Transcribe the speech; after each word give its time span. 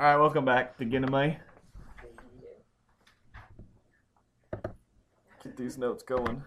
All 0.00 0.06
right, 0.06 0.16
welcome 0.16 0.46
back 0.46 0.78
to 0.78 0.86
Ginamai. 0.86 1.36
Get 5.44 5.56
these 5.58 5.76
notes 5.76 6.02
going. 6.02 6.42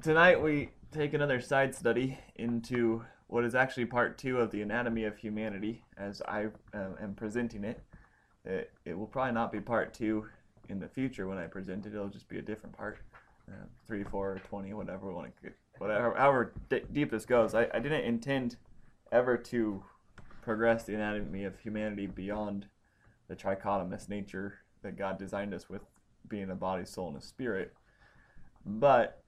Tonight 0.00 0.42
we 0.42 0.70
take 0.90 1.12
another 1.12 1.38
side 1.38 1.74
study 1.74 2.18
into 2.36 3.04
what 3.26 3.44
is 3.44 3.54
actually 3.54 3.84
part 3.84 4.16
two 4.16 4.38
of 4.38 4.50
the 4.50 4.62
anatomy 4.62 5.04
of 5.04 5.18
humanity 5.18 5.84
as 5.98 6.22
I 6.22 6.46
uh, 6.72 6.92
am 6.98 7.12
presenting 7.14 7.64
it. 7.64 7.82
it. 8.46 8.72
It 8.86 8.98
will 8.98 9.06
probably 9.06 9.34
not 9.34 9.52
be 9.52 9.60
part 9.60 9.92
two 9.92 10.24
in 10.70 10.78
the 10.78 10.88
future 10.88 11.26
when 11.26 11.36
I 11.36 11.46
present 11.46 11.84
it. 11.84 11.92
It'll 11.92 12.08
just 12.08 12.30
be 12.30 12.38
a 12.38 12.42
different 12.42 12.74
part, 12.74 13.00
three, 13.86 14.04
four, 14.04 14.40
twenty, 14.48 14.74
whatever 14.74 15.08
we 15.08 15.14
want 15.14 15.34
to 15.36 15.42
get, 15.42 15.56
whatever, 15.78 16.14
however 16.16 16.52
d- 16.68 16.82
deep 16.92 17.10
this 17.10 17.24
goes. 17.24 17.54
I, 17.54 17.68
I 17.72 17.78
didn't 17.78 18.04
intend 18.04 18.56
ever 19.12 19.36
to 19.36 19.82
progress 20.42 20.84
the 20.84 20.94
anatomy 20.94 21.44
of 21.44 21.58
humanity 21.60 22.06
beyond 22.06 22.66
the 23.28 23.36
trichotomous 23.36 24.08
nature 24.08 24.58
that 24.82 24.96
God 24.96 25.18
designed 25.18 25.52
us 25.52 25.68
with, 25.68 25.82
being 26.28 26.50
a 26.50 26.54
body, 26.54 26.84
soul, 26.84 27.08
and 27.08 27.16
a 27.16 27.20
spirit. 27.20 27.74
But 28.64 29.22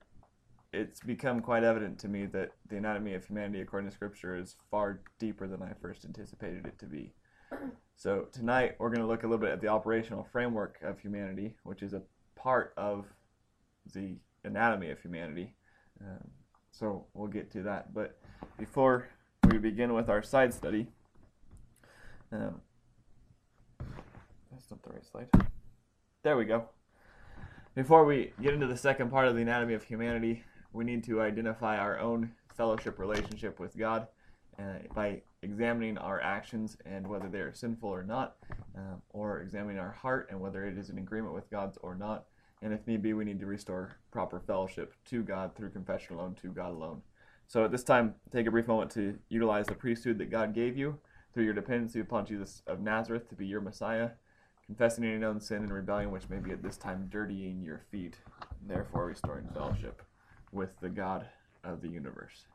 it's 0.73 1.01
become 1.01 1.41
quite 1.41 1.63
evident 1.63 1.99
to 1.99 2.07
me 2.07 2.25
that 2.27 2.51
the 2.69 2.77
anatomy 2.77 3.13
of 3.13 3.25
humanity, 3.25 3.61
according 3.61 3.89
to 3.89 3.95
Scripture, 3.95 4.37
is 4.37 4.55
far 4.69 5.01
deeper 5.19 5.47
than 5.47 5.61
I 5.61 5.73
first 5.81 6.05
anticipated 6.05 6.65
it 6.65 6.79
to 6.79 6.85
be. 6.85 7.11
So 7.97 8.27
tonight 8.31 8.75
we're 8.79 8.89
going 8.89 9.01
to 9.01 9.07
look 9.07 9.23
a 9.23 9.27
little 9.27 9.37
bit 9.37 9.51
at 9.51 9.61
the 9.61 9.67
operational 9.67 10.27
framework 10.31 10.79
of 10.81 10.99
humanity, 10.99 11.55
which 11.63 11.83
is 11.83 11.93
a 11.93 12.01
part 12.35 12.73
of 12.77 13.05
the 13.93 14.17
anatomy 14.43 14.89
of 14.89 14.99
humanity. 15.01 15.53
Um, 16.01 16.29
so 16.71 17.05
we'll 17.13 17.27
get 17.27 17.51
to 17.51 17.63
that. 17.63 17.93
But 17.93 18.17
before 18.57 19.09
we 19.49 19.57
begin 19.57 19.93
with 19.93 20.09
our 20.09 20.23
side 20.23 20.53
study, 20.53 20.87
um, 22.31 22.61
that's 24.51 24.69
not 24.71 24.81
the 24.83 24.89
right 24.89 25.05
slide. 25.05 25.29
There 26.23 26.37
we 26.37 26.45
go. 26.45 26.69
Before 27.75 28.05
we 28.05 28.33
get 28.41 28.53
into 28.53 28.67
the 28.67 28.77
second 28.77 29.09
part 29.09 29.27
of 29.27 29.35
the 29.35 29.41
anatomy 29.41 29.73
of 29.73 29.83
humanity, 29.83 30.43
we 30.73 30.83
need 30.83 31.03
to 31.05 31.21
identify 31.21 31.77
our 31.77 31.99
own 31.99 32.31
fellowship 32.55 32.99
relationship 32.99 33.59
with 33.59 33.77
God 33.77 34.07
uh, 34.59 34.79
by 34.93 35.21
examining 35.41 35.97
our 35.97 36.21
actions 36.21 36.77
and 36.85 37.07
whether 37.07 37.27
they 37.29 37.39
are 37.39 37.53
sinful 37.53 37.89
or 37.89 38.03
not, 38.03 38.35
uh, 38.77 38.95
or 39.09 39.39
examining 39.41 39.79
our 39.79 39.91
heart 39.91 40.27
and 40.29 40.39
whether 40.39 40.65
it 40.65 40.77
is 40.77 40.89
in 40.89 40.97
agreement 40.97 41.33
with 41.33 41.49
God's 41.49 41.77
or 41.77 41.95
not. 41.95 42.25
And 42.61 42.73
if 42.73 42.85
need 42.85 43.01
be, 43.01 43.13
we 43.13 43.25
need 43.25 43.39
to 43.39 43.45
restore 43.45 43.97
proper 44.11 44.39
fellowship 44.39 44.93
to 45.05 45.23
God 45.23 45.55
through 45.55 45.71
confession 45.71 46.15
alone, 46.15 46.35
to 46.41 46.49
God 46.49 46.71
alone. 46.71 47.01
So 47.47 47.65
at 47.65 47.71
this 47.71 47.83
time, 47.83 48.15
take 48.31 48.47
a 48.47 48.51
brief 48.51 48.67
moment 48.67 48.91
to 48.91 49.17
utilize 49.29 49.65
the 49.65 49.73
priesthood 49.73 50.19
that 50.19 50.29
God 50.29 50.53
gave 50.53 50.77
you 50.77 50.99
through 51.33 51.45
your 51.45 51.53
dependency 51.53 51.99
upon 51.99 52.25
Jesus 52.25 52.61
of 52.67 52.81
Nazareth 52.81 53.27
to 53.29 53.35
be 53.35 53.47
your 53.47 53.61
Messiah, 53.61 54.11
confessing 54.65 55.03
any 55.03 55.17
known 55.17 55.41
sin 55.41 55.63
and 55.63 55.73
rebellion 55.73 56.11
which 56.11 56.29
may 56.29 56.37
be 56.37 56.51
at 56.51 56.61
this 56.61 56.77
time 56.77 57.07
dirtying 57.09 57.61
your 57.61 57.81
feet, 57.91 58.17
therefore 58.67 59.07
restoring 59.07 59.49
fellowship 59.53 60.01
with 60.51 60.79
the 60.79 60.89
God 60.89 61.25
of 61.63 61.81
the 61.81 61.89
universe. 61.89 62.45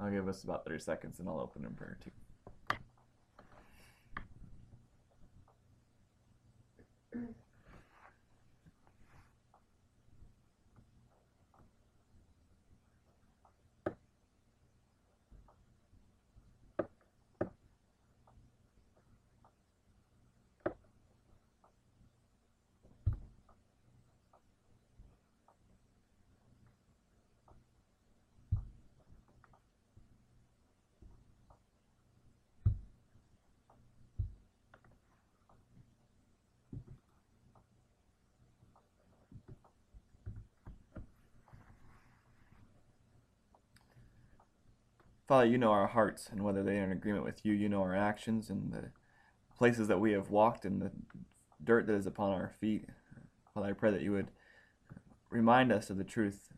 I'll 0.00 0.10
give 0.10 0.28
us 0.28 0.44
about 0.44 0.64
30 0.64 0.78
seconds 0.78 1.18
and 1.18 1.28
I'll 1.28 1.40
open 1.40 1.64
in 1.64 1.74
prayer 1.74 1.98
too. 2.02 2.10
Father, 45.28 45.44
you 45.44 45.58
know 45.58 45.72
our 45.72 45.88
hearts 45.88 46.30
and 46.32 46.42
whether 46.42 46.62
they 46.62 46.78
are 46.78 46.84
in 46.84 46.90
agreement 46.90 47.22
with 47.22 47.44
you. 47.44 47.52
You 47.52 47.68
know 47.68 47.82
our 47.82 47.94
actions 47.94 48.48
and 48.48 48.72
the 48.72 48.90
places 49.58 49.86
that 49.88 50.00
we 50.00 50.12
have 50.12 50.30
walked 50.30 50.64
and 50.64 50.80
the 50.80 50.90
dirt 51.62 51.86
that 51.86 51.94
is 51.94 52.06
upon 52.06 52.32
our 52.32 52.54
feet. 52.58 52.86
Father, 53.52 53.68
I 53.68 53.72
pray 53.74 53.90
that 53.90 54.00
you 54.00 54.12
would 54.12 54.30
remind 55.28 55.70
us 55.70 55.90
of 55.90 55.98
the 55.98 56.04
truth 56.04 56.54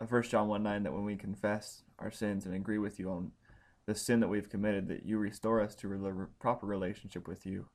of 0.00 0.10
1 0.10 0.24
John 0.24 0.48
1 0.48 0.60
9 0.60 0.82
that 0.82 0.92
when 0.92 1.04
we 1.04 1.14
confess 1.14 1.82
our 2.00 2.10
sins 2.10 2.46
and 2.46 2.54
agree 2.56 2.78
with 2.78 2.98
you 2.98 3.10
on 3.10 3.30
the 3.86 3.94
sin 3.94 4.18
that 4.18 4.28
we've 4.28 4.50
committed, 4.50 4.88
that 4.88 5.06
you 5.06 5.16
restore 5.18 5.60
us 5.60 5.76
to 5.76 5.92
a 5.92 6.26
proper 6.40 6.66
relationship 6.66 7.28
with 7.28 7.46
you. 7.46 7.68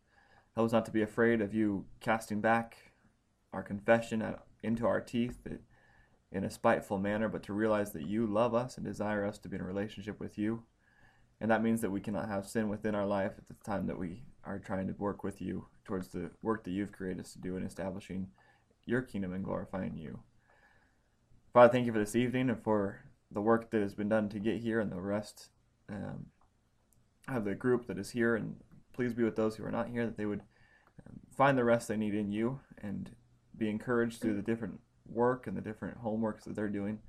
Help 0.54 0.66
us 0.66 0.74
not 0.74 0.86
to 0.86 0.92
be 0.92 1.02
afraid 1.02 1.40
of 1.40 1.54
you 1.54 1.86
casting 2.02 2.42
back 2.42 2.76
our 3.54 3.64
confession 3.64 4.22
uh, 4.22 4.36
into 4.64 4.86
our 4.86 5.00
teeth, 5.00 5.38
that 5.46 5.62
in 6.32 6.44
a 6.44 6.50
spiteful 6.50 6.98
manner, 6.98 7.28
but 7.28 7.44
to 7.44 7.54
realize 7.54 7.92
that 7.92 8.08
you 8.08 8.28
love 8.28 8.54
us 8.54 8.78
and 8.78 8.86
desire 8.86 9.26
us 9.26 9.38
to 9.40 9.50
be 9.50 9.56
in 9.56 9.62
a 9.62 9.66
relationship 9.66 10.20
with 10.20 10.38
you. 10.38 10.64
And 11.42 11.50
that 11.50 11.64
means 11.64 11.82
that 11.82 11.92
we 11.92 12.02
cannot 12.02 12.28
have 12.28 12.48
sin 12.48 12.70
within 12.70 12.96
our 12.96 13.06
life 13.06 13.34
at 13.38 13.48
the 13.48 13.56
time 13.64 13.88
that 13.88 13.98
we 13.98 14.24
are 14.44 14.60
trying 14.60 14.88
to 14.88 14.94
work 14.94 15.24
with 15.24 15.42
you 15.42 15.68
towards 15.86 16.10
the 16.10 16.30
work 16.42 16.64
that 16.64 16.72
you've 16.72 16.92
created 16.92 17.22
us 17.22 17.34
to 17.34 17.40
do 17.40 17.56
in 17.56 17.64
establishing 17.64 18.28
your 18.86 19.02
kingdom 19.02 19.34
and 19.34 19.44
glorifying 19.44 19.98
you. 19.98 20.20
Father, 21.54 21.72
thank 21.72 21.86
you 21.86 21.94
for 21.94 22.00
this 22.00 22.16
evening 22.16 22.50
and 22.50 22.62
for 22.62 23.00
the 23.32 23.42
work 23.42 23.72
that 23.72 23.82
has 23.82 23.96
been 23.96 24.10
done 24.10 24.30
to 24.30 24.40
get 24.40 24.62
here 24.62 24.80
and 24.80 24.92
the 24.92 25.02
rest 25.02 25.50
um, 25.90 26.28
of 27.28 27.46
the 27.46 27.56
group 27.56 27.88
that 27.88 27.98
is 27.98 28.12
here. 28.12 28.36
And 28.36 28.58
please 28.94 29.14
be 29.14 29.24
with 29.24 29.36
those 29.36 29.56
who 29.56 29.66
are 29.66 29.72
not 29.72 29.90
here, 29.90 30.06
that 30.06 30.18
they 30.18 30.26
would 30.26 30.42
um, 31.08 31.20
find 31.36 31.58
the 31.58 31.64
rest 31.64 31.88
they 31.88 31.98
need 31.98 32.14
in 32.14 32.32
you 32.32 32.60
and 32.82 33.12
be 33.58 33.70
encouraged 33.70 34.22
through 34.22 34.36
the 34.36 34.42
different 34.42 34.80
work 35.12 35.48
and 35.48 35.56
the 35.56 35.62
different 35.62 36.02
homeworks 36.04 36.44
that 36.44 36.56
they're 36.56 36.70
doing. 36.70 37.00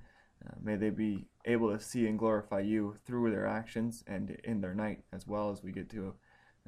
Uh, 0.45 0.55
may 0.63 0.77
they 0.77 0.91
be 0.91 1.27
able 1.45 1.71
to 1.71 1.83
see 1.83 2.07
and 2.07 2.19
glorify 2.19 2.61
you 2.61 2.97
through 3.07 3.31
their 3.31 3.47
actions 3.47 4.03
and 4.07 4.39
in 4.45 4.61
their 4.61 4.75
night, 4.75 5.03
as 5.13 5.27
well 5.27 5.51
as 5.51 5.63
we 5.63 5.73
get 5.73 5.91
to 5.91 6.15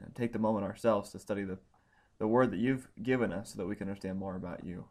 uh, 0.00 0.06
take 0.14 0.32
the 0.32 0.38
moment 0.38 0.64
ourselves 0.64 1.10
to 1.10 1.18
study 1.18 1.44
the, 1.44 1.58
the 2.18 2.26
word 2.26 2.50
that 2.50 2.58
you've 2.58 2.88
given 3.02 3.32
us 3.32 3.52
so 3.52 3.58
that 3.58 3.66
we 3.66 3.76
can 3.76 3.88
understand 3.88 4.18
more 4.18 4.36
about 4.36 4.64
you. 4.64 4.84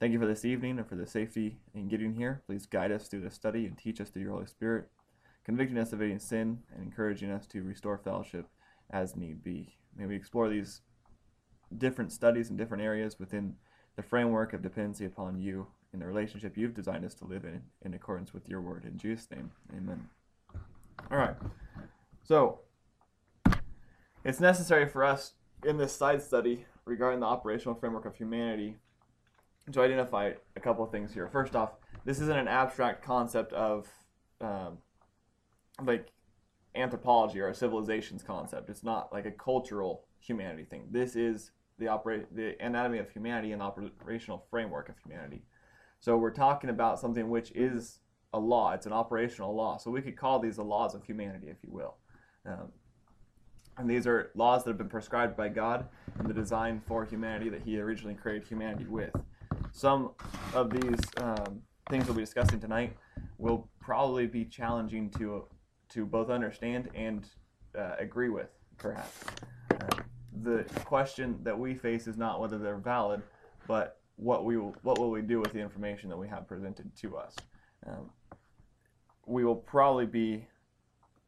Thank 0.00 0.12
you 0.12 0.18
for 0.18 0.26
this 0.26 0.44
evening 0.44 0.78
and 0.78 0.88
for 0.88 0.96
the 0.96 1.06
safety 1.06 1.58
in 1.74 1.88
getting 1.88 2.14
here. 2.14 2.42
Please 2.46 2.66
guide 2.66 2.90
us 2.90 3.06
through 3.06 3.20
the 3.20 3.30
study 3.30 3.66
and 3.66 3.76
teach 3.76 4.00
us 4.00 4.08
through 4.08 4.22
your 4.22 4.32
Holy 4.32 4.46
Spirit, 4.46 4.88
convicting 5.44 5.78
us 5.78 5.92
of 5.92 6.00
any 6.00 6.18
sin 6.18 6.60
and 6.74 6.82
encouraging 6.82 7.30
us 7.30 7.46
to 7.48 7.62
restore 7.62 7.98
fellowship 7.98 8.46
as 8.90 9.14
need 9.14 9.44
be. 9.44 9.76
May 9.94 10.06
we 10.06 10.16
explore 10.16 10.48
these 10.48 10.80
different 11.76 12.12
studies 12.12 12.50
in 12.50 12.56
different 12.56 12.82
areas 12.82 13.18
within 13.18 13.56
the 13.96 14.02
framework 14.02 14.52
of 14.52 14.62
dependency 14.62 15.04
upon 15.04 15.38
you 15.38 15.66
in 15.92 16.00
the 16.00 16.06
relationship 16.06 16.56
you've 16.56 16.74
designed 16.74 17.04
us 17.04 17.14
to 17.14 17.24
live 17.24 17.44
in, 17.44 17.62
in 17.82 17.94
accordance 17.94 18.32
with 18.32 18.48
your 18.48 18.60
word. 18.60 18.84
In 18.84 18.96
Jesus' 18.96 19.28
name, 19.30 19.50
amen. 19.76 20.08
All 21.10 21.18
right. 21.18 21.36
So, 22.22 22.60
it's 24.24 24.40
necessary 24.40 24.88
for 24.88 25.04
us 25.04 25.32
in 25.64 25.76
this 25.76 25.94
side 25.94 26.22
study 26.22 26.64
regarding 26.84 27.20
the 27.20 27.26
operational 27.26 27.74
framework 27.74 28.04
of 28.04 28.14
humanity 28.14 28.76
to 29.72 29.80
identify 29.80 30.32
a 30.56 30.60
couple 30.60 30.84
of 30.84 30.90
things 30.90 31.12
here. 31.12 31.28
First 31.28 31.54
off, 31.54 31.72
this 32.04 32.20
isn't 32.20 32.36
an 32.36 32.48
abstract 32.48 33.04
concept 33.04 33.52
of 33.52 33.88
um, 34.40 34.78
like 35.84 36.08
anthropology 36.74 37.40
or 37.40 37.48
a 37.48 37.54
civilizations 37.54 38.22
concept. 38.22 38.68
It's 38.68 38.84
not 38.84 39.12
like 39.12 39.26
a 39.26 39.30
cultural 39.30 40.04
humanity 40.18 40.64
thing. 40.64 40.88
This 40.90 41.16
is 41.16 41.50
the 41.80 42.26
the 42.32 42.54
anatomy 42.64 42.98
of 42.98 43.10
humanity 43.10 43.52
and 43.52 43.60
operational 43.60 44.46
framework 44.50 44.88
of 44.88 44.94
humanity. 45.04 45.42
So 45.98 46.16
we're 46.16 46.30
talking 46.30 46.70
about 46.70 47.00
something 47.00 47.28
which 47.28 47.50
is 47.52 47.98
a 48.32 48.38
law. 48.38 48.72
It's 48.72 48.86
an 48.86 48.92
operational 48.92 49.54
law. 49.54 49.76
So 49.76 49.90
we 49.90 50.00
could 50.00 50.16
call 50.16 50.38
these 50.38 50.56
the 50.56 50.64
laws 50.64 50.94
of 50.94 51.04
humanity, 51.04 51.48
if 51.48 51.56
you 51.62 51.72
will. 51.72 51.96
Um, 52.46 52.68
and 53.76 53.90
these 53.90 54.06
are 54.06 54.30
laws 54.34 54.64
that 54.64 54.70
have 54.70 54.78
been 54.78 54.88
prescribed 54.88 55.36
by 55.36 55.48
God 55.48 55.88
in 56.18 56.28
the 56.28 56.34
design 56.34 56.80
for 56.86 57.04
humanity 57.04 57.50
that 57.50 57.62
He 57.62 57.80
originally 57.80 58.14
created 58.14 58.46
humanity 58.46 58.84
with. 58.84 59.14
Some 59.72 60.12
of 60.54 60.70
these 60.70 61.00
um, 61.18 61.62
things 61.88 62.06
we'll 62.06 62.16
be 62.16 62.22
discussing 62.22 62.60
tonight 62.60 62.96
will 63.38 63.68
probably 63.80 64.26
be 64.26 64.44
challenging 64.44 65.10
to 65.18 65.44
to 65.90 66.06
both 66.06 66.30
understand 66.30 66.88
and 66.94 67.26
uh, 67.76 67.96
agree 67.98 68.28
with, 68.28 68.48
perhaps. 68.78 69.24
The 70.42 70.64
question 70.84 71.38
that 71.42 71.58
we 71.58 71.74
face 71.74 72.06
is 72.06 72.16
not 72.16 72.40
whether 72.40 72.58
they're 72.58 72.76
valid, 72.76 73.22
but 73.66 73.98
what 74.16 74.44
we 74.44 74.56
will, 74.56 74.74
what 74.82 74.98
will 74.98 75.10
we 75.10 75.22
do 75.22 75.40
with 75.40 75.52
the 75.52 75.60
information 75.60 76.08
that 76.10 76.16
we 76.16 76.28
have 76.28 76.46
presented 76.46 76.94
to 76.96 77.16
us. 77.16 77.34
Um, 77.86 78.10
will 79.26 79.54
probably 79.54 80.06
be 80.06 80.46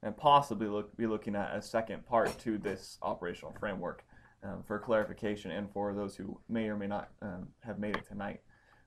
and 0.02 0.16
possibly 0.16 0.66
look, 0.66 0.96
be 0.96 1.06
looking 1.06 1.36
at 1.36 1.54
a 1.54 1.62
second 1.62 2.04
part 2.06 2.36
to 2.40 2.58
this 2.58 2.98
operational 3.02 3.54
framework 3.58 4.04
um, 4.42 4.62
for 4.66 4.78
clarification 4.78 5.52
and 5.52 5.70
for 5.72 5.94
those 5.94 6.16
who 6.16 6.38
may 6.48 6.68
or 6.68 6.76
may 6.76 6.88
not 6.88 7.10
um, 7.22 7.48
have 7.60 7.78
made 7.78 7.96
it 7.96 8.06
tonight. 8.08 8.40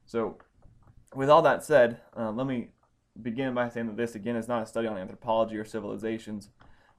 So, 0.06 0.38
with 1.14 1.30
all 1.30 1.42
that 1.44 1.64
said, 1.64 2.02
uh, 2.18 2.32
let 2.32 2.46
me 2.46 2.70
begin 3.22 3.54
by 3.54 3.70
saying 3.70 3.88
that 3.88 3.96
this 3.96 4.16
again 4.16 4.36
is 4.36 4.50
not 4.50 4.64
a 4.64 4.66
study 4.66 4.88
on 4.88 4.98
anthropology 4.98 5.56
or 5.56 5.64
civilizations, 5.64 6.50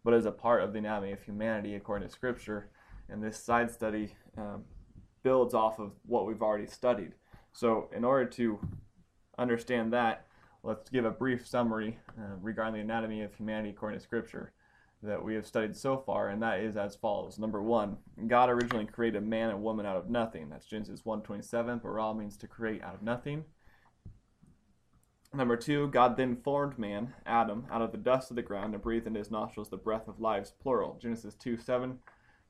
but 0.03 0.15
is 0.15 0.25
a 0.25 0.33
part 0.33 0.63
of 0.63 0.73
the 0.73 0.79
anatomy 0.79 1.13
of 1.13 1.23
humanity 1.23 1.75
according 1.75 2.09
to 2.09 2.15
Scripture. 2.15 2.71
And 3.09 3.23
this 3.23 3.43
side 3.43 3.71
study 3.71 4.15
um, 4.37 4.65
builds 5.23 5.55
off 5.55 5.79
of 5.79 5.93
what 6.05 6.27
we've 6.27 6.43
already 6.43 6.67
studied. 6.67 7.15
So, 7.53 7.89
in 7.95 8.05
order 8.05 8.27
to 8.31 8.59
understand 9.39 9.93
that, 9.93 10.27
let's 10.63 10.91
give 10.91 11.05
a 11.05 11.11
brief 11.11 11.47
summary 11.47 11.99
uh, 12.19 12.37
regarding 12.41 12.75
the 12.75 12.81
anatomy 12.81 13.23
of 13.23 13.35
humanity 13.35 13.71
according 13.71 13.99
to 13.99 14.05
Scripture 14.05 14.53
that 15.03 15.23
we 15.23 15.35
have 15.35 15.47
studied 15.47 15.77
so 15.77 15.99
far, 15.99 16.29
and 16.29 16.43
that 16.43 16.61
is 16.61 16.77
as 16.77 16.97
follows. 16.97 17.39
Number 17.39 17.63
one, 17.63 17.99
God 18.27 18.51
originally 18.51 18.87
created 18.87 19.23
man 19.23 19.51
and 19.51 19.63
woman 19.63 19.87
out 19.87 19.97
of 19.97 20.11
nothing. 20.11 20.49
That's 20.49 20.67
Genesis 20.67 21.03
1.27. 21.03 21.83
Bara 21.83 22.15
means 22.15 22.37
to 22.39 22.49
create 22.49 22.83
out 22.83 22.95
of 22.95 23.03
nothing. 23.03 23.45
Number 25.35 25.57
two, 25.57 25.89
God 25.89 26.17
then 26.17 26.37
formed 26.37 26.79
man, 26.79 27.13
Adam, 27.27 27.67
out 27.71 27.83
of 27.83 27.93
the 27.93 27.99
dust 27.99 28.31
of 28.31 28.37
the 28.37 28.43
ground 28.43 28.75
and 28.75 28.83
breathed 28.83 29.07
into 29.07 29.19
his 29.19 29.31
nostrils 29.31 29.69
the 29.69 29.77
breath 29.77 30.09
of 30.09 30.21
life, 30.21 30.51
plural. 30.63 30.99
Genesis 31.01 31.35
2 31.35 31.59
7. 31.59 31.99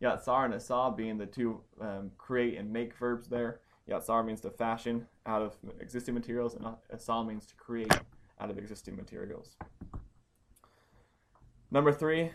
Yatsar 0.02 0.44
and 0.44 0.54
Asah 0.54 0.96
being 0.96 1.18
the 1.18 1.26
two 1.26 1.60
um, 1.80 2.10
create 2.18 2.58
and 2.58 2.72
make 2.72 2.94
verbs 2.96 3.28
there. 3.28 3.60
Yatsar 3.88 4.24
means 4.24 4.40
to 4.42 4.50
fashion 4.50 5.06
out 5.24 5.42
of 5.42 5.56
existing 5.80 6.14
materials, 6.14 6.54
and 6.54 6.66
Asah 6.92 7.26
means 7.26 7.46
to 7.46 7.54
create 7.54 7.92
out 8.40 8.50
of 8.50 8.58
existing 8.58 8.96
materials. 8.96 9.56
Number 11.70 11.92
three, 11.92 12.30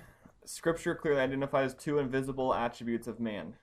Scripture 0.46 0.96
clearly 0.96 1.22
identifies 1.22 1.74
two 1.74 2.00
invisible 2.00 2.54
attributes 2.54 3.08
of 3.08 3.20
man. 3.20 3.56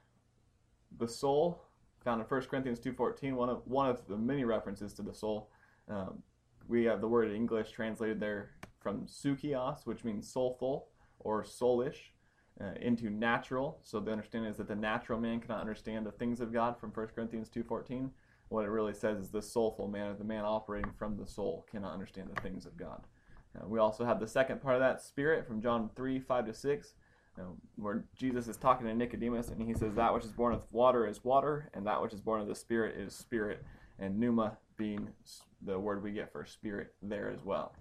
The 0.96 1.08
soul, 1.08 1.64
found 2.04 2.20
in 2.20 2.26
1 2.26 2.42
Corinthians 2.42 2.78
2.14, 2.78 3.34
one 3.34 3.48
of, 3.48 3.62
one 3.66 3.88
of 3.88 4.06
the 4.06 4.16
many 4.16 4.44
references 4.44 4.92
to 4.94 5.02
the 5.02 5.12
soul. 5.12 5.50
Um, 5.88 6.22
we 6.68 6.84
have 6.84 7.00
the 7.00 7.08
word 7.08 7.28
in 7.28 7.36
English 7.36 7.72
translated 7.72 8.20
there 8.20 8.50
from 8.80 9.06
sukios, 9.06 9.86
which 9.86 10.04
means 10.04 10.30
soulful 10.30 10.88
or 11.18 11.42
soulish, 11.42 12.12
uh, 12.60 12.72
into 12.80 13.10
natural. 13.10 13.78
So 13.82 14.00
the 14.00 14.10
understanding 14.10 14.50
is 14.50 14.56
that 14.56 14.68
the 14.68 14.74
natural 14.74 15.20
man 15.20 15.40
cannot 15.40 15.60
understand 15.60 16.06
the 16.06 16.12
things 16.12 16.40
of 16.40 16.52
God 16.52 16.78
from 16.78 16.90
1 16.90 17.06
Corinthians 17.08 17.48
2.14. 17.48 18.10
What 18.48 18.64
it 18.64 18.70
really 18.70 18.94
says 18.94 19.18
is 19.18 19.30
the 19.30 19.42
soulful 19.42 19.88
man, 19.88 20.16
the 20.18 20.24
man 20.24 20.44
operating 20.44 20.92
from 20.98 21.16
the 21.16 21.26
soul, 21.26 21.66
cannot 21.70 21.92
understand 21.92 22.30
the 22.34 22.40
things 22.40 22.66
of 22.66 22.76
God. 22.76 23.02
Uh, 23.56 23.66
we 23.66 23.78
also 23.78 24.04
have 24.04 24.20
the 24.20 24.26
second 24.26 24.62
part 24.62 24.74
of 24.74 24.80
that 24.80 25.02
spirit 25.02 25.46
from 25.46 25.62
John 25.62 25.90
3 25.94 26.18
5 26.18 26.46
to 26.46 26.54
6, 26.54 26.94
uh, 27.38 27.42
where 27.76 28.04
Jesus 28.16 28.48
is 28.48 28.56
talking 28.56 28.86
to 28.86 28.94
Nicodemus 28.94 29.48
and 29.48 29.62
he 29.62 29.74
says, 29.74 29.94
That 29.94 30.12
which 30.14 30.24
is 30.24 30.32
born 30.32 30.54
of 30.54 30.62
water 30.72 31.06
is 31.06 31.24
water, 31.24 31.70
and 31.74 31.86
that 31.86 32.00
which 32.00 32.12
is 32.12 32.20
born 32.20 32.40
of 32.40 32.48
the 32.48 32.54
spirit 32.54 32.98
is 32.98 33.14
spirit. 33.14 33.62
And 33.98 34.18
pneuma 34.18 34.56
being 34.76 35.08
the 35.62 35.78
word 35.78 36.02
we 36.02 36.12
get 36.12 36.32
for 36.32 36.46
spirit 36.46 36.94
there 37.02 37.30
as 37.30 37.44
well. 37.44 37.74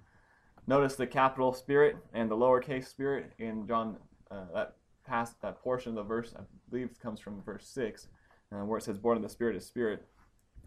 Notice 0.65 0.95
the 0.95 1.07
capital 1.07 1.53
spirit 1.53 1.95
and 2.13 2.29
the 2.29 2.35
lowercase 2.35 2.87
spirit 2.87 3.31
in 3.39 3.65
John, 3.67 3.97
uh, 4.31 4.45
that 4.53 4.75
past 5.05 5.41
that 5.41 5.61
portion 5.61 5.91
of 5.91 5.95
the 5.95 6.03
verse, 6.03 6.33
I 6.37 6.41
believe 6.69 6.89
comes 7.01 7.19
from 7.19 7.41
verse 7.43 7.67
6, 7.67 8.07
uh, 8.51 8.57
where 8.65 8.77
it 8.77 8.83
says, 8.83 8.97
Born 8.97 9.17
of 9.17 9.23
the 9.23 9.29
spirit 9.29 9.55
is 9.55 9.65
spirit. 9.65 10.05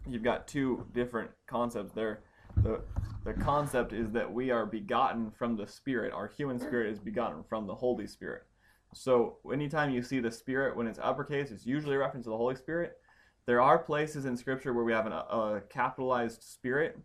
You've 0.07 0.23
got 0.23 0.47
two 0.47 0.85
different 0.93 1.29
concepts 1.47 1.93
there 1.93 2.23
the 2.57 2.81
the 3.23 3.33
concept 3.33 3.93
is 3.93 4.09
that 4.11 4.31
we 4.31 4.49
are 4.49 4.65
begotten 4.65 5.29
from 5.29 5.55
the 5.55 5.67
Spirit. 5.67 6.11
Our 6.11 6.27
human 6.27 6.59
spirit 6.59 6.91
is 6.91 6.99
begotten 6.99 7.43
from 7.47 7.67
the 7.67 7.75
Holy 7.75 8.07
Spirit. 8.07 8.43
So 8.93 9.37
anytime 9.53 9.91
you 9.91 10.01
see 10.01 10.19
the 10.19 10.31
Spirit 10.31 10.75
when 10.75 10.87
it's 10.87 10.99
uppercase, 11.01 11.51
it's 11.51 11.65
usually 11.65 11.95
a 11.95 11.99
reference 11.99 12.25
to 12.25 12.31
the 12.31 12.37
Holy 12.37 12.55
Spirit. 12.55 12.97
There 13.45 13.61
are 13.61 13.77
places 13.77 14.25
in 14.25 14.35
Scripture 14.35 14.73
where 14.73 14.83
we 14.83 14.91
have 14.91 15.05
an, 15.05 15.13
a 15.13 15.61
capitalized 15.69 16.43
spirit, 16.43 16.97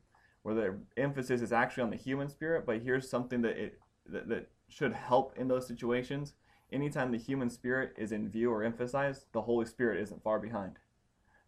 where 0.43 0.55
the 0.55 0.79
emphasis 0.97 1.43
is 1.43 1.53
actually 1.53 1.82
on 1.82 1.91
the 1.91 1.97
human 1.97 2.29
spirit. 2.29 2.64
But 2.64 2.81
here's 2.81 3.08
something 3.08 3.43
that 3.43 3.58
it 3.58 3.79
that, 4.06 4.29
that 4.29 4.49
should 4.69 4.94
help 4.94 5.35
in 5.37 5.49
those 5.49 5.67
situations. 5.67 6.35
Anytime 6.73 7.13
the 7.13 7.19
human 7.19 7.51
spirit 7.51 7.95
is 7.97 8.13
in 8.13 8.29
view 8.29 8.51
or 8.51 8.63
emphasized, 8.63 9.27
the 9.33 9.43
Holy 9.43 9.67
Spirit 9.67 10.01
isn't 10.01 10.23
far 10.23 10.39
behind 10.39 10.79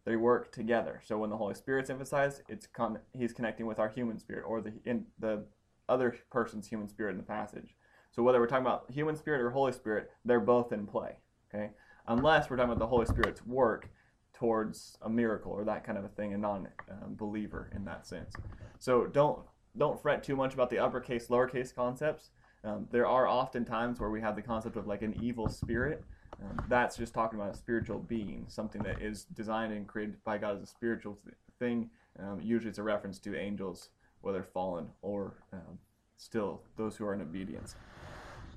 they 0.09 0.15
work 0.15 0.51
together. 0.51 1.01
So 1.05 1.19
when 1.19 1.29
the 1.29 1.37
Holy 1.37 1.53
Spirit's 1.53 1.89
emphasized, 1.89 2.41
it's 2.49 2.65
con- 2.65 2.99
he's 3.15 3.31
connecting 3.31 3.67
with 3.67 3.77
our 3.77 3.89
human 3.89 4.17
spirit 4.17 4.43
or 4.47 4.59
the 4.59 4.73
in 4.85 5.05
the 5.19 5.45
other 5.87 6.15
person's 6.31 6.67
human 6.67 6.87
spirit 6.87 7.11
in 7.11 7.17
the 7.17 7.23
passage. 7.23 7.75
So 8.11 8.23
whether 8.23 8.39
we're 8.39 8.47
talking 8.47 8.65
about 8.65 8.89
human 8.89 9.15
spirit 9.15 9.39
or 9.39 9.51
Holy 9.51 9.71
Spirit, 9.71 10.11
they're 10.25 10.39
both 10.39 10.71
in 10.71 10.87
play. 10.87 11.17
Okay, 11.53 11.71
unless 12.07 12.49
we're 12.49 12.57
talking 12.57 12.71
about 12.71 12.79
the 12.79 12.87
Holy 12.87 13.05
Spirit's 13.05 13.45
work 13.45 13.89
towards 14.33 14.97
a 15.03 15.09
miracle 15.09 15.51
or 15.51 15.63
that 15.65 15.83
kind 15.83 15.97
of 15.97 16.05
a 16.05 16.09
thing, 16.09 16.33
a 16.33 16.37
non-believer 16.37 17.69
um, 17.71 17.77
in 17.77 17.85
that 17.85 18.07
sense. 18.07 18.33
So 18.79 19.05
don't 19.05 19.39
don't 19.77 20.01
fret 20.01 20.23
too 20.23 20.35
much 20.35 20.55
about 20.55 20.71
the 20.71 20.79
uppercase 20.79 21.27
lowercase 21.27 21.73
concepts. 21.75 22.31
Um, 22.63 22.87
there 22.91 23.07
are 23.07 23.27
often 23.27 23.63
times 23.65 23.99
where 23.99 24.09
we 24.09 24.21
have 24.21 24.35
the 24.35 24.41
concept 24.41 24.75
of 24.75 24.85
like 24.85 25.01
an 25.01 25.17
evil 25.21 25.47
spirit 25.47 26.03
um, 26.43 26.65
that's 26.69 26.97
just 26.97 27.13
talking 27.13 27.39
about 27.39 27.53
a 27.53 27.57
spiritual 27.57 27.99
being, 27.99 28.45
something 28.47 28.81
that 28.83 29.01
is 29.01 29.25
designed 29.25 29.73
and 29.73 29.87
created 29.87 30.23
by 30.23 30.37
God 30.37 30.57
as 30.57 30.63
a 30.63 30.67
spiritual 30.67 31.17
thing. 31.57 31.89
Um, 32.19 32.39
usually, 32.41 32.69
it's 32.69 32.79
a 32.79 32.83
reference 32.83 33.19
to 33.19 33.37
angels, 33.37 33.89
whether 34.21 34.43
fallen 34.43 34.87
or 35.01 35.33
um, 35.53 35.79
still 36.17 36.61
those 36.77 36.95
who 36.95 37.05
are 37.05 37.13
in 37.13 37.21
obedience. 37.21 37.75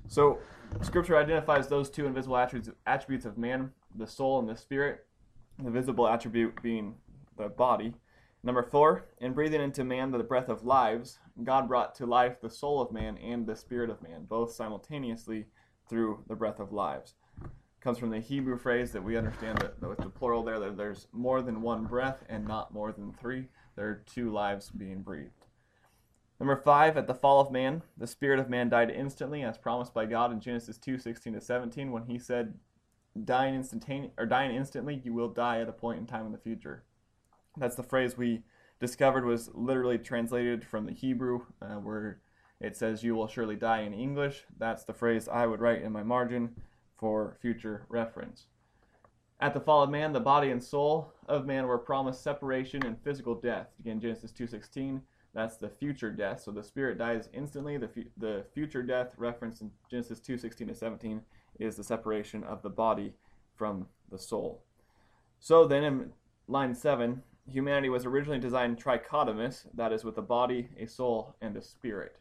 So, 0.07 0.39
Scripture 0.81 1.17
identifies 1.17 1.67
those 1.67 1.89
two 1.89 2.05
invisible 2.05 2.37
attributes, 2.37 2.69
attributes 2.85 3.25
of 3.25 3.37
man: 3.37 3.71
the 3.95 4.07
soul 4.07 4.39
and 4.39 4.47
the 4.47 4.55
spirit. 4.55 5.05
The 5.63 5.69
visible 5.69 6.07
attribute 6.07 6.61
being 6.63 6.95
the 7.37 7.47
body. 7.47 7.93
Number 8.43 8.63
four, 8.63 9.05
in 9.19 9.33
breathing 9.33 9.61
into 9.61 9.83
man 9.83 10.11
the 10.11 10.19
breath 10.19 10.49
of 10.49 10.65
lives, 10.65 11.19
God 11.43 11.67
brought 11.67 11.95
to 11.95 12.05
life 12.05 12.41
the 12.41 12.49
soul 12.49 12.81
of 12.81 12.91
man 12.91 13.17
and 13.17 13.47
the 13.47 13.55
spirit 13.55 13.89
of 13.89 14.03
man, 14.03 14.25
both 14.25 14.51
simultaneously 14.51 15.45
through 15.87 16.23
the 16.27 16.35
breath 16.35 16.59
of 16.59 16.73
lives 16.73 17.15
comes 17.83 17.97
from 17.97 18.11
the 18.11 18.19
Hebrew 18.19 18.57
phrase 18.57 18.93
that 18.93 19.03
we 19.03 19.17
understand 19.17 19.57
that 19.57 19.81
with 19.81 19.97
the 19.97 20.09
plural 20.09 20.41
there, 20.41 20.59
that 20.59 20.77
there's 20.77 21.07
more 21.11 21.41
than 21.41 21.61
one 21.61 21.83
breath 21.83 22.23
and 22.29 22.47
not 22.47 22.73
more 22.73 22.93
than 22.93 23.11
three. 23.11 23.49
There 23.75 23.89
are 23.89 24.03
two 24.05 24.31
lives 24.31 24.69
being 24.69 25.01
breathed. 25.01 25.47
Number 26.39 26.55
five, 26.55 26.95
at 26.95 27.07
the 27.07 27.13
fall 27.13 27.41
of 27.41 27.51
man, 27.51 27.83
the 27.97 28.07
spirit 28.07 28.39
of 28.39 28.49
man 28.49 28.69
died 28.69 28.89
instantly, 28.89 29.43
as 29.43 29.57
promised 29.57 29.93
by 29.93 30.05
God 30.05 30.31
in 30.31 30.39
Genesis 30.39 30.77
2, 30.77 30.97
16 30.97 31.33
to 31.33 31.41
17, 31.41 31.91
when 31.91 32.05
he 32.05 32.17
said, 32.17 32.53
dying 33.25 33.53
instantaneous 33.53 34.13
or 34.17 34.25
dying 34.25 34.55
instantly, 34.55 35.01
you 35.03 35.13
will 35.13 35.29
die 35.29 35.59
at 35.59 35.69
a 35.69 35.73
point 35.73 35.99
in 35.99 36.07
time 36.07 36.25
in 36.25 36.31
the 36.31 36.37
future. 36.37 36.83
That's 37.57 37.75
the 37.75 37.83
phrase 37.83 38.17
we 38.17 38.43
discovered 38.79 39.25
was 39.25 39.49
literally 39.53 39.97
translated 39.97 40.65
from 40.65 40.85
the 40.85 40.93
Hebrew, 40.93 41.45
uh, 41.61 41.75
where 41.75 42.19
it 42.59 42.75
says 42.75 43.03
you 43.03 43.15
will 43.15 43.27
surely 43.27 43.55
die 43.55 43.81
in 43.81 43.93
English. 43.93 44.43
That's 44.57 44.83
the 44.83 44.93
phrase 44.93 45.27
I 45.27 45.45
would 45.45 45.61
write 45.61 45.83
in 45.83 45.91
my 45.91 46.03
margin 46.03 46.55
for 46.97 47.37
future 47.41 47.85
reference. 47.89 48.47
At 49.39 49.53
the 49.53 49.59
fall 49.59 49.83
of 49.83 49.89
man, 49.89 50.13
the 50.13 50.19
body 50.19 50.51
and 50.51 50.63
soul 50.63 51.11
of 51.27 51.45
man 51.45 51.67
were 51.67 51.77
promised 51.77 52.23
separation 52.23 52.85
and 52.85 53.01
physical 53.03 53.35
death. 53.35 53.67
Again, 53.79 53.99
Genesis 53.99 54.31
2:16. 54.31 55.01
That's 55.33 55.57
the 55.57 55.69
future 55.69 56.11
death. 56.11 56.41
So 56.41 56.51
the 56.51 56.63
spirit 56.63 56.97
dies 56.97 57.27
instantly. 57.33 57.77
The, 57.77 57.87
fu- 57.87 58.11
the 58.17 58.45
future 58.53 58.83
death 58.83 59.15
referenced 59.17 59.61
in 59.61 59.71
Genesis 59.89 60.19
2:16 60.19 60.67
to 60.67 60.75
17 60.75 61.21
is 61.59 61.75
the 61.75 61.83
separation 61.83 62.43
of 62.43 62.61
the 62.61 62.69
body 62.69 63.13
from 63.55 63.87
the 64.09 64.17
soul. 64.17 64.63
So 65.39 65.67
then, 65.67 65.83
in 65.83 66.13
line 66.47 66.73
seven, 66.73 67.23
humanity 67.49 67.89
was 67.89 68.05
originally 68.05 68.39
designed 68.39 68.83
trichotomous. 68.83 69.65
That 69.73 69.91
is, 69.91 70.03
with 70.03 70.17
a 70.17 70.21
body, 70.21 70.69
a 70.79 70.85
soul, 70.85 71.35
and 71.41 71.55
a 71.57 71.61
spirit. 71.61 72.17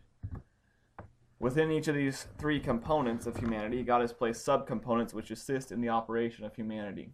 Within 1.38 1.73
each 1.73 1.88
of 1.88 1.97
these 1.97 2.29
three 2.38 2.61
components 2.61 3.26
of 3.26 3.37
humanity, 3.37 3.83
God 3.83 4.00
has 4.00 4.12
placed 4.12 4.47
subcomponents 4.47 5.12
which 5.12 5.31
assist 5.31 5.73
in 5.73 5.81
the 5.81 5.88
operation 5.88 6.45
of 6.45 6.55
humanity. 6.55 7.11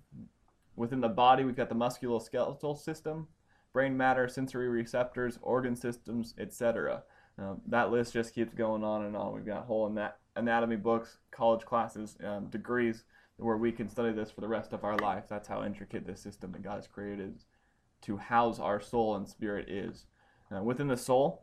Within 0.76 1.00
the 1.00 1.08
body, 1.08 1.44
we've 1.44 1.56
got 1.56 1.70
the 1.70 1.74
musculoskeletal 1.74 2.78
system, 2.78 3.28
brain 3.72 3.96
matter, 3.96 4.28
sensory 4.28 4.68
receptors, 4.68 5.38
organ 5.40 5.74
systems, 5.74 6.34
etc. 6.38 7.02
Um, 7.38 7.62
that 7.68 7.90
list 7.90 8.12
just 8.12 8.34
keeps 8.34 8.52
going 8.52 8.84
on 8.84 9.06
and 9.06 9.16
on. 9.16 9.32
We've 9.32 9.46
got 9.46 9.64
whole 9.64 9.90
anatomy 10.36 10.76
books, 10.76 11.18
college 11.30 11.64
classes, 11.64 12.16
um, 12.22 12.46
degrees 12.46 13.04
where 13.38 13.56
we 13.56 13.72
can 13.72 13.88
study 13.88 14.12
this 14.12 14.30
for 14.30 14.40
the 14.40 14.48
rest 14.48 14.72
of 14.72 14.84
our 14.84 14.96
life. 14.98 15.24
That's 15.28 15.48
how 15.48 15.64
intricate 15.64 16.06
this 16.06 16.20
system 16.20 16.52
that 16.52 16.62
God 16.62 16.74
has 16.74 16.86
created 16.86 17.38
to 18.02 18.16
house 18.16 18.58
our 18.58 18.80
soul 18.80 19.16
and 19.16 19.28
spirit 19.28 19.68
is. 19.68 20.06
Uh, 20.54 20.62
within 20.62 20.88
the 20.88 20.96
soul, 20.96 21.42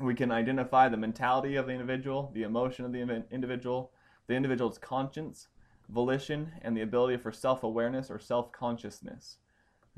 we 0.00 0.14
can 0.14 0.30
identify 0.30 0.88
the 0.88 0.96
mentality 0.96 1.56
of 1.56 1.66
the 1.66 1.72
individual, 1.72 2.30
the 2.34 2.42
emotion 2.42 2.84
of 2.84 2.92
the 2.92 3.24
individual, 3.30 3.92
the 4.26 4.34
individual's 4.34 4.78
conscience, 4.78 5.48
volition, 5.88 6.52
and 6.62 6.76
the 6.76 6.82
ability 6.82 7.16
for 7.16 7.32
self 7.32 7.62
awareness 7.62 8.10
or 8.10 8.18
self 8.18 8.52
consciousness. 8.52 9.38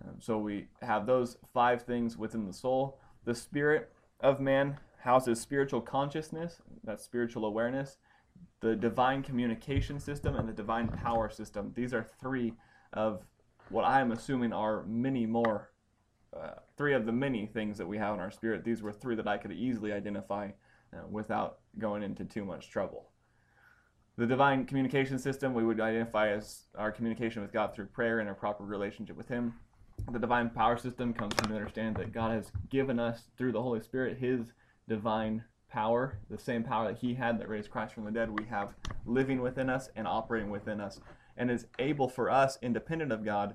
Um, 0.02 0.16
so 0.20 0.38
we 0.38 0.68
have 0.82 1.06
those 1.06 1.36
five 1.52 1.82
things 1.82 2.16
within 2.16 2.46
the 2.46 2.52
soul. 2.52 3.00
The 3.24 3.34
spirit 3.34 3.90
of 4.20 4.40
man 4.40 4.78
houses 5.00 5.40
spiritual 5.40 5.80
consciousness, 5.80 6.60
that 6.84 7.00
spiritual 7.00 7.44
awareness, 7.44 7.96
the 8.60 8.76
divine 8.76 9.22
communication 9.22 9.98
system, 9.98 10.36
and 10.36 10.48
the 10.48 10.52
divine 10.52 10.88
power 10.88 11.28
system. 11.28 11.72
These 11.74 11.94
are 11.94 12.06
three 12.20 12.54
of 12.92 13.22
what 13.70 13.84
I 13.84 14.00
am 14.00 14.12
assuming 14.12 14.52
are 14.52 14.84
many 14.84 15.26
more, 15.26 15.70
uh, 16.42 16.60
three 16.76 16.94
of 16.94 17.06
the 17.06 17.12
many 17.12 17.46
things 17.46 17.78
that 17.78 17.86
we 17.86 17.98
have 17.98 18.14
in 18.14 18.20
our 18.20 18.30
spirit. 18.30 18.64
These 18.64 18.82
were 18.82 18.92
three 18.92 19.16
that 19.16 19.28
I 19.28 19.38
could 19.38 19.52
easily 19.52 19.92
identify 19.92 20.50
uh, 20.92 21.06
without 21.10 21.58
going 21.78 22.02
into 22.02 22.24
too 22.24 22.44
much 22.44 22.70
trouble. 22.70 23.10
The 24.16 24.26
divine 24.26 24.64
communication 24.64 25.18
system 25.18 25.54
we 25.54 25.64
would 25.64 25.80
identify 25.80 26.30
as 26.30 26.64
our 26.76 26.90
communication 26.90 27.42
with 27.42 27.52
God 27.52 27.74
through 27.74 27.86
prayer 27.86 28.18
and 28.18 28.28
a 28.28 28.34
proper 28.34 28.64
relationship 28.64 29.16
with 29.16 29.28
Him. 29.28 29.54
The 30.10 30.18
divine 30.18 30.50
power 30.50 30.76
system 30.76 31.12
comes 31.12 31.34
from 31.34 31.50
the 31.50 31.56
understanding 31.56 31.94
that 31.94 32.12
God 32.12 32.32
has 32.32 32.50
given 32.70 32.98
us 32.98 33.24
through 33.36 33.52
the 33.52 33.62
Holy 33.62 33.80
Spirit 33.80 34.18
His 34.18 34.52
divine 34.88 35.44
power, 35.68 36.18
the 36.30 36.38
same 36.38 36.64
power 36.64 36.88
that 36.88 36.98
He 36.98 37.14
had 37.14 37.38
that 37.38 37.48
raised 37.48 37.70
Christ 37.70 37.94
from 37.94 38.04
the 38.04 38.10
dead, 38.10 38.30
we 38.30 38.46
have 38.46 38.74
living 39.04 39.40
within 39.40 39.70
us 39.70 39.88
and 39.94 40.06
operating 40.06 40.50
within 40.50 40.80
us, 40.80 41.00
and 41.36 41.50
is 41.50 41.66
able 41.78 42.08
for 42.08 42.30
us, 42.30 42.58
independent 42.62 43.12
of 43.12 43.24
God, 43.24 43.54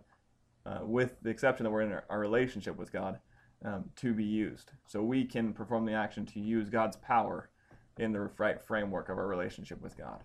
uh, 0.65 0.79
with 0.82 1.15
the 1.22 1.29
exception 1.29 1.63
that 1.63 1.72
we're 1.72 1.82
in 1.82 1.91
our, 1.91 2.05
our 2.10 2.20
relationship 2.20 2.77
with 2.77 2.91
God, 2.91 3.20
um, 3.65 3.89
to 3.98 4.13
be 4.13 4.24
used. 4.24 4.72
So 4.88 5.01
we 5.01 5.25
can 5.25 5.53
perform 5.53 5.86
the 5.86 5.93
action 5.93 6.25
to 6.27 6.39
use 6.39 6.70
God's 6.70 6.98
power 6.98 7.50
in 7.98 8.12
the 8.12 8.29
right 8.38 8.62
framework 8.62 9.10
of 9.10 9.17
our 9.17 9.27
relationship 9.27 9.82
with 9.82 9.96
God. 9.98 10.24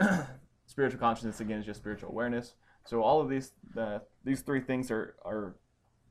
spiritual 0.66 1.00
consciousness 1.00 1.40
again 1.40 1.58
is 1.58 1.66
just 1.66 1.80
spiritual 1.80 2.10
awareness. 2.10 2.54
So 2.84 3.02
all 3.02 3.20
of 3.20 3.28
these 3.28 3.52
uh, 3.76 3.98
these 4.24 4.42
three 4.42 4.60
things 4.60 4.90
are 4.90 5.16
are 5.24 5.56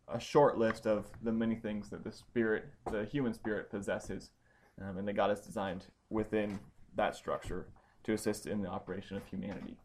a 0.08 0.20
short 0.20 0.58
list 0.58 0.86
of 0.86 1.08
the 1.22 1.32
many 1.32 1.56
things 1.56 1.90
that 1.90 2.04
the 2.04 2.12
spirit, 2.12 2.66
the 2.92 3.06
human 3.06 3.34
spirit, 3.34 3.70
possesses, 3.70 4.32
um, 4.82 4.98
and 4.98 5.08
that 5.08 5.14
God 5.14 5.30
has 5.30 5.42
designed 5.42 5.86
within 6.10 6.60
that 6.96 7.16
structure 7.16 7.68
to 8.04 8.14
assist 8.14 8.48
in 8.48 8.62
the 8.62 8.70
operation 8.70 9.18
of 9.18 9.26
humanity. 9.28 9.78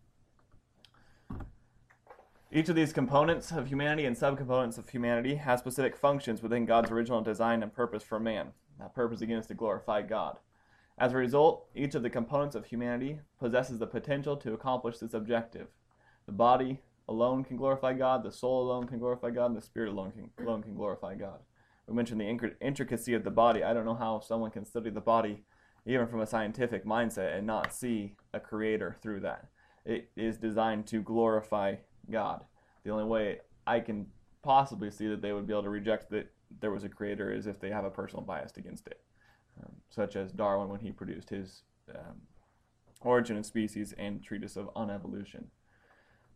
Each 2.54 2.68
of 2.68 2.76
these 2.76 2.92
components 2.92 3.50
of 3.50 3.68
humanity 3.68 4.04
and 4.04 4.14
subcomponents 4.14 4.76
of 4.76 4.90
humanity 4.90 5.36
has 5.36 5.60
specific 5.60 5.96
functions 5.96 6.42
within 6.42 6.66
God's 6.66 6.90
original 6.90 7.22
design 7.22 7.62
and 7.62 7.72
purpose 7.72 8.02
for 8.02 8.20
man. 8.20 8.48
That 8.78 8.94
purpose 8.94 9.22
again 9.22 9.38
is 9.38 9.46
to 9.46 9.54
glorify 9.54 10.02
God. 10.02 10.36
As 10.98 11.14
a 11.14 11.16
result, 11.16 11.66
each 11.74 11.94
of 11.94 12.02
the 12.02 12.10
components 12.10 12.54
of 12.54 12.66
humanity 12.66 13.20
possesses 13.38 13.78
the 13.78 13.86
potential 13.86 14.36
to 14.36 14.52
accomplish 14.52 14.98
this 14.98 15.14
objective. 15.14 15.68
The 16.26 16.32
body 16.32 16.80
alone 17.08 17.42
can 17.42 17.56
glorify 17.56 17.94
God, 17.94 18.22
the 18.22 18.30
soul 18.30 18.64
alone 18.64 18.86
can 18.86 18.98
glorify 18.98 19.30
God, 19.30 19.46
and 19.46 19.56
the 19.56 19.62
spirit 19.62 19.88
alone 19.88 20.12
can, 20.12 20.46
alone 20.46 20.62
can 20.62 20.74
glorify 20.74 21.14
God. 21.14 21.38
We 21.86 21.94
mentioned 21.94 22.20
the 22.20 22.54
intricacy 22.60 23.14
of 23.14 23.24
the 23.24 23.30
body. 23.30 23.64
I 23.64 23.72
don't 23.72 23.86
know 23.86 23.94
how 23.94 24.20
someone 24.20 24.50
can 24.50 24.66
study 24.66 24.90
the 24.90 25.00
body, 25.00 25.42
even 25.86 26.06
from 26.06 26.20
a 26.20 26.26
scientific 26.26 26.84
mindset, 26.84 27.34
and 27.34 27.46
not 27.46 27.74
see 27.74 28.12
a 28.34 28.40
creator 28.40 28.98
through 29.00 29.20
that. 29.20 29.46
It 29.86 30.10
is 30.16 30.36
designed 30.36 30.86
to 30.88 31.00
glorify 31.00 31.76
God. 32.10 32.44
The 32.84 32.90
only 32.90 33.04
way 33.04 33.38
I 33.66 33.80
can 33.80 34.06
possibly 34.42 34.90
see 34.90 35.06
that 35.08 35.22
they 35.22 35.32
would 35.32 35.46
be 35.46 35.52
able 35.52 35.62
to 35.62 35.70
reject 35.70 36.10
that 36.10 36.30
there 36.60 36.70
was 36.70 36.84
a 36.84 36.88
creator 36.88 37.32
is 37.32 37.46
if 37.46 37.60
they 37.60 37.70
have 37.70 37.84
a 37.84 37.90
personal 37.90 38.24
bias 38.24 38.52
against 38.56 38.86
it 38.86 39.00
um, 39.60 39.72
such 39.90 40.16
as 40.16 40.32
Darwin 40.32 40.68
when 40.68 40.80
he 40.80 40.90
produced 40.90 41.30
his 41.30 41.62
um, 41.94 42.22
Origin 43.00 43.36
of 43.36 43.46
Species 43.46 43.94
and 43.98 44.22
Treatise 44.22 44.56
of 44.56 44.70
On 44.74 44.90
Evolution. 44.90 45.48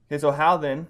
Okay, 0.08 0.18
so 0.18 0.32
how 0.32 0.56
then 0.56 0.88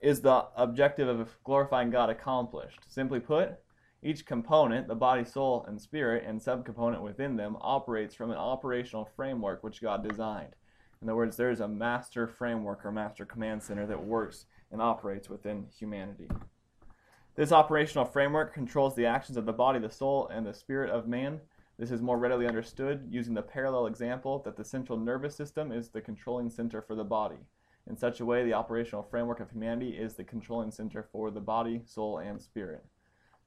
is 0.00 0.20
the 0.20 0.46
objective 0.56 1.08
of 1.08 1.36
glorifying 1.44 1.90
God 1.90 2.10
accomplished? 2.10 2.80
Simply 2.88 3.20
put, 3.20 3.58
each 4.02 4.26
component, 4.26 4.88
the 4.88 4.96
body, 4.96 5.24
soul, 5.24 5.64
and 5.68 5.80
spirit, 5.80 6.24
and 6.26 6.40
subcomponent 6.40 7.02
within 7.02 7.36
them, 7.36 7.56
operates 7.60 8.14
from 8.14 8.30
an 8.30 8.36
operational 8.36 9.08
framework 9.16 9.62
which 9.62 9.80
God 9.80 10.06
designed. 10.06 10.54
In 11.02 11.08
other 11.08 11.16
words, 11.16 11.36
there 11.36 11.50
is 11.50 11.58
a 11.58 11.66
master 11.66 12.28
framework 12.28 12.84
or 12.84 12.92
master 12.92 13.24
command 13.24 13.62
center 13.62 13.86
that 13.86 14.04
works 14.04 14.46
and 14.70 14.80
operates 14.80 15.28
within 15.28 15.66
humanity. 15.76 16.28
This 17.34 17.50
operational 17.50 18.04
framework 18.04 18.54
controls 18.54 18.94
the 18.94 19.06
actions 19.06 19.36
of 19.36 19.44
the 19.44 19.52
body, 19.52 19.80
the 19.80 19.90
soul, 19.90 20.28
and 20.28 20.46
the 20.46 20.54
spirit 20.54 20.90
of 20.90 21.08
man. 21.08 21.40
This 21.76 21.90
is 21.90 22.00
more 22.00 22.18
readily 22.18 22.46
understood 22.46 23.08
using 23.10 23.34
the 23.34 23.42
parallel 23.42 23.86
example 23.86 24.40
that 24.44 24.56
the 24.56 24.64
central 24.64 24.96
nervous 24.96 25.34
system 25.34 25.72
is 25.72 25.88
the 25.88 26.00
controlling 26.00 26.50
center 26.50 26.80
for 26.80 26.94
the 26.94 27.04
body. 27.04 27.38
In 27.88 27.96
such 27.96 28.20
a 28.20 28.24
way, 28.24 28.44
the 28.44 28.54
operational 28.54 29.02
framework 29.02 29.40
of 29.40 29.50
humanity 29.50 29.96
is 29.98 30.14
the 30.14 30.24
controlling 30.24 30.70
center 30.70 31.02
for 31.10 31.32
the 31.32 31.40
body, 31.40 31.82
soul, 31.84 32.18
and 32.18 32.40
spirit. 32.40 32.84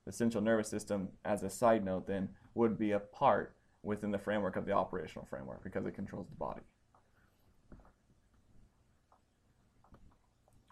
The 0.06 0.12
central 0.12 0.44
nervous 0.44 0.68
system, 0.68 1.10
as 1.24 1.42
a 1.42 1.50
side 1.50 1.86
note, 1.86 2.06
then, 2.06 2.30
would 2.54 2.78
be 2.78 2.92
a 2.92 3.00
part 3.00 3.56
within 3.82 4.12
the 4.12 4.20
framework 4.20 4.58
of 4.58 4.66
the 4.66 4.74
operational 4.74 5.26
framework 5.26 5.64
because 5.64 5.86
it 5.86 5.96
controls 5.96 6.28
the 6.28 6.36
body. 6.36 6.62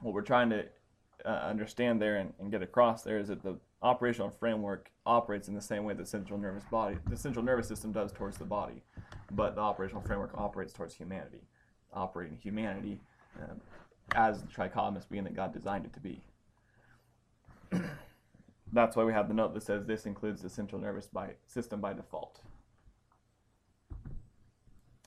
What 0.03 0.13
we're 0.13 0.21
trying 0.21 0.49
to 0.49 0.65
uh, 1.25 1.29
understand 1.29 2.01
there 2.01 2.17
and, 2.17 2.33
and, 2.37 2.51
get 2.51 2.61
across 2.61 3.03
there 3.03 3.17
is 3.17 3.29
that 3.29 3.41
the 3.41 3.55
operational 3.81 4.29
framework 4.29 4.91
operates 5.05 5.47
in 5.47 5.55
the 5.55 5.61
same 5.61 5.85
way 5.85 5.93
the 5.93 6.05
central 6.05 6.37
nervous 6.37 6.65
body, 6.65 6.97
the 7.09 7.15
central 7.15 7.43
nervous 7.43 7.69
system 7.69 7.93
does 7.93 8.11
towards 8.11 8.37
the 8.37 8.43
body, 8.43 8.83
but 9.31 9.55
the 9.55 9.61
operational 9.61 10.01
framework 10.01 10.31
operates 10.37 10.73
towards 10.73 10.93
humanity, 10.93 11.39
operating 11.93 12.37
humanity 12.37 12.99
um, 13.41 13.61
as 14.13 14.41
the 14.41 14.47
trichotomous 14.47 15.07
being 15.09 15.23
that 15.23 15.35
God 15.35 15.53
designed 15.53 15.85
it 15.85 15.93
to 15.93 16.01
be. 16.01 16.21
That's 18.73 18.97
why 18.97 19.05
we 19.05 19.13
have 19.13 19.29
the 19.29 19.33
note 19.33 19.53
that 19.53 19.63
says 19.63 19.85
this 19.85 20.05
includes 20.05 20.41
the 20.41 20.49
central 20.49 20.81
nervous 20.81 21.07
by, 21.07 21.35
system 21.47 21.79
by 21.79 21.93
default. 21.93 22.41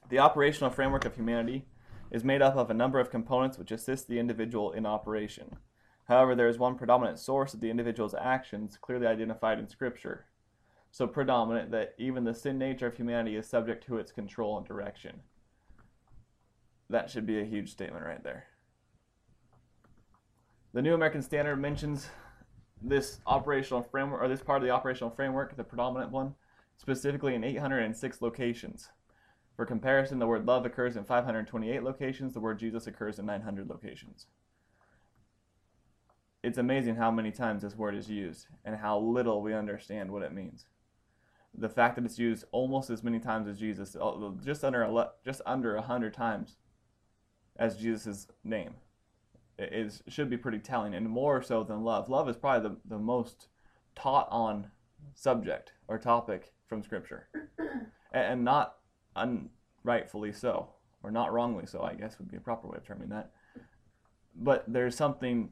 The 0.08 0.20
operational 0.20 0.70
framework 0.70 1.04
of 1.04 1.16
humanity 1.16 1.66
is 2.10 2.24
made 2.24 2.42
up 2.42 2.56
of 2.56 2.70
a 2.70 2.74
number 2.74 3.00
of 3.00 3.10
components 3.10 3.58
which 3.58 3.70
assist 3.70 4.08
the 4.08 4.18
individual 4.18 4.72
in 4.72 4.86
operation. 4.86 5.56
However, 6.04 6.34
there 6.34 6.48
is 6.48 6.58
one 6.58 6.76
predominant 6.76 7.18
source 7.18 7.52
of 7.52 7.60
the 7.60 7.70
individual's 7.70 8.14
actions 8.14 8.78
clearly 8.80 9.06
identified 9.06 9.58
in 9.58 9.68
Scripture. 9.68 10.26
So 10.90 11.06
predominant 11.06 11.70
that 11.72 11.94
even 11.98 12.24
the 12.24 12.34
sin 12.34 12.58
nature 12.58 12.86
of 12.86 12.96
humanity 12.96 13.36
is 13.36 13.48
subject 13.48 13.84
to 13.86 13.98
its 13.98 14.12
control 14.12 14.56
and 14.56 14.66
direction. 14.66 15.20
That 16.88 17.10
should 17.10 17.26
be 17.26 17.40
a 17.40 17.44
huge 17.44 17.70
statement 17.70 18.04
right 18.04 18.22
there. 18.22 18.46
The 20.72 20.82
New 20.82 20.94
American 20.94 21.22
Standard 21.22 21.56
mentions 21.56 22.08
this 22.80 23.20
operational 23.26 23.82
framework, 23.82 24.22
or 24.22 24.28
this 24.28 24.42
part 24.42 24.62
of 24.62 24.68
the 24.68 24.74
operational 24.74 25.10
framework, 25.10 25.56
the 25.56 25.64
predominant 25.64 26.12
one, 26.12 26.34
specifically 26.76 27.34
in 27.34 27.42
806 27.42 28.22
locations. 28.22 28.90
For 29.56 29.66
comparison, 29.66 30.18
the 30.18 30.26
word 30.26 30.46
love 30.46 30.66
occurs 30.66 30.96
in 30.96 31.04
528 31.04 31.82
locations, 31.82 32.34
the 32.34 32.40
word 32.40 32.58
Jesus 32.58 32.86
occurs 32.86 33.18
in 33.18 33.26
900 33.26 33.68
locations 33.68 34.26
it's 36.46 36.58
amazing 36.58 36.94
how 36.94 37.10
many 37.10 37.32
times 37.32 37.62
this 37.62 37.74
word 37.74 37.96
is 37.96 38.08
used 38.08 38.46
and 38.64 38.76
how 38.76 38.96
little 38.96 39.42
we 39.42 39.52
understand 39.52 40.12
what 40.12 40.22
it 40.22 40.32
means. 40.32 40.66
The 41.52 41.68
fact 41.68 41.96
that 41.96 42.04
it's 42.04 42.20
used 42.20 42.44
almost 42.52 42.88
as 42.88 43.02
many 43.02 43.18
times 43.18 43.48
as 43.48 43.58
Jesus, 43.58 43.96
uh, 44.00 44.30
just 44.44 44.62
under 44.62 45.08
just 45.24 45.40
under 45.44 45.74
a 45.74 45.82
hundred 45.82 46.14
times 46.14 46.56
as 47.56 47.78
Jesus' 47.78 48.28
name, 48.44 48.74
is 49.58 50.04
should 50.06 50.30
be 50.30 50.36
pretty 50.36 50.60
telling, 50.60 50.94
and 50.94 51.08
more 51.08 51.42
so 51.42 51.64
than 51.64 51.82
love. 51.82 52.08
Love 52.08 52.28
is 52.28 52.36
probably 52.36 52.68
the, 52.68 52.76
the 52.84 52.98
most 52.98 53.48
taught 53.96 54.28
on 54.30 54.68
subject 55.14 55.72
or 55.88 55.98
topic 55.98 56.52
from 56.68 56.84
Scripture, 56.84 57.26
and 58.12 58.44
not 58.44 58.76
unrightfully 59.16 60.32
so, 60.32 60.68
or 61.02 61.10
not 61.10 61.32
wrongly 61.32 61.66
so. 61.66 61.82
I 61.82 61.94
guess 61.94 62.18
would 62.18 62.30
be 62.30 62.36
a 62.36 62.40
proper 62.40 62.68
way 62.68 62.78
of 62.78 62.86
terming 62.86 63.08
that. 63.10 63.30
But 64.34 64.64
there's 64.68 64.96
something 64.96 65.50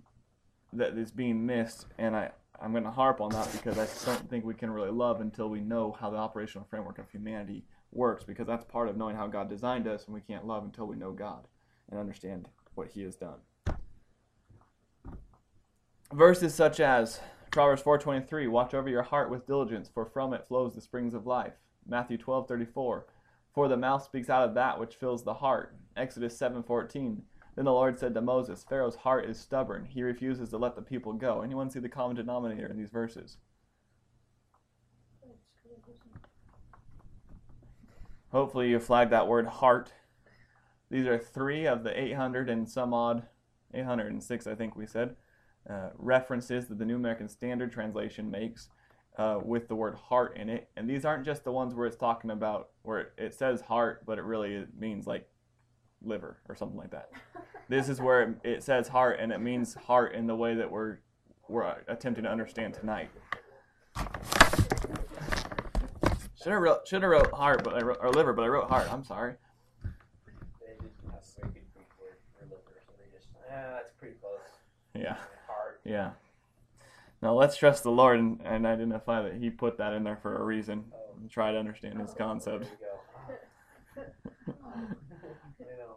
that 0.72 0.96
is 0.98 1.10
being 1.10 1.46
missed, 1.46 1.86
and 1.98 2.16
I, 2.16 2.30
I'm 2.60 2.72
going 2.72 2.84
to 2.84 2.90
harp 2.90 3.20
on 3.20 3.30
that 3.30 3.50
because 3.52 3.78
I 3.78 4.12
don't 4.12 4.28
think 4.28 4.44
we 4.44 4.54
can 4.54 4.70
really 4.70 4.90
love 4.90 5.20
until 5.20 5.48
we 5.48 5.60
know 5.60 5.96
how 5.98 6.10
the 6.10 6.16
operational 6.16 6.66
framework 6.68 6.98
of 6.98 7.08
humanity 7.10 7.64
works, 7.92 8.24
because 8.24 8.46
that's 8.46 8.64
part 8.64 8.88
of 8.88 8.96
knowing 8.96 9.16
how 9.16 9.26
God 9.26 9.48
designed 9.48 9.86
us, 9.86 10.04
and 10.04 10.14
we 10.14 10.20
can't 10.20 10.46
love 10.46 10.64
until 10.64 10.86
we 10.86 10.96
know 10.96 11.12
God 11.12 11.46
and 11.90 11.98
understand 11.98 12.48
what 12.74 12.88
He 12.88 13.02
has 13.02 13.16
done. 13.16 13.38
Verses 16.12 16.54
such 16.54 16.80
as 16.80 17.20
Proverbs 17.50 17.82
4:23, 17.82 18.48
"Watch 18.48 18.74
over 18.74 18.88
your 18.88 19.02
heart 19.02 19.30
with 19.30 19.46
diligence, 19.46 19.88
for 19.88 20.04
from 20.04 20.34
it 20.34 20.46
flows 20.48 20.74
the 20.74 20.80
springs 20.80 21.14
of 21.14 21.26
life." 21.26 21.54
Matthew 21.86 22.18
12:34, 22.18 23.04
"For 23.54 23.68
the 23.68 23.76
mouth 23.76 24.02
speaks 24.02 24.28
out 24.28 24.46
of 24.46 24.54
that 24.54 24.78
which 24.78 24.96
fills 24.96 25.24
the 25.24 25.34
heart." 25.34 25.74
Exodus 25.96 26.36
7:14, 26.36 27.22
then 27.54 27.64
the 27.64 27.72
Lord 27.72 27.98
said 27.98 28.14
to 28.14 28.20
Moses, 28.20 28.64
Pharaoh's 28.64 28.96
heart 28.96 29.26
is 29.26 29.38
stubborn. 29.38 29.84
He 29.84 30.02
refuses 30.02 30.50
to 30.50 30.58
let 30.58 30.74
the 30.74 30.82
people 30.82 31.12
go. 31.12 31.40
Anyone 31.40 31.70
see 31.70 31.78
the 31.78 31.88
common 31.88 32.16
denominator 32.16 32.66
in 32.66 32.76
these 32.76 32.90
verses? 32.90 33.38
Hopefully 38.32 38.70
you 38.70 38.80
flagged 38.80 39.12
that 39.12 39.28
word 39.28 39.46
heart. 39.46 39.92
These 40.90 41.06
are 41.06 41.18
three 41.18 41.66
of 41.66 41.84
the 41.84 41.96
800 41.96 42.50
and 42.50 42.68
some 42.68 42.92
odd, 42.92 43.28
806 43.72 44.48
I 44.48 44.56
think 44.56 44.74
we 44.74 44.86
said, 44.86 45.14
uh, 45.70 45.90
references 45.96 46.66
that 46.66 46.78
the 46.78 46.84
New 46.84 46.96
American 46.96 47.28
Standard 47.28 47.70
Translation 47.70 48.30
makes 48.32 48.68
uh, 49.16 49.38
with 49.42 49.68
the 49.68 49.74
word 49.74 49.94
heart 49.94 50.36
in 50.36 50.48
it. 50.48 50.68
And 50.76 50.88
these 50.88 51.04
aren't 51.04 51.24
just 51.24 51.44
the 51.44 51.52
ones 51.52 51.74
where 51.74 51.86
it's 51.86 51.96
talking 51.96 52.30
about 52.30 52.70
where 52.82 53.00
it, 53.00 53.12
it 53.16 53.34
says 53.34 53.60
heart, 53.60 54.04
but 54.06 54.18
it 54.18 54.24
really 54.24 54.66
means 54.78 55.06
like 55.06 55.28
liver 56.02 56.38
or 56.48 56.54
something 56.56 56.78
like 56.78 56.90
that. 56.90 57.10
this 57.68 57.88
is 57.88 58.00
where 58.00 58.22
it, 58.22 58.36
it 58.42 58.62
says 58.62 58.88
heart, 58.88 59.18
and 59.20 59.32
it 59.32 59.40
means 59.40 59.74
heart 59.74 60.14
in 60.14 60.26
the 60.26 60.36
way 60.36 60.54
that 60.54 60.70
we're 60.70 60.98
we're 61.48 61.76
attempting 61.88 62.24
to 62.24 62.30
understand 62.30 62.74
tonight. 62.74 63.10
Should 66.42 66.52
have 66.52 66.60
wrote 66.60 66.86
should 66.88 67.02
have 67.02 67.10
wrote 67.10 67.32
heart, 67.32 67.62
but 67.64 67.74
I 67.74 67.80
wrote, 67.80 67.98
or 68.00 68.10
liver, 68.10 68.32
but 68.32 68.42
I 68.42 68.48
wrote 68.48 68.68
heart. 68.68 68.92
I'm 68.92 69.04
sorry. 69.04 69.34
They 69.82 69.88
didn't 70.78 70.92
have 71.06 71.14
a 71.14 71.40
very 71.40 71.52
good 71.52 71.62
Greek 71.74 71.88
word 72.00 72.16
for 72.38 72.44
liver, 72.46 72.80
so 72.86 72.92
they 72.98 73.16
just, 73.16 73.28
that's 73.48 73.92
pretty 73.92 74.16
close. 74.20 74.40
Yeah, 74.94 75.16
Heart. 75.46 75.80
yeah. 75.84 76.10
Now 77.24 77.32
let's 77.32 77.56
trust 77.56 77.82
the 77.82 77.90
Lord 77.90 78.20
and, 78.20 78.38
and 78.44 78.66
identify 78.66 79.22
that 79.22 79.36
He 79.36 79.48
put 79.48 79.78
that 79.78 79.94
in 79.94 80.04
there 80.04 80.18
for 80.20 80.36
a 80.36 80.44
reason. 80.44 80.84
And 81.18 81.30
try 81.30 81.52
to 81.52 81.58
understand 81.58 81.98
His 81.98 82.12
concept. 82.12 82.66
There 83.96 84.12
we 84.46 84.52
go. 84.52 84.54
You 85.58 85.64
know, 85.78 85.96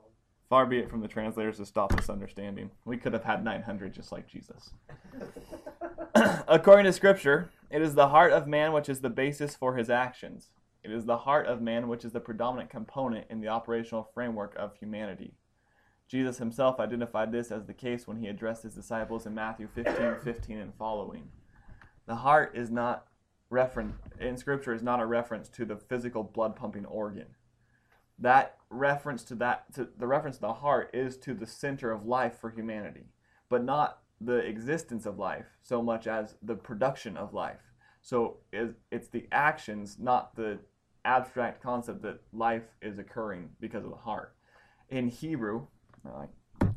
Far 0.49 0.65
be 0.65 0.79
it 0.79 0.89
from 0.89 1.01
the 1.01 1.07
translators 1.09 1.57
to 1.57 1.65
stop 1.65 1.93
this 1.93 2.09
understanding. 2.09 2.71
We 2.85 2.95
could 2.95 3.11
have 3.11 3.25
had 3.25 3.43
900 3.43 3.93
just 3.93 4.13
like 4.13 4.25
Jesus. 4.25 4.69
According 6.47 6.85
to 6.85 6.93
Scripture, 6.93 7.49
it 7.69 7.81
is 7.81 7.95
the 7.95 8.07
heart 8.07 8.31
of 8.31 8.47
man 8.47 8.71
which 8.71 8.87
is 8.87 9.01
the 9.01 9.09
basis 9.09 9.53
for 9.53 9.75
his 9.75 9.89
actions. 9.89 10.51
It 10.81 10.91
is 10.93 11.03
the 11.03 11.17
heart 11.17 11.47
of 11.47 11.61
man 11.61 11.89
which 11.89 12.05
is 12.05 12.13
the 12.13 12.21
predominant 12.21 12.69
component 12.69 13.25
in 13.29 13.41
the 13.41 13.49
operational 13.49 14.09
framework 14.13 14.55
of 14.55 14.77
humanity. 14.77 15.33
Jesus 16.07 16.37
himself 16.37 16.79
identified 16.79 17.31
this 17.31 17.51
as 17.51 17.65
the 17.65 17.73
case 17.73 18.07
when 18.07 18.17
he 18.17 18.27
addressed 18.27 18.63
his 18.63 18.75
disciples 18.75 19.25
in 19.25 19.35
Matthew 19.35 19.67
15, 19.67 20.17
15 20.23 20.57
and 20.57 20.73
following. 20.75 21.29
The 22.05 22.15
heart 22.15 22.53
is 22.55 22.71
not 22.71 23.07
reference 23.49 23.95
in 24.19 24.37
Scripture 24.37 24.73
is 24.73 24.83
not 24.83 25.01
a 25.01 25.05
reference 25.05 25.49
to 25.49 25.65
the 25.65 25.75
physical 25.75 26.23
blood 26.23 26.55
pumping 26.55 26.85
organ. 26.85 27.27
That 28.19 28.57
reference 28.69 29.23
to 29.25 29.35
that 29.35 29.73
to 29.75 29.89
the 29.97 30.07
reference 30.07 30.37
to 30.37 30.41
the 30.41 30.53
heart 30.53 30.89
is 30.93 31.17
to 31.17 31.33
the 31.33 31.45
center 31.45 31.91
of 31.91 32.05
life 32.05 32.39
for 32.39 32.49
humanity, 32.49 33.07
but 33.49 33.63
not 33.63 33.99
the 34.19 34.37
existence 34.37 35.05
of 35.05 35.19
life 35.19 35.45
so 35.61 35.81
much 35.81 36.07
as 36.07 36.35
the 36.41 36.55
production 36.55 37.15
of 37.15 37.33
life. 37.33 37.61
So 38.01 38.37
it's 38.51 39.09
the 39.09 39.27
actions, 39.31 39.97
not 39.99 40.35
the 40.35 40.59
abstract 41.05 41.61
concept 41.61 42.01
that 42.03 42.21
life 42.33 42.63
is 42.81 42.97
occurring 42.97 43.49
because 43.59 43.83
of 43.83 43.91
the 43.91 43.97
heart. 43.97 44.33
In 44.89 45.09
Hebrew, 45.09 45.67
I 46.15 46.27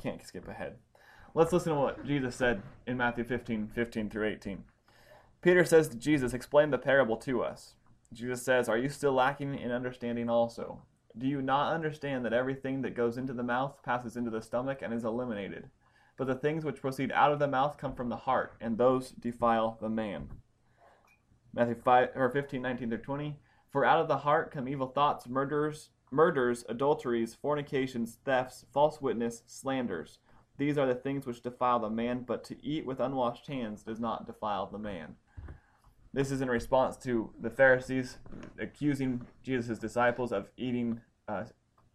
can't 0.03 0.25
skip 0.25 0.49
ahead. 0.49 0.77
Let's 1.35 1.53
listen 1.53 1.73
to 1.73 1.79
what 1.79 2.05
Jesus 2.05 2.35
said 2.35 2.63
in 2.87 2.97
Matthew 2.97 3.25
15, 3.25 3.71
15 3.75 4.11
through 4.11 4.29
18. 4.29 4.65
Peter 5.43 5.65
says 5.65 5.89
to 5.89 5.97
Jesus, 5.97 6.35
Explain 6.35 6.71
the 6.71 6.79
parable 6.79 7.17
to 7.19 7.43
us. 7.43 7.75
Jesus 8.13 8.43
says, 8.43 8.69
Are 8.69 8.77
you 8.77 8.89
still 8.89 9.13
lacking 9.13 9.59
in 9.59 9.71
understanding 9.71 10.29
also? 10.29 10.83
Do 11.17 11.27
you 11.27 11.41
not 11.43 11.73
understand 11.73 12.25
that 12.25 12.33
everything 12.33 12.83
that 12.83 12.95
goes 12.95 13.17
into 13.17 13.33
the 13.33 13.43
mouth 13.43 13.83
passes 13.85 14.17
into 14.17 14.31
the 14.31 14.43
stomach 14.43 14.81
and 14.83 14.93
is 14.93 15.05
eliminated? 15.05 15.71
But 16.17 16.27
the 16.27 16.35
things 16.35 16.65
which 16.65 16.81
proceed 16.81 17.13
out 17.13 17.33
of 17.33 17.39
the 17.39 17.49
mouth 17.49 17.79
come 17.79 17.95
from 17.95 18.09
the 18.09 18.17
heart, 18.17 18.55
and 18.61 18.77
those 18.77 19.11
defile 19.11 19.79
the 19.81 19.89
man. 19.89 20.29
Matthew 21.55 21.77
5 21.83 22.11
or 22.15 22.31
15, 22.31 22.61
19 22.61 22.89
through 22.89 22.99
20. 22.99 23.39
For 23.71 23.85
out 23.85 24.01
of 24.01 24.09
the 24.09 24.19
heart 24.19 24.51
come 24.51 24.69
evil 24.69 24.89
thoughts, 24.89 25.29
murders, 25.29 25.91
murders, 26.11 26.65
adulteries, 26.69 27.35
fornications, 27.35 28.19
thefts, 28.25 28.65
false 28.73 29.01
witness, 29.01 29.43
slanders. 29.47 30.19
These 30.59 30.77
are 30.77 30.87
the 30.87 30.95
things 30.95 31.27
which 31.27 31.43
defile 31.43 31.79
the 31.79 31.89
man, 31.89 32.25
but 32.27 32.45
to 32.45 32.65
eat 32.65 32.85
with 32.85 33.01
unwashed 33.01 33.47
hands 33.47 33.83
does 33.83 34.01
not 34.01 34.27
defile 34.27 34.67
the 34.67 34.79
man. 34.79 35.17
This 36.13 36.31
is 36.31 36.41
in 36.41 36.51
response 36.51 36.97
to 36.99 37.33
the 37.41 37.51
Pharisees 37.51 38.19
accusing 38.59 39.27
Jesus' 39.43 39.79
disciples 39.79 40.33
of 40.33 40.49
eating 40.57 41.01
uh, 41.29 41.45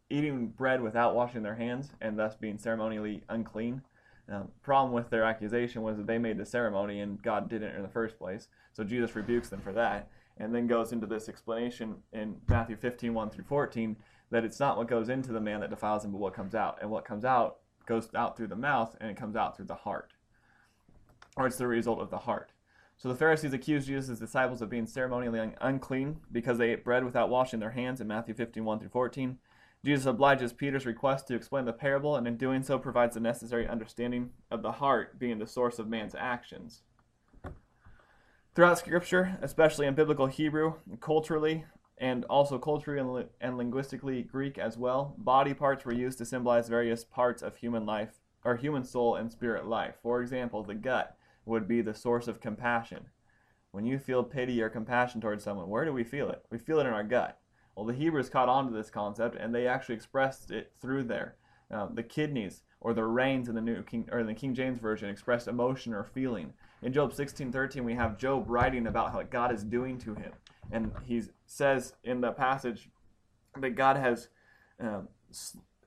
eating 0.09 0.47
bread 0.47 0.81
without 0.81 1.15
washing 1.15 1.43
their 1.43 1.55
hands 1.55 1.89
and 1.99 2.17
thus 2.17 2.35
being 2.35 2.57
ceremonially 2.57 3.23
unclean. 3.27 3.81
Um, 4.31 4.49
problem 4.63 4.93
with 4.93 5.09
their 5.09 5.23
accusation 5.23 5.81
was 5.81 5.97
that 5.97 6.07
they 6.07 6.17
made 6.17 6.37
the 6.37 6.45
ceremony 6.45 7.01
and 7.01 7.21
God 7.21 7.49
didn't 7.49 7.75
in 7.75 7.81
the 7.81 7.89
first 7.89 8.17
place. 8.17 8.47
So 8.73 8.83
Jesus 8.83 9.15
rebukes 9.15 9.49
them 9.49 9.61
for 9.61 9.73
that 9.73 10.09
and 10.37 10.53
then 10.53 10.67
goes 10.67 10.91
into 10.91 11.07
this 11.07 11.29
explanation 11.29 11.95
in 12.11 12.37
Matthew 12.47 12.75
15, 12.75 13.13
1 13.13 13.29
through 13.29 13.45
14, 13.45 13.95
that 14.31 14.43
it's 14.43 14.59
not 14.59 14.77
what 14.77 14.87
goes 14.87 15.09
into 15.09 15.31
the 15.31 15.39
man 15.39 15.61
that 15.61 15.69
defiles 15.69 16.03
him, 16.03 16.11
but 16.11 16.19
what 16.19 16.33
comes 16.33 16.55
out. 16.55 16.77
And 16.81 16.89
what 16.89 17.05
comes 17.05 17.23
out 17.23 17.57
goes 17.85 18.09
out 18.15 18.35
through 18.35 18.47
the 18.47 18.55
mouth 18.55 18.95
and 18.99 19.09
it 19.09 19.17
comes 19.17 19.35
out 19.35 19.55
through 19.55 19.65
the 19.65 19.75
heart. 19.75 20.13
Or 21.37 21.47
it's 21.47 21.57
the 21.57 21.67
result 21.67 21.99
of 21.99 22.09
the 22.09 22.19
heart. 22.19 22.51
So 22.97 23.09
the 23.09 23.15
Pharisees 23.15 23.53
accused 23.53 23.87
Jesus' 23.87 24.19
disciples 24.19 24.61
of 24.61 24.69
being 24.69 24.87
ceremonially 24.87 25.53
unclean 25.61 26.21
because 26.31 26.57
they 26.57 26.71
ate 26.71 26.85
bread 26.85 27.03
without 27.03 27.29
washing 27.29 27.59
their 27.59 27.71
hands 27.71 27.99
in 27.99 28.07
Matthew 28.07 28.33
15, 28.33 28.63
1 28.63 28.79
through 28.79 28.89
14. 28.89 29.37
Jesus 29.83 30.05
obliges 30.05 30.53
Peter's 30.53 30.85
request 30.85 31.27
to 31.27 31.35
explain 31.35 31.65
the 31.65 31.73
parable, 31.73 32.15
and 32.15 32.25
in 32.27 32.37
doing 32.37 32.63
so 32.63 32.79
provides 32.79 33.13
the 33.13 33.19
necessary 33.19 33.67
understanding 33.67 34.31
of 34.49 34.63
the 34.63 34.71
heart 34.71 35.19
being 35.19 35.37
the 35.37 35.45
source 35.45 35.77
of 35.77 35.87
man's 35.87 36.15
actions. 36.15 36.81
Throughout 38.55 38.79
Scripture, 38.79 39.37
especially 39.41 39.85
in 39.85 39.95
biblical 39.95 40.27
Hebrew, 40.27 40.75
culturally, 41.01 41.65
and 41.97 42.23
also 42.29 42.57
culturally 42.57 43.01
and, 43.01 43.27
and 43.41 43.57
linguistically 43.57 44.23
Greek 44.23 44.57
as 44.57 44.77
well, 44.77 45.13
body 45.17 45.53
parts 45.53 45.83
were 45.83 45.91
used 45.91 46.17
to 46.19 46.25
symbolize 46.25 46.69
various 46.69 47.03
parts 47.03 47.41
of 47.41 47.57
human 47.57 47.85
life, 47.85 48.21
or 48.45 48.55
human 48.55 48.85
soul 48.85 49.17
and 49.17 49.29
spirit 49.29 49.67
life. 49.67 49.95
For 50.01 50.21
example, 50.21 50.63
the 50.63 50.73
gut 50.73 51.17
would 51.43 51.67
be 51.67 51.81
the 51.81 51.93
source 51.93 52.29
of 52.29 52.39
compassion. 52.39 53.07
When 53.71 53.85
you 53.85 53.99
feel 53.99 54.23
pity 54.23 54.61
or 54.61 54.69
compassion 54.69 55.19
towards 55.19 55.43
someone, 55.43 55.67
where 55.67 55.83
do 55.83 55.91
we 55.91 56.05
feel 56.05 56.29
it? 56.29 56.45
We 56.49 56.57
feel 56.57 56.79
it 56.79 56.87
in 56.87 56.93
our 56.93 57.03
gut. 57.03 57.37
Well, 57.75 57.85
the 57.85 57.93
Hebrews 57.93 58.29
caught 58.29 58.47
on 58.47 58.67
to 58.67 58.73
this 58.73 58.89
concept, 58.89 59.35
and 59.35 59.53
they 59.53 59.67
actually 59.67 59.95
expressed 59.95 60.49
it 60.49 60.71
through 60.79 61.03
there. 61.03 61.35
Um, 61.69 61.95
the 61.95 62.03
kidneys 62.03 62.61
or 62.79 62.93
the 62.93 63.03
reins 63.03 63.49
in 63.49 63.55
the 63.55 63.61
new 63.61 63.83
King 63.83 64.07
or 64.13 64.19
in 64.19 64.27
the 64.27 64.33
King 64.33 64.53
James 64.53 64.79
version 64.79 65.09
expressed 65.09 65.49
emotion 65.49 65.93
or 65.93 66.05
feeling. 66.05 66.53
In 66.85 66.93
Job 66.93 67.13
16:13, 67.13 67.83
we 67.83 67.95
have 67.95 68.15
Job 68.15 68.47
writing 68.47 68.85
about 68.85 69.11
how 69.11 69.23
God 69.23 69.51
is 69.51 69.63
doing 69.63 69.97
to 69.97 70.13
him, 70.13 70.33
and 70.71 70.91
he 71.03 71.23
says 71.47 71.95
in 72.03 72.21
the 72.21 72.31
passage 72.31 72.91
that 73.59 73.71
God 73.71 73.97
has 73.97 74.29
um, 74.79 75.07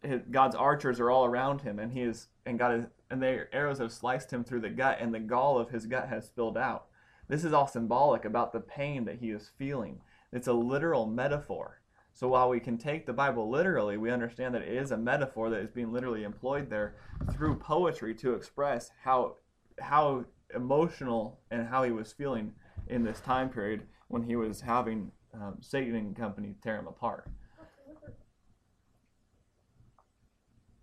his, 0.02 0.22
God's 0.28 0.56
archers 0.56 0.98
are 0.98 1.08
all 1.08 1.24
around 1.24 1.60
him, 1.60 1.78
and 1.78 1.92
he 1.92 2.02
is 2.02 2.26
and 2.44 2.58
God 2.58 2.80
is 2.80 2.84
and 3.08 3.22
their 3.22 3.48
arrows 3.54 3.78
have 3.78 3.92
sliced 3.92 4.32
him 4.32 4.42
through 4.42 4.62
the 4.62 4.70
gut, 4.70 4.98
and 5.00 5.14
the 5.14 5.20
gall 5.20 5.56
of 5.56 5.70
his 5.70 5.86
gut 5.86 6.08
has 6.08 6.26
spilled 6.26 6.58
out. 6.58 6.86
This 7.28 7.44
is 7.44 7.52
all 7.52 7.68
symbolic 7.68 8.24
about 8.24 8.52
the 8.52 8.58
pain 8.58 9.04
that 9.04 9.20
he 9.20 9.30
is 9.30 9.52
feeling. 9.56 10.00
It's 10.32 10.48
a 10.48 10.52
literal 10.52 11.06
metaphor. 11.06 11.80
So 12.12 12.26
while 12.26 12.48
we 12.48 12.58
can 12.58 12.76
take 12.76 13.06
the 13.06 13.12
Bible 13.12 13.48
literally, 13.48 13.96
we 13.98 14.10
understand 14.10 14.52
that 14.56 14.62
it 14.62 14.76
is 14.76 14.90
a 14.90 14.96
metaphor 14.96 15.48
that 15.50 15.60
is 15.60 15.70
being 15.70 15.92
literally 15.92 16.24
employed 16.24 16.68
there 16.68 16.96
through 17.30 17.60
poetry 17.60 18.16
to 18.16 18.34
express 18.34 18.90
how 19.04 19.36
how 19.78 20.24
emotional 20.54 21.40
and 21.50 21.66
how 21.66 21.82
he 21.82 21.90
was 21.90 22.12
feeling 22.12 22.52
in 22.88 23.04
this 23.04 23.20
time 23.20 23.48
period 23.48 23.82
when 24.08 24.22
he 24.22 24.36
was 24.36 24.60
having 24.60 25.10
um, 25.34 25.56
Satan 25.60 25.94
and 25.94 26.16
company 26.16 26.54
tear 26.62 26.78
him 26.78 26.86
apart. 26.86 27.28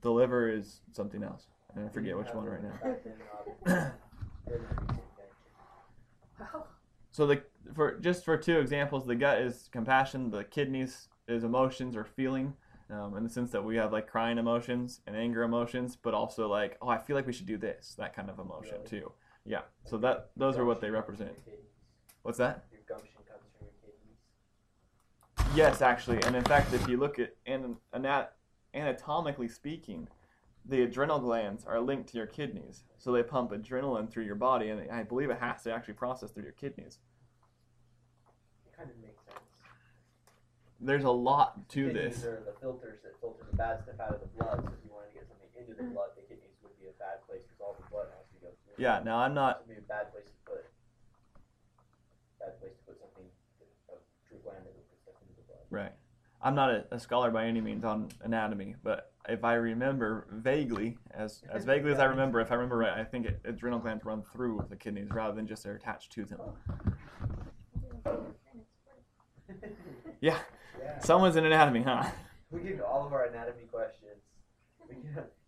The 0.01 0.11
liver 0.11 0.49
is 0.49 0.81
something 0.91 1.23
else. 1.23 1.47
And 1.75 1.85
I 1.85 1.89
forget 1.89 2.17
which 2.17 2.27
one 2.33 2.45
right 2.45 2.61
now. 3.67 3.91
So 7.11 7.25
the 7.25 7.43
for 7.73 7.97
just 7.99 8.25
for 8.25 8.37
two 8.37 8.59
examples, 8.59 9.07
the 9.07 9.15
gut 9.15 9.39
is 9.39 9.69
compassion, 9.71 10.29
the 10.29 10.43
kidneys 10.43 11.07
is 11.27 11.43
emotions 11.43 11.95
or 11.95 12.03
feeling, 12.03 12.53
um, 12.89 13.15
in 13.15 13.23
the 13.23 13.29
sense 13.29 13.51
that 13.51 13.63
we 13.63 13.77
have 13.77 13.91
like 13.93 14.07
crying 14.07 14.37
emotions 14.37 14.99
and 15.07 15.15
anger 15.15 15.43
emotions, 15.43 15.97
but 16.01 16.13
also 16.13 16.47
like 16.49 16.77
oh 16.81 16.89
I 16.89 16.97
feel 16.97 17.15
like 17.15 17.25
we 17.25 17.33
should 17.33 17.45
do 17.47 17.57
this 17.57 17.95
that 17.97 18.13
kind 18.13 18.29
of 18.29 18.37
emotion 18.39 18.75
Really? 18.75 18.87
too. 18.89 19.11
Yeah. 19.45 19.61
So 19.85 19.97
that 19.97 20.31
those 20.35 20.57
are 20.57 20.65
what 20.65 20.81
they 20.81 20.89
represent. 20.89 21.31
What's 22.23 22.39
that? 22.39 22.65
Your 22.71 22.81
gumption 22.87 23.21
comes 23.27 23.43
from 23.57 23.67
your 23.67 23.73
kidneys. 23.85 25.55
Yes, 25.55 25.81
actually, 25.81 26.21
and 26.23 26.35
in 26.35 26.43
fact, 26.43 26.73
if 26.73 26.87
you 26.87 26.97
look 26.97 27.19
at 27.19 27.35
an, 27.45 27.77
anat- 27.93 28.33
anatomically 28.73 29.47
speaking, 29.47 30.07
the 30.65 30.81
adrenal 30.81 31.19
glands 31.19 31.63
are 31.65 31.79
linked 31.79 32.09
to 32.09 32.17
your 32.17 32.25
kidneys, 32.25 32.83
so 32.97 33.11
they 33.11 33.21
pump 33.21 33.51
adrenaline 33.51 34.09
through 34.09 34.25
your 34.25 34.35
body, 34.35 34.69
and 34.69 34.89
I 34.89 35.03
believe 35.03 35.29
it 35.29 35.37
has 35.37 35.61
to 35.63 35.71
actually 35.71 35.93
process 35.93 36.31
through 36.31 36.43
your 36.43 36.53
kidneys. 36.53 36.97
It 38.65 38.75
kind 38.75 38.89
of 38.89 38.97
makes 38.97 39.23
sense. 39.23 39.37
There's 40.81 41.03
a 41.03 41.11
lot 41.11 41.69
to 41.69 41.93
kidneys 41.93 42.15
this. 42.15 42.25
are 42.25 42.41
the 42.43 42.57
filters 42.59 42.99
that 43.03 43.13
filter 43.21 43.45
the 43.51 43.55
bad 43.55 43.83
stuff 43.83 43.99
out 44.01 44.15
of 44.15 44.21
the 44.21 44.31
blood. 44.33 44.65
So 44.65 44.73
if 44.73 44.81
you 44.83 44.89
wanted 44.89 45.13
to 45.13 45.21
get 45.21 45.27
something 45.29 45.49
into 45.53 45.77
the 45.77 45.85
mm. 45.85 45.93
blood, 45.93 46.17
the 46.17 46.25
kidneys 46.25 46.57
would 46.63 46.73
be 46.81 46.89
a 46.89 46.97
bad 46.97 47.21
place 47.29 47.45
because 47.45 47.61
all 47.61 47.77
the 47.77 47.85
blood 47.93 48.09
has 48.09 48.24
to 48.24 48.24
go 48.24 48.24
through. 48.24 48.24
Yeah. 48.77 49.01
Now 49.03 49.17
I'm 49.17 49.33
not. 49.33 49.61
It 49.61 49.67
would 49.67 49.75
be 49.75 49.79
a 49.79 49.87
bad 49.87 50.11
place 50.11 50.25
to 50.25 50.51
put. 50.51 50.65
Bad 52.39 52.59
place 52.59 52.71
to 52.77 52.83
put 52.91 52.99
something. 52.99 53.25
A 53.89 53.93
true 54.27 54.37
gland 54.43 54.59
that 54.65 54.73
would 54.75 54.89
put 54.89 54.99
stuff 55.01 55.15
into 55.21 55.33
the 55.35 55.43
blood. 55.47 55.59
Right. 55.69 55.93
I'm 56.41 56.55
not 56.55 56.69
a, 56.69 56.85
a 56.91 56.99
scholar 56.99 57.31
by 57.31 57.45
any 57.45 57.61
means 57.61 57.83
on 57.83 58.09
anatomy, 58.23 58.75
but 58.83 59.11
if 59.27 59.43
I 59.43 59.55
remember 59.55 60.27
vaguely, 60.31 60.97
as 61.11 61.41
as 61.51 61.65
vaguely 61.65 61.91
as 61.91 61.99
I 61.99 62.05
remember, 62.05 62.39
if 62.39 62.51
I 62.51 62.55
remember 62.55 62.77
right, 62.77 62.93
I 62.99 63.03
think 63.03 63.25
it, 63.25 63.39
adrenal 63.45 63.79
glands 63.79 64.05
run 64.05 64.21
through 64.31 64.63
the 64.69 64.75
kidneys 64.75 65.09
rather 65.11 65.33
than 65.35 65.47
just 65.47 65.63
they're 65.63 65.75
attached 65.75 66.11
to 66.13 66.25
them. 66.25 66.39
Yeah, 70.21 70.39
Yeah. 70.81 70.99
someone's 70.99 71.35
in 71.35 71.45
anatomy, 71.45 71.81
huh? 71.83 72.09
We 72.49 72.61
give 72.61 72.81
all 72.81 73.05
of 73.05 73.13
our 73.13 73.25
anatomy 73.25 73.65
questions. 73.71 74.04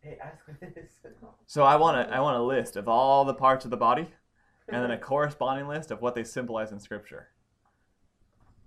We 0.08 0.16
can, 0.16 0.20
hey, 0.20 0.32
ask 0.32 0.46
this. 0.76 0.90
So 1.46 1.64
I 1.64 1.76
want 1.78 2.08
to 2.08 2.14
I 2.14 2.20
want 2.20 2.38
a 2.38 2.44
list 2.44 2.76
of 2.76 2.88
all 2.88 3.24
the 3.26 3.34
parts 3.34 3.66
of 3.66 3.72
the 3.72 3.78
body, 3.78 4.08
and 4.68 4.84
then 4.84 4.92
a 4.92 4.98
corresponding 4.98 5.68
list 5.68 5.92
of 5.92 6.02
what 6.02 6.14
they 6.14 6.24
symbolize 6.24 6.72
in 6.72 6.80
Scripture. 6.80 7.30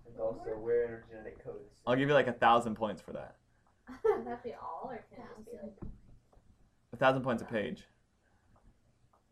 And 0.07 0.19
also, 0.19 0.51
where 0.59 0.85
in 0.85 0.91
our 0.93 1.05
genetic 1.09 1.45
codes. 1.45 1.69
I'll 1.87 1.97
give 1.97 2.09
you 2.09 2.15
like 2.15 2.27
a 2.27 2.33
thousand 2.33 2.75
points 2.77 3.03
for 3.03 3.13
that. 3.13 3.37
Would 4.05 4.27
that 4.27 4.43
be 4.43 4.55
all, 4.55 4.89
or 4.91 5.05
can 5.15 5.25
it 5.25 5.29
just 5.37 5.51
be 5.51 5.53
like 5.63 5.75
A 6.93 6.97
thousand 6.97 7.23
points 7.23 7.43
a 7.43 7.47
page. 7.47 7.85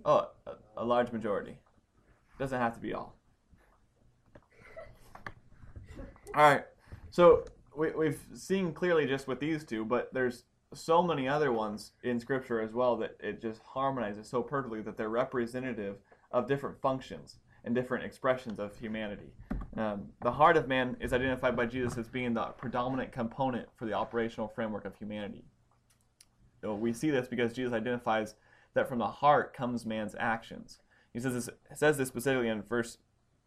Oh, 0.04 0.28
a, 0.46 0.52
a 0.76 0.84
large 0.84 1.10
majority. 1.10 1.56
Doesn't 2.38 2.58
have 2.60 2.74
to 2.74 2.80
be 2.80 2.94
all. 2.94 3.16
All 6.34 6.42
right. 6.42 6.64
So 7.10 7.44
we, 7.76 7.90
we've 7.90 8.20
seen 8.34 8.72
clearly 8.72 9.06
just 9.06 9.26
with 9.26 9.40
these 9.40 9.64
two, 9.64 9.84
but 9.84 10.12
there's 10.12 10.44
so 10.74 11.02
many 11.02 11.26
other 11.26 11.52
ones 11.52 11.92
in 12.02 12.20
Scripture 12.20 12.60
as 12.60 12.72
well 12.72 12.96
that 12.96 13.16
it 13.20 13.40
just 13.40 13.62
harmonizes 13.62 14.28
so 14.28 14.42
perfectly 14.42 14.82
that 14.82 14.96
they're 14.96 15.08
representative 15.08 15.96
of 16.30 16.46
different 16.46 16.80
functions 16.80 17.38
and 17.64 17.74
different 17.74 18.04
expressions 18.04 18.58
of 18.58 18.76
humanity. 18.76 19.32
Um, 19.76 20.08
the 20.22 20.32
heart 20.32 20.56
of 20.56 20.68
man 20.68 20.96
is 21.00 21.12
identified 21.12 21.56
by 21.56 21.66
Jesus 21.66 21.96
as 21.96 22.08
being 22.08 22.34
the 22.34 22.44
predominant 22.44 23.12
component 23.12 23.68
for 23.76 23.86
the 23.86 23.94
operational 23.94 24.48
framework 24.48 24.84
of 24.84 24.96
humanity. 24.96 25.44
So 26.60 26.74
we 26.74 26.92
see 26.92 27.10
this 27.10 27.28
because 27.28 27.52
Jesus 27.52 27.72
identifies 27.72 28.34
that 28.74 28.88
from 28.88 28.98
the 28.98 29.06
heart 29.06 29.54
comes 29.54 29.86
man's 29.86 30.14
actions. 30.18 30.80
He 31.14 31.20
says 31.20 31.34
this, 31.34 31.48
says 31.74 31.96
this 31.96 32.08
specifically 32.08 32.48
in 32.48 32.62
verse 32.62 32.98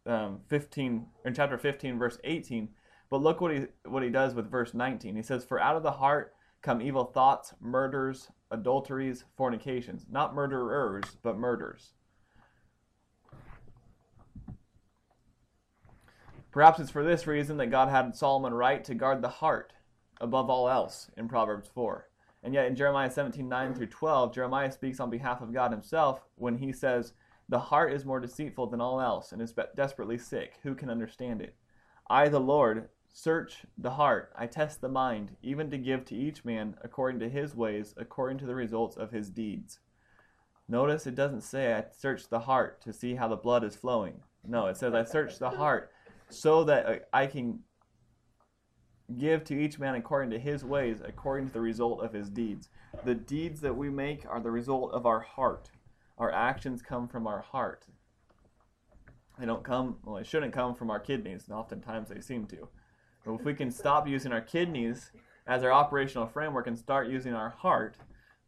um, 0.06 0.40
15, 0.48 1.06
in 1.24 1.34
chapter 1.34 1.58
15, 1.58 1.98
verse 1.98 2.18
18. 2.24 2.68
But 3.10 3.22
look 3.22 3.40
what 3.40 3.52
he 3.52 3.66
what 3.84 4.02
he 4.02 4.08
does 4.08 4.34
with 4.34 4.50
verse 4.50 4.72
19. 4.72 5.16
He 5.16 5.22
says, 5.22 5.44
"For 5.44 5.60
out 5.60 5.76
of 5.76 5.82
the 5.82 5.92
heart 5.92 6.34
come 6.62 6.80
evil 6.80 7.04
thoughts, 7.04 7.54
murders, 7.60 8.30
adulteries, 8.50 9.24
fornications. 9.36 10.06
Not 10.10 10.34
murderers, 10.34 11.16
but 11.22 11.36
murders." 11.36 11.92
Perhaps 16.52 16.80
it's 16.80 16.90
for 16.90 17.02
this 17.02 17.26
reason 17.26 17.56
that 17.56 17.68
God 17.68 17.88
had 17.88 18.14
Solomon 18.14 18.52
write 18.52 18.84
to 18.84 18.94
guard 18.94 19.22
the 19.22 19.28
heart 19.28 19.72
above 20.20 20.50
all 20.50 20.68
else 20.68 21.10
in 21.16 21.26
Proverbs 21.26 21.68
4. 21.74 22.08
And 22.42 22.52
yet 22.52 22.66
in 22.66 22.76
Jeremiah 22.76 23.10
17, 23.10 23.48
9 23.48 23.74
through 23.74 23.86
12, 23.86 24.34
Jeremiah 24.34 24.70
speaks 24.70 25.00
on 25.00 25.10
behalf 25.10 25.40
of 25.40 25.52
God 25.52 25.70
himself 25.70 26.20
when 26.34 26.58
he 26.58 26.72
says, 26.72 27.14
The 27.48 27.58
heart 27.58 27.92
is 27.92 28.04
more 28.04 28.20
deceitful 28.20 28.66
than 28.66 28.80
all 28.80 29.00
else 29.00 29.32
and 29.32 29.40
is 29.40 29.54
desperately 29.76 30.18
sick. 30.18 30.58
Who 30.62 30.74
can 30.74 30.90
understand 30.90 31.40
it? 31.40 31.54
I, 32.10 32.28
the 32.28 32.40
Lord, 32.40 32.88
search 33.12 33.64
the 33.76 33.90
heart. 33.90 34.32
I 34.36 34.46
test 34.46 34.80
the 34.80 34.88
mind, 34.88 35.36
even 35.42 35.70
to 35.70 35.78
give 35.78 36.04
to 36.06 36.16
each 36.16 36.44
man 36.44 36.76
according 36.82 37.20
to 37.20 37.28
his 37.28 37.54
ways, 37.54 37.94
according 37.96 38.38
to 38.38 38.46
the 38.46 38.54
results 38.54 38.96
of 38.96 39.10
his 39.10 39.30
deeds. 39.30 39.80
Notice 40.68 41.06
it 41.06 41.14
doesn't 41.14 41.42
say 41.42 41.74
I 41.74 41.84
search 41.92 42.28
the 42.28 42.40
heart 42.40 42.80
to 42.82 42.92
see 42.92 43.14
how 43.14 43.28
the 43.28 43.36
blood 43.36 43.64
is 43.64 43.76
flowing. 43.76 44.22
No, 44.44 44.66
it 44.66 44.76
says 44.76 44.94
I 44.94 45.04
search 45.04 45.38
the 45.38 45.50
heart 45.50 45.90
so 46.30 46.64
that 46.64 47.08
I 47.12 47.26
can 47.26 47.60
give 49.18 49.44
to 49.44 49.54
each 49.54 49.78
man 49.78 49.94
according 49.94 50.30
to 50.30 50.38
his 50.38 50.64
ways, 50.64 50.98
according 51.04 51.48
to 51.48 51.52
the 51.52 51.60
result 51.60 52.02
of 52.02 52.12
his 52.12 52.30
deeds. 52.30 52.70
The 53.04 53.14
deeds 53.14 53.60
that 53.60 53.76
we 53.76 53.90
make 53.90 54.24
are 54.26 54.40
the 54.40 54.50
result 54.50 54.92
of 54.92 55.04
our 55.04 55.20
heart. 55.20 55.70
Our 56.16 56.32
actions 56.32 56.80
come 56.80 57.08
from 57.08 57.26
our 57.26 57.40
heart. 57.40 57.86
They 59.38 59.46
don't 59.46 59.64
come, 59.64 59.96
well, 60.04 60.16
they 60.16 60.24
shouldn't 60.24 60.52
come 60.52 60.74
from 60.74 60.90
our 60.90 61.00
kidneys, 61.00 61.48
and 61.48 61.56
oftentimes 61.56 62.08
they 62.08 62.20
seem 62.20 62.46
to. 62.46 62.68
But 63.24 63.34
if 63.34 63.44
we 63.44 63.54
can 63.54 63.70
stop 63.70 64.08
using 64.08 64.32
our 64.32 64.40
kidneys 64.40 65.12
as 65.46 65.62
our 65.62 65.72
operational 65.72 66.26
framework 66.26 66.66
and 66.66 66.78
start 66.78 67.08
using 67.08 67.34
our 67.34 67.50
heart, 67.50 67.96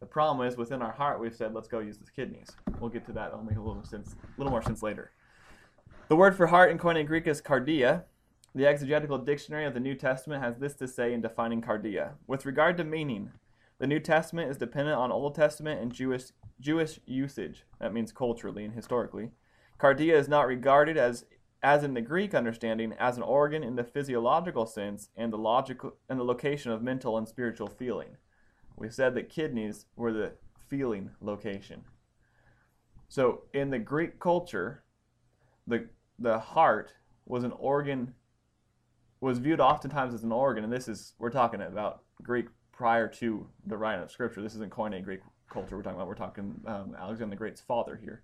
the 0.01 0.07
problem 0.07 0.47
is 0.47 0.57
within 0.57 0.83
our 0.83 0.93
heart 0.93 1.21
we've 1.21 1.35
said, 1.35 1.55
let's 1.55 1.69
go 1.69 1.79
use 1.79 1.99
the 1.99 2.11
kidneys. 2.11 2.51
We'll 2.81 2.91
get 2.91 3.07
to 3.07 3.13
that. 3.13 3.33
I'll 3.33 3.43
make 3.43 3.57
a 3.57 3.61
little 3.63 3.85
sense, 3.85 4.15
a 4.15 4.41
little 4.41 4.51
more 4.51 4.63
sense 4.63 4.83
later. 4.83 5.13
The 6.09 6.17
word 6.17 6.37
for 6.37 6.49
heart 6.49 6.71
in 6.71 6.79
Koine 6.79 7.07
Greek 7.07 7.27
is 7.27 7.41
cardia. 7.41 8.05
The 8.55 8.67
Exegetical 8.67 9.19
Dictionary 9.19 9.65
of 9.65 9.75
the 9.75 9.81
New 9.81 9.95
Testament 9.95 10.43
has 10.43 10.59
this 10.59 10.75
to 10.75 10.87
say 10.87 11.13
in 11.13 11.21
defining 11.21 11.63
cardia. 11.63 12.13
With 12.27 12.47
regard 12.47 12.77
to 12.77 12.85
meaning, 12.85 13.31
the 13.79 13.87
New 13.87 13.99
Testament 13.99 14.51
is 14.51 14.57
dependent 14.57 14.97
on 14.97 15.11
Old 15.11 15.35
Testament 15.35 15.81
and 15.81 15.93
Jewish 15.93 16.25
Jewish 16.61 17.01
usage. 17.07 17.65
That 17.81 17.93
means 17.93 18.13
culturally 18.13 18.65
and 18.65 18.75
historically. 18.75 19.31
Cardia 19.79 20.15
is 20.15 20.29
not 20.29 20.47
regarded 20.47 20.97
as 20.97 21.25
as 21.65 21.83
in 21.83 21.95
the 21.95 22.01
Greek 22.03 22.35
understanding 22.35 22.95
as 22.99 23.17
an 23.17 23.23
organ 23.23 23.65
in 23.65 23.75
the 23.75 23.83
physiological 23.83 24.67
sense 24.67 25.09
and 25.17 25.33
the 25.33 25.39
logical 25.39 25.95
and 26.11 26.21
the 26.21 26.25
location 26.25 26.71
of 26.71 26.83
mental 26.83 27.17
and 27.17 27.27
spiritual 27.27 27.69
feeling. 27.69 28.19
We 28.77 28.91
said 28.91 29.15
that 29.15 29.31
kidneys 29.31 29.87
were 29.97 30.13
the 30.13 30.33
feeling 30.69 31.11
location. 31.23 31.85
So 33.09 33.45
in 33.55 33.71
the 33.71 33.79
Greek 33.79 34.21
culture, 34.21 34.83
the 35.67 35.89
the 36.19 36.39
heart 36.39 36.93
was 37.25 37.45
an 37.45 37.53
organ 37.53 38.15
was 39.21 39.39
viewed 39.39 39.61
oftentimes 39.61 40.13
as 40.13 40.23
an 40.23 40.33
organ 40.33 40.65
and 40.65 40.73
this 40.73 40.87
is 40.87 41.15
we're 41.19 41.31
talking 41.31 41.63
about 41.63 42.03
greek 42.23 42.47
prior 42.73 43.09
to 43.09 43.47
the 43.67 43.77
writing 43.77 44.03
of 44.03 44.11
scripture 44.11 44.43
this 44.43 44.55
isn't 44.55 44.71
koine 44.71 45.03
greek 45.03 45.21
culture 45.51 45.77
we're 45.77 45.83
talking 45.83 45.97
about 45.97 46.07
we're 46.07 46.15
talking 46.15 46.61
um, 46.67 46.95
alexander 46.99 47.31
the 47.31 47.37
great's 47.37 47.61
father 47.61 47.97
here 47.97 48.23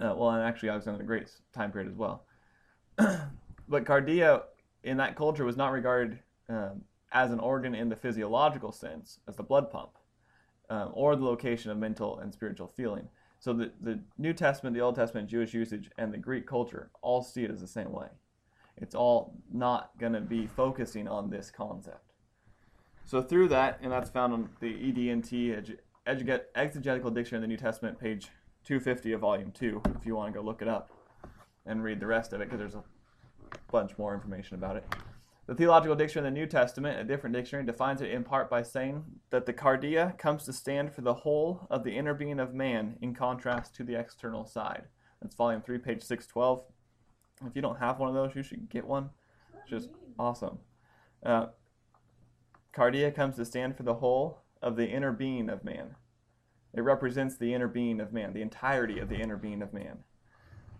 uh, 0.00 0.14
well 0.16 0.30
and 0.30 0.42
actually 0.42 0.68
alexander 0.68 0.98
the 0.98 1.04
great's 1.04 1.42
time 1.52 1.72
period 1.72 1.90
as 1.90 1.96
well 1.96 2.24
but 2.96 3.84
cardia 3.84 4.42
in 4.84 4.96
that 4.96 5.16
culture 5.16 5.44
was 5.44 5.56
not 5.56 5.72
regarded 5.72 6.18
um, 6.48 6.82
as 7.12 7.30
an 7.30 7.40
organ 7.40 7.74
in 7.74 7.88
the 7.88 7.96
physiological 7.96 8.72
sense 8.72 9.20
as 9.28 9.36
the 9.36 9.42
blood 9.42 9.70
pump 9.70 9.90
um, 10.68 10.90
or 10.92 11.16
the 11.16 11.24
location 11.24 11.70
of 11.70 11.78
mental 11.78 12.18
and 12.18 12.32
spiritual 12.32 12.68
feeling 12.68 13.08
so 13.38 13.52
the, 13.52 13.70
the 13.80 14.00
New 14.18 14.32
Testament, 14.32 14.74
the 14.74 14.80
Old 14.80 14.96
Testament, 14.96 15.28
Jewish 15.28 15.54
usage, 15.54 15.90
and 15.98 16.12
the 16.12 16.18
Greek 16.18 16.46
culture 16.46 16.90
all 17.02 17.22
see 17.22 17.44
it 17.44 17.50
as 17.50 17.60
the 17.60 17.66
same 17.66 17.92
way. 17.92 18.08
It's 18.76 18.94
all 18.94 19.34
not 19.52 19.90
going 19.98 20.12
to 20.12 20.20
be 20.20 20.46
focusing 20.46 21.08
on 21.08 21.30
this 21.30 21.50
concept. 21.50 22.12
So 23.04 23.22
through 23.22 23.48
that, 23.48 23.78
and 23.82 23.92
that's 23.92 24.10
found 24.10 24.32
on 24.32 24.48
the 24.60 24.72
EDNT 24.72 25.78
Exegetical 26.06 27.10
Dictionary 27.10 27.38
of 27.38 27.42
the 27.42 27.48
New 27.48 27.56
Testament, 27.56 27.98
page 28.00 28.28
250 28.66 29.12
of 29.12 29.20
volume 29.20 29.52
2, 29.52 29.80
if 29.96 30.04
you 30.04 30.16
want 30.16 30.32
to 30.32 30.38
go 30.38 30.44
look 30.44 30.60
it 30.60 30.68
up 30.68 30.90
and 31.64 31.82
read 31.82 32.00
the 32.00 32.06
rest 32.06 32.32
of 32.32 32.40
it, 32.40 32.50
because 32.50 32.58
there's 32.58 32.74
a 32.74 32.82
bunch 33.70 33.96
more 33.96 34.12
information 34.12 34.56
about 34.56 34.76
it. 34.76 34.84
The 35.46 35.54
Theological 35.54 35.94
Dictionary 35.94 36.26
of 36.26 36.34
the 36.34 36.40
New 36.40 36.46
Testament, 36.46 36.98
a 36.98 37.04
different 37.04 37.36
dictionary, 37.36 37.64
defines 37.64 38.02
it 38.02 38.10
in 38.10 38.24
part 38.24 38.50
by 38.50 38.64
saying 38.64 39.04
that 39.30 39.46
the 39.46 39.52
cardia 39.52 40.18
comes 40.18 40.44
to 40.44 40.52
stand 40.52 40.92
for 40.92 41.02
the 41.02 41.14
whole 41.14 41.68
of 41.70 41.84
the 41.84 41.96
inner 41.96 42.14
being 42.14 42.40
of 42.40 42.52
man 42.52 42.96
in 43.00 43.14
contrast 43.14 43.72
to 43.76 43.84
the 43.84 43.94
external 43.94 44.44
side. 44.44 44.86
That's 45.22 45.36
volume 45.36 45.62
3, 45.62 45.78
page 45.78 46.02
612. 46.02 46.64
If 47.46 47.54
you 47.54 47.62
don't 47.62 47.78
have 47.78 48.00
one 48.00 48.08
of 48.08 48.14
those, 48.16 48.34
you 48.34 48.42
should 48.42 48.68
get 48.68 48.84
one. 48.84 49.10
It's 49.60 49.70
just 49.70 49.90
awesome. 50.18 50.58
Uh, 51.24 51.46
cardia 52.74 53.14
comes 53.14 53.36
to 53.36 53.44
stand 53.44 53.76
for 53.76 53.84
the 53.84 53.94
whole 53.94 54.42
of 54.60 54.74
the 54.74 54.88
inner 54.88 55.12
being 55.12 55.48
of 55.48 55.62
man. 55.62 55.94
It 56.76 56.82
represents 56.82 57.36
the 57.36 57.54
inner 57.54 57.68
being 57.68 58.00
of 58.00 58.12
man, 58.12 58.32
the 58.32 58.42
entirety 58.42 58.98
of 58.98 59.08
the 59.08 59.16
inner 59.16 59.36
being 59.36 59.62
of 59.62 59.72
man. 59.72 60.04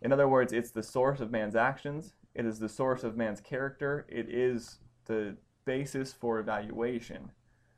In 0.03 0.13
other 0.13 0.29
words, 0.29 0.53
it's 0.53 0.71
the 0.71 0.83
source 0.83 1.21
of 1.21 1.31
man's 1.31 1.57
actions, 1.57 2.15
it 2.37 2.45
is 2.45 2.59
the 2.59 2.69
source 2.69 3.03
of 3.03 3.17
man's 3.17 3.41
character. 3.41 4.05
It 4.11 4.29
is 4.29 4.81
the 5.07 5.39
basis 5.65 6.13
for 6.13 6.39
evaluation 6.39 7.31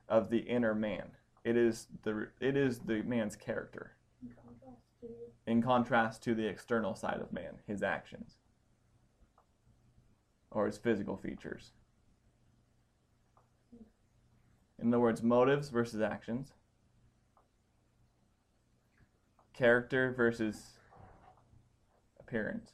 of 0.09 0.31
the 0.31 0.39
inner 0.39 0.75
man. 0.75 1.13
It 1.45 1.57
is 1.57 1.87
the 2.03 2.29
it 2.41 2.57
is 2.57 2.81
the 2.81 3.03
man's 3.03 3.37
character 3.37 3.93
in 4.21 4.35
contrast 4.35 4.83
to 5.01 5.09
in 5.47 5.63
contrast 5.63 6.23
to 6.25 6.35
the 6.35 6.47
external 6.47 6.97
side 6.97 7.21
of 7.21 7.33
man, 7.33 7.59
his 7.69 7.85
actions 7.85 8.39
or 10.51 10.67
his 10.67 10.77
physical 10.77 11.17
features. 11.17 11.71
In 14.81 14.89
other 14.89 15.01
words, 15.01 15.23
motives 15.23 15.69
versus 15.69 16.01
actions, 16.01 16.53
character 19.59 20.15
versus 20.17 20.79
appearance. 22.21 22.71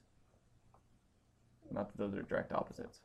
Not 1.72 1.88
that 1.88 1.96
those 1.96 2.14
are 2.14 2.22
direct 2.22 2.52
opposites. 2.52 3.00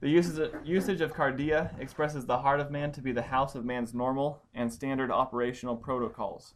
The 0.00 0.08
usage 0.08 1.00
of, 1.00 1.12
cardia 1.12 1.78
expresses 1.80 2.26
the 2.26 2.38
heart 2.38 2.60
of 2.60 2.70
man 2.70 2.92
to 2.92 3.00
be 3.00 3.10
the 3.10 3.22
house 3.22 3.54
of 3.54 3.64
man's 3.64 3.94
normal 3.94 4.42
and 4.54 4.72
standard 4.72 5.10
operational 5.10 5.76
protocols. 5.76 6.54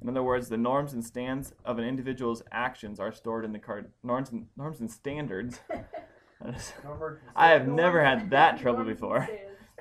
In 0.00 0.08
other 0.08 0.22
words, 0.22 0.48
the 0.48 0.56
norms 0.56 0.92
and 0.92 1.04
stands 1.04 1.52
of 1.64 1.78
an 1.78 1.84
individual's 1.84 2.42
actions 2.52 3.00
are 3.00 3.12
stored 3.12 3.44
in 3.44 3.52
the 3.52 3.58
card 3.58 3.90
norms 4.02 4.30
and 4.30 4.46
norms 4.56 4.80
and 4.80 4.90
standards. 4.90 5.60
I 7.36 7.48
have 7.48 7.66
never 7.66 8.04
had 8.04 8.30
that 8.30 8.60
trouble 8.60 8.84
before. 8.84 9.28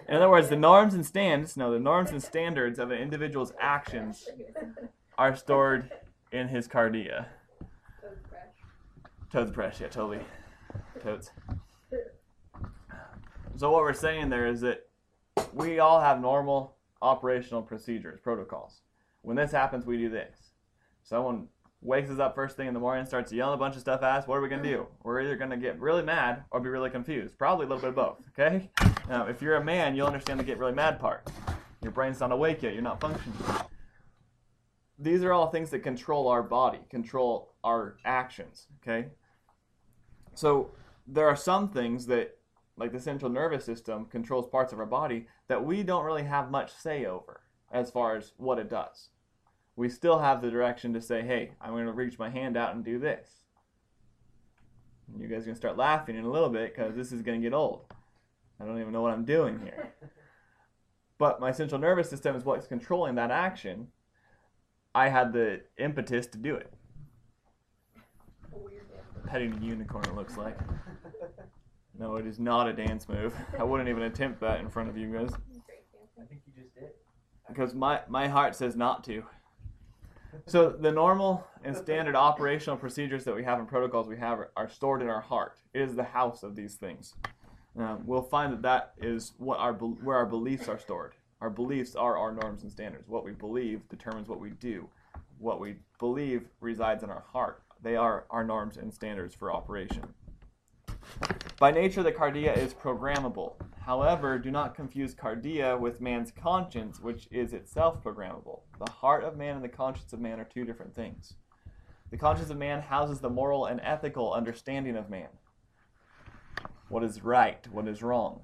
In 0.10 0.15
other 0.15 0.30
words, 0.30 0.49
the 0.49 0.58
norms 0.58 0.93
and 0.93 1.06
stands, 1.06 1.56
no, 1.56 1.71
the 1.71 1.80
norms 1.80 2.10
and 2.12 2.23
standards 2.23 2.80
of 2.80 2.91
an 2.91 2.99
individual's 2.99 3.53
actions 3.60 4.27
are 5.17 5.36
stored 5.36 5.91
in 6.32 6.47
his 6.47 6.67
cardia. 6.67 7.25
Toad's 9.32 9.51
fresh, 9.51 9.82
yeah, 9.82 9.88
totally. 9.88 10.19
Toads. 11.03 11.32
So 13.58 13.71
what 13.71 13.82
we're 13.82 13.93
saying 13.93 14.30
there 14.30 14.47
is 14.47 14.62
that 14.62 14.88
we 15.53 15.80
all 15.80 15.99
have 15.99 16.21
normal 16.21 16.75
operational 17.01 17.62
procedures, 17.62 18.19
protocols. 18.21 18.82
When 19.21 19.36
this 19.36 19.51
happens, 19.51 19.86
we 19.86 19.97
do 19.97 20.10
this. 20.10 20.51
Someone 21.03 21.47
wakes 21.82 22.10
us 22.10 22.19
up 22.19 22.36
first 22.36 22.56
thing 22.56 22.67
in 22.67 22.73
the 22.73 22.80
morning, 22.80 23.06
starts 23.06 23.32
yelling 23.32 23.56
a 23.56 23.58
bunch 23.58 23.75
of 23.75 23.82
stuff 23.82 24.01
at 24.03 24.19
us. 24.19 24.27
What 24.27 24.36
are 24.36 24.41
we 24.41 24.49
gonna 24.49 24.63
do? 24.63 24.88
We're 25.03 25.21
either 25.21 25.36
gonna 25.36 25.58
get 25.58 25.80
really 25.80 26.03
mad 26.03 26.43
or 26.51 26.60
be 26.60 26.69
really 26.69 26.89
confused. 26.89 27.38
Probably 27.38 27.65
a 27.65 27.69
little 27.69 27.82
bit 27.82 27.89
of 27.89 27.95
both. 27.95 28.17
Okay. 28.30 28.69
Now, 29.10 29.27
if 29.27 29.41
you're 29.41 29.56
a 29.56 29.63
man, 29.63 29.95
you'll 29.95 30.08
understand 30.08 30.39
the 30.39 30.43
get 30.43 30.58
really 30.58 30.73
mad 30.73 30.99
part. 30.99 31.27
Your 31.82 31.91
brain's 31.91 32.19
not 32.19 32.32
awake 32.32 32.62
yet. 32.62 32.73
You're 32.73 32.82
not 32.82 32.99
functioning. 32.99 33.38
These 34.99 35.23
are 35.23 35.31
all 35.31 35.47
things 35.49 35.69
that 35.71 35.79
control 35.79 36.27
our 36.27 36.43
body, 36.43 36.79
control 36.89 37.53
our 37.63 37.97
actions. 38.03 38.67
Okay. 38.81 39.10
So 40.33 40.71
there 41.07 41.27
are 41.27 41.36
some 41.36 41.69
things 41.69 42.07
that, 42.07 42.38
like 42.77 42.91
the 42.91 42.99
central 42.99 43.31
nervous 43.31 43.65
system, 43.65 44.05
controls 44.05 44.47
parts 44.47 44.73
of 44.73 44.79
our 44.79 44.86
body 44.86 45.27
that 45.47 45.63
we 45.63 45.83
don't 45.83 46.05
really 46.05 46.23
have 46.23 46.51
much 46.51 46.73
say 46.73 47.05
over 47.05 47.41
as 47.71 47.91
far 47.91 48.15
as 48.15 48.33
what 48.38 48.60
it 48.60 48.69
does. 48.69 49.10
We 49.75 49.89
still 49.89 50.19
have 50.19 50.41
the 50.41 50.49
direction 50.49 50.93
to 50.93 51.01
say, 51.01 51.21
hey, 51.21 51.51
I'm 51.62 51.71
going 51.71 51.86
to 51.86 51.91
reach 51.91 52.17
my 52.17 52.29
hand 52.29 52.57
out 52.57 52.73
and 52.73 52.83
do 52.83 52.97
this. 52.97 53.29
And 55.07 55.21
you 55.21 55.27
guys 55.27 55.43
are 55.43 55.45
going 55.45 55.55
to 55.55 55.60
start 55.60 55.77
laughing 55.77 56.15
in 56.15 56.25
a 56.25 56.31
little 56.31 56.49
bit 56.49 56.75
because 56.75 56.95
this 56.95 57.12
is 57.12 57.21
going 57.21 57.39
to 57.39 57.45
get 57.45 57.53
old. 57.53 57.86
I 58.60 58.65
don't 58.65 58.79
even 58.79 58.91
know 58.91 59.01
what 59.01 59.13
I'm 59.13 59.25
doing 59.25 59.60
here. 59.60 59.93
But 61.17 61.39
my 61.39 61.51
central 61.51 61.81
nervous 61.81 62.10
system 62.10 62.36
is 62.36 62.45
what's 62.45 62.67
controlling 62.67 63.15
that 63.15 63.31
action. 63.31 63.88
I 64.97 65.10
had 65.10 65.31
the 65.31 65.62
impetus 65.77 66.25
to 66.25 66.39
do 66.39 66.55
it. 66.55 66.73
Petting 69.27 69.53
a 69.53 69.63
unicorn, 69.63 70.05
it 70.05 70.15
looks 70.15 70.38
like. 70.38 70.57
No, 71.99 72.15
it 72.15 72.25
is 72.25 72.39
not 72.39 72.67
a 72.67 72.73
dance 72.73 73.07
move. 73.07 73.36
I 73.60 73.63
wouldn't 73.63 73.89
even 73.89 74.01
attempt 74.03 74.39
that 74.41 74.60
in 74.60 74.69
front 74.69 74.89
of 74.89 74.97
you 74.97 75.13
guys 75.13 75.29
I 76.19 76.25
think 76.25 76.41
you 76.47 76.63
just 76.63 76.73
did. 76.73 76.89
because 77.47 77.75
my, 77.75 77.99
my 78.07 78.27
heart 78.27 78.55
says 78.55 78.75
not 78.75 79.03
to. 79.03 79.23
So 80.47 80.71
the 80.71 80.91
normal 80.91 81.45
and 81.63 81.77
standard 81.77 82.15
operational 82.15 82.75
procedures 82.75 83.23
that 83.25 83.36
we 83.36 83.43
have 83.43 83.60
and 83.60 83.67
protocols 83.67 84.07
we 84.07 84.17
have 84.17 84.39
are, 84.39 84.51
are 84.57 84.67
stored 84.67 85.03
in 85.03 85.10
our 85.10 85.21
heart. 85.21 85.60
It 85.75 85.81
is 85.81 85.95
the 85.95 86.05
house 86.05 86.41
of 86.41 86.55
these 86.55 86.73
things. 86.73 87.13
Um, 87.77 88.01
we'll 88.03 88.23
find 88.23 88.51
that 88.51 88.63
that 88.63 88.93
is 88.97 89.33
what 89.38 89.60
our 89.60 89.73
where 89.73 90.17
our 90.17 90.25
beliefs 90.25 90.67
are 90.67 90.79
stored. 90.79 91.13
Our 91.39 91.50
beliefs 91.52 91.95
are 91.95 92.17
our 92.17 92.32
norms 92.32 92.63
and 92.63 92.71
standards. 92.71 93.08
What 93.08 93.23
we 93.23 93.32
believe 93.32 93.88
determines 93.89 94.28
what 94.28 94.39
we 94.39 94.50
do. 94.50 94.89
What 95.38 95.60
we 95.60 95.76
believe 96.00 96.47
resides 96.62 97.04
in 97.04 97.12
our 97.12 97.26
heart. 97.32 97.62
They 97.84 97.95
are 97.95 98.26
our 98.32 98.43
norms 98.43 98.78
and 98.78 98.91
standards 98.91 99.36
for 99.36 99.54
operation. 99.54 100.04
By 101.60 101.71
nature, 101.71 102.02
the 102.02 102.12
cardia 102.12 102.58
is 102.58 102.73
programmable. 102.73 103.54
However, 103.80 104.39
do 104.39 104.50
not 104.50 104.76
confuse 104.76 105.13
cardia 105.13 105.80
with 105.80 106.02
man's 106.02 106.32
conscience, 106.32 107.00
which 107.00 107.28
is 107.32 107.54
itself 107.54 108.04
programmable. 108.04 108.62
The 108.84 108.91
heart 108.91 109.23
of 109.23 109.38
man 109.38 109.56
and 109.56 109.63
the 109.63 109.69
conscience 109.69 110.13
of 110.13 110.19
man 110.19 110.39
are 110.39 110.45
two 110.45 110.65
different 110.65 110.95
things. 110.95 111.36
The 112.10 112.17
conscience 112.17 112.50
of 112.50 112.58
man 112.58 112.82
houses 112.82 113.19
the 113.19 113.30
moral 113.30 113.65
and 113.65 113.80
ethical 113.82 114.34
understanding 114.34 114.97
of 114.97 115.10
man. 115.10 115.30
What 116.89 117.04
is 117.04 117.23
right, 117.23 117.65
what 117.71 117.88
is 117.88 118.02
wrong. 118.02 118.41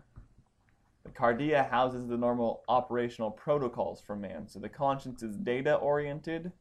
The 1.06 1.12
cardia 1.12 1.70
houses 1.70 2.08
the 2.08 2.18
normal 2.18 2.64
operational 2.68 3.30
protocols 3.30 4.02
for 4.02 4.16
man. 4.16 4.48
So 4.48 4.60
the 4.60 4.70
conscience 4.70 5.22
is 5.22 5.36
data 5.36 5.76
oriented, 5.76 6.52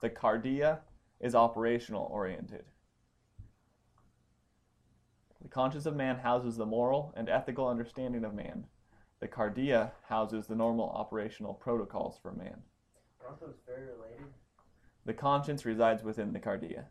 the 0.00 0.10
cardia 0.10 0.80
is 1.20 1.34
operational 1.34 2.08
oriented. 2.10 2.64
The 5.40 5.48
conscience 5.48 5.86
of 5.86 5.94
man 5.94 6.16
houses 6.16 6.56
the 6.56 6.66
moral 6.66 7.12
and 7.16 7.28
ethical 7.28 7.68
understanding 7.68 8.24
of 8.24 8.34
man. 8.34 8.66
The 9.20 9.28
cardia 9.28 9.92
houses 10.08 10.46
the 10.46 10.56
normal 10.56 10.90
operational 10.90 11.54
protocols 11.54 12.18
for 12.20 12.32
man. 12.32 12.62
Aren't 13.24 13.40
those 13.40 13.56
very 13.66 13.86
related? 13.86 14.26
The 15.06 15.14
conscience 15.14 15.64
resides 15.64 16.02
within 16.02 16.32
the 16.32 16.40
cardia. 16.40 16.84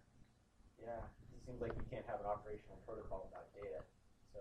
Yeah. 0.81 1.01
It 1.35 1.45
seems 1.45 1.61
like 1.61 1.73
you 1.75 1.83
can't 1.91 2.05
have 2.07 2.21
an 2.21 2.27
operational 2.27 2.77
protocol 2.85 3.29
without 3.29 3.53
data. 3.53 3.83
So. 4.33 4.39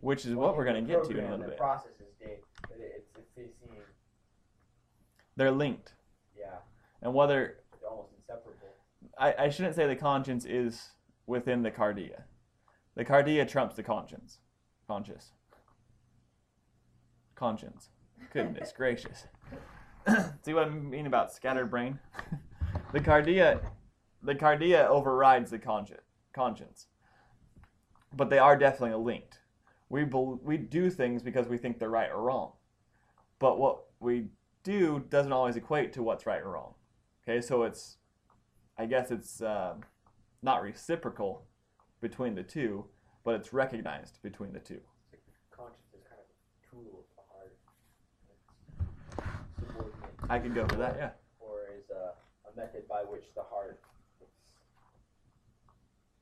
Which 0.00 0.24
is 0.24 0.34
what 0.34 0.56
we're 0.56 0.64
gonna 0.64 0.82
get 0.82 1.04
to 1.04 1.18
in 1.18 1.24
a 1.24 1.30
little 1.30 1.46
bit. 1.46 1.56
processes 1.56 2.14
data, 2.20 2.40
but 2.62 2.78
it, 2.78 2.92
it's 2.96 3.08
it's 3.16 3.34
seem 3.34 3.48
They're 5.36 5.50
linked. 5.50 5.94
yeah 6.38 6.58
And 7.02 7.14
whether 7.14 7.58
they're 7.80 7.90
almost 7.90 8.12
inseparable. 8.16 8.58
I, 9.18 9.34
I 9.46 9.48
shouldn't 9.48 9.74
say 9.74 9.86
the 9.86 9.96
conscience 9.96 10.44
is 10.44 10.90
within 11.26 11.62
the 11.62 11.70
cardia. 11.70 12.22
The 12.94 13.04
cardia 13.04 13.46
trumps 13.46 13.76
the 13.76 13.82
conscience. 13.82 14.38
Conscious. 14.86 15.32
Conscience. 17.34 17.90
Goodness 18.32 18.72
gracious. 18.76 19.26
See 20.42 20.54
what 20.54 20.64
I 20.64 20.70
mean 20.70 21.06
about 21.06 21.32
scattered 21.32 21.70
brain? 21.70 21.98
the 22.92 23.00
cardia 23.00 23.60
the 24.22 24.34
cardia 24.34 24.86
overrides 24.86 25.50
the 25.50 25.58
conscience 25.58 26.02
conscience. 26.32 26.86
But 28.14 28.30
they 28.30 28.38
are 28.38 28.56
definitely 28.56 28.96
linked. 29.02 29.37
We 29.88 30.04
bel 30.04 30.40
we 30.42 30.56
do 30.56 30.90
things 30.90 31.22
because 31.22 31.48
we 31.48 31.58
think 31.58 31.78
they're 31.78 31.88
right 31.88 32.10
or 32.10 32.20
wrong. 32.22 32.52
But 33.38 33.58
what 33.58 33.84
we 34.00 34.26
do 34.62 35.04
doesn't 35.08 35.32
always 35.32 35.56
equate 35.56 35.92
to 35.94 36.02
what's 36.02 36.26
right 36.26 36.42
or 36.42 36.50
wrong. 36.50 36.74
Okay, 37.22 37.40
so 37.40 37.62
it's 37.62 37.96
I 38.76 38.86
guess 38.86 39.10
it's 39.10 39.40
um 39.42 39.82
not 40.42 40.62
reciprocal 40.62 41.46
between 42.00 42.34
the 42.34 42.42
two, 42.42 42.84
but 43.24 43.34
it's 43.34 43.52
recognized 43.52 44.20
between 44.22 44.52
the 44.52 44.60
two. 44.60 44.80
It's 45.12 45.12
like 45.12 45.22
the 45.26 45.56
conscience 45.56 45.92
is 45.94 46.02
kind 46.08 46.20
of 46.20 46.28
a 46.28 46.68
tool 46.70 47.00
of 47.00 47.06
the 47.16 47.22
heart. 47.32 47.56
It's 49.58 49.68
subordinate 49.68 50.30
I 50.30 50.38
could 50.38 50.54
go 50.54 50.66
for 50.68 50.76
that, 50.76 50.96
yeah. 50.98 51.10
or 51.40 51.68
is 51.76 51.90
a, 51.90 52.12
a 52.48 52.56
method 52.56 52.86
by 52.88 53.02
which 53.02 53.24
the 53.34 53.42
heart 53.42 53.80
it's, 54.20 54.30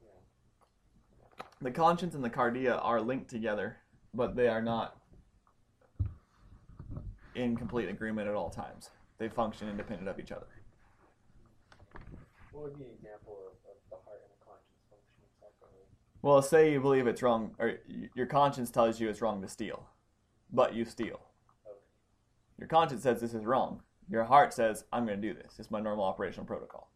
you 0.00 0.06
know, 0.08 1.45
The 1.62 1.70
conscience 1.70 2.14
and 2.14 2.22
the 2.22 2.30
cardia 2.30 2.78
are 2.84 3.00
linked 3.00 3.30
together, 3.30 3.78
but 4.12 4.36
they 4.36 4.48
are 4.48 4.60
not 4.60 4.98
in 7.34 7.56
complete 7.56 7.88
agreement 7.88 8.28
at 8.28 8.34
all 8.34 8.50
times. 8.50 8.90
They 9.18 9.28
function 9.28 9.68
independent 9.68 10.08
of 10.08 10.18
each 10.18 10.32
other. 10.32 10.46
what 12.52 12.64
would 12.64 12.78
be 12.78 12.84
an 12.84 12.90
example 12.90 13.38
of, 13.46 13.70
of 13.70 13.76
the 13.90 13.96
heart 14.04 14.20
and 14.22 14.30
the 14.38 14.44
conscience 14.44 14.82
functioning 14.90 15.30
separately? 15.40 15.84
Well, 16.20 16.42
say 16.42 16.72
you 16.72 16.80
believe 16.80 17.06
it's 17.06 17.22
wrong, 17.22 17.54
or 17.58 17.74
your 18.14 18.26
conscience 18.26 18.70
tells 18.70 19.00
you 19.00 19.08
it's 19.08 19.22
wrong 19.22 19.40
to 19.40 19.48
steal, 19.48 19.86
but 20.52 20.74
you 20.74 20.84
steal. 20.84 21.20
Okay. 21.66 21.78
Your 22.58 22.68
conscience 22.68 23.02
says 23.02 23.20
this 23.20 23.32
is 23.34 23.46
wrong. 23.46 23.82
Your 24.10 24.24
heart 24.24 24.52
says, 24.52 24.84
I'm 24.92 25.06
going 25.06 25.20
to 25.20 25.28
do 25.28 25.34
this. 25.34 25.54
It's 25.58 25.70
my 25.70 25.80
normal 25.80 26.04
operational 26.04 26.46
protocol. 26.46 26.90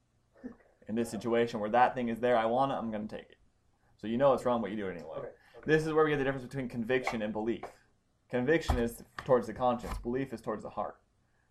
Okay. 0.44 0.54
In 0.88 0.94
this 0.94 1.10
situation 1.10 1.60
where 1.60 1.70
that 1.70 1.94
thing 1.94 2.08
is 2.08 2.20
there, 2.20 2.36
I 2.36 2.44
want 2.44 2.72
it, 2.72 2.76
I'm 2.76 2.90
going 2.90 3.08
to 3.08 3.16
take 3.16 3.30
it. 3.30 3.39
So 4.00 4.06
you 4.06 4.16
know 4.16 4.32
it's 4.32 4.46
wrong, 4.46 4.62
but 4.62 4.70
you 4.70 4.76
do 4.76 4.86
it 4.86 4.92
anyway. 4.92 5.10
Okay. 5.18 5.28
okay. 5.28 5.66
This 5.66 5.86
is 5.86 5.92
where 5.92 6.04
we 6.04 6.10
get 6.10 6.16
the 6.16 6.24
difference 6.24 6.46
between 6.46 6.68
conviction 6.68 7.20
and 7.20 7.32
belief. 7.32 7.64
Conviction 8.30 8.78
is 8.78 9.02
towards 9.24 9.46
the 9.46 9.52
conscience, 9.52 9.98
belief 9.98 10.32
is 10.32 10.40
towards 10.40 10.62
the 10.62 10.70
heart. 10.70 10.96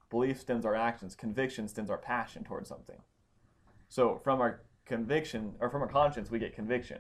Belief 0.10 0.40
stems 0.40 0.66
our 0.66 0.76
actions, 0.76 1.14
conviction 1.14 1.68
stems 1.68 1.92
our 1.92 1.98
passion 1.98 2.44
towards 2.44 2.68
something. 2.68 2.96
So 3.88 4.20
from 4.24 4.42
our 4.42 4.64
conviction, 4.86 5.54
or 5.60 5.70
from 5.70 5.84
our 5.84 5.88
conscience, 5.88 6.32
we 6.32 6.40
get 6.40 6.56
conviction. 6.56 7.00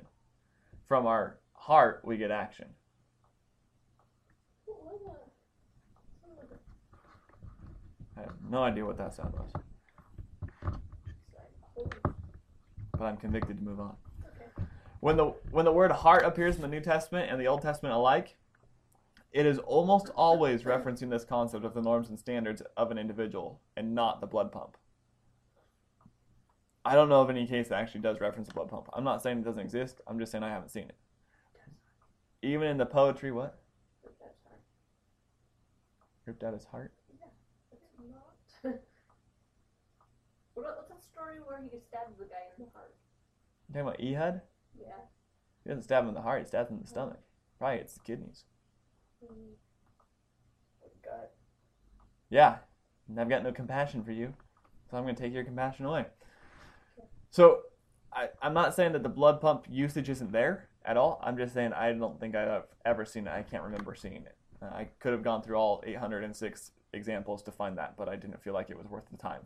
From 0.88 1.08
our 1.08 1.40
heart, 1.54 2.02
we 2.04 2.18
get 2.18 2.30
action. 2.30 2.68
I 8.18 8.22
have 8.22 8.36
no 8.48 8.64
idea 8.64 8.86
what 8.86 8.98
that 8.98 9.16
sound 9.16 9.34
was, 9.34 9.52
but 12.92 13.06
I'm 13.06 13.18
convicted 13.18 13.58
to 13.58 13.64
move 13.64 13.80
on. 13.80 13.96
When 15.00 15.16
the 15.16 15.34
when 15.52 15.66
the 15.66 15.72
word 15.72 15.92
heart 15.92 16.26
appears 16.26 16.56
in 16.56 16.62
the 16.62 16.68
New 16.68 16.82
Testament 16.82 17.32
and 17.32 17.40
the 17.40 17.48
Old 17.48 17.62
Testament 17.62 17.96
alike, 17.96 18.38
it 19.32 19.46
is 19.46 19.60
almost 19.60 20.10
always 20.16 20.64
referencing 20.64 21.10
this 21.10 21.24
concept 21.24 21.64
of 21.64 21.74
the 21.74 21.82
norms 21.82 22.10
and 22.10 22.20
standards 22.20 22.62
of 22.76 22.92
an 22.92 22.98
individual 22.98 23.62
and 23.78 23.96
not 23.96 24.20
the 24.20 24.28
blood 24.28 24.52
pump. 24.52 24.76
I 26.84 26.96
don't 26.96 27.10
know 27.10 27.22
of 27.22 27.30
any 27.30 27.46
case 27.46 27.68
that 27.68 27.80
actually 27.80 28.02
does 28.02 28.20
reference 28.20 28.48
the 28.48 28.54
blood 28.54 28.70
pump. 28.70 28.90
I'm 28.94 29.04
not 29.04 29.22
saying 29.22 29.40
it 29.40 29.46
doesn't 29.46 29.62
exist. 29.62 30.02
I'm 30.08 30.18
just 30.18 30.32
saying 30.32 30.44
I 30.44 30.50
haven't 30.50 30.70
seen 30.70 30.86
it. 30.86 30.96
Even 32.42 32.68
in 32.68 32.78
the 32.78 32.86
poetry, 32.86 33.32
what? 33.32 33.60
Ripped 36.26 36.44
out 36.44 36.54
his 36.54 36.66
heart. 36.66 36.94
What 40.56 40.66
about, 40.66 40.90
what's 40.90 40.90
that 40.90 41.04
story 41.10 41.40
where 41.46 41.62
he 41.62 41.70
just 41.70 41.88
stabs 41.88 42.18
the 42.20 42.26
guy 42.26 42.52
in 42.58 42.66
the 42.66 42.72
heart? 42.74 42.94
You 43.70 43.82
talking 43.82 43.88
about 43.88 44.02
Ehud? 44.04 44.42
He 45.70 45.76
doesn't 45.76 45.84
stab 45.84 46.02
him 46.02 46.10
in 46.10 46.16
the 46.16 46.22
heart. 46.22 46.42
He 46.42 46.48
stabs 46.48 46.72
him 46.72 46.78
in 46.78 46.82
the 46.82 46.90
stomach. 46.90 47.20
Probably 47.60 47.78
it's 47.78 47.94
the 47.94 48.00
kidneys. 48.00 48.46
Mm. 49.24 49.54
Gut. 51.04 51.32
Yeah, 52.32 52.58
and 53.08 53.20
I've 53.20 53.30
got 53.30 53.44
no 53.44 53.52
compassion 53.52 54.04
for 54.04 54.12
you, 54.12 54.34
so 54.90 54.98
I'm 54.98 55.04
going 55.04 55.14
to 55.14 55.22
take 55.22 55.32
your 55.32 55.44
compassion 55.44 55.86
away. 55.86 56.08
So, 57.30 57.60
I, 58.12 58.30
I'm 58.42 58.56
not 58.56 58.74
saying 58.74 58.94
that 58.94 59.04
the 59.04 59.10
blood 59.10 59.42
pump 59.42 59.68
usage 59.70 60.10
isn't 60.10 60.32
there. 60.32 60.70
at 60.84 60.98
all. 60.98 61.22
I'm 61.24 61.38
just 61.38 61.54
saying 61.54 61.74
I 61.74 61.94
don't 61.94 62.20
think 62.20 62.36
I've 62.36 62.64
ever 62.84 63.06
seen 63.06 63.28
it. 63.28 63.32
I 63.32 63.44
can't 63.44 63.62
remember 63.62 63.94
seeing 63.94 64.24
it. 64.26 64.36
Uh, 64.64 64.74
I 64.74 64.88
could 65.00 65.12
have 65.12 65.22
gone 65.22 65.44
through 65.44 65.58
all 65.58 65.84
806 65.86 66.72
examples 66.94 67.44
to 67.44 67.52
find 67.52 67.78
that, 67.78 67.94
but 67.96 68.10
I 68.10 68.16
didn't 68.16 68.42
feel 68.42 68.56
like 68.56 68.72
it 68.72 68.78
was 68.78 68.88
worth 68.88 69.06
the 69.12 69.18
time, 69.18 69.42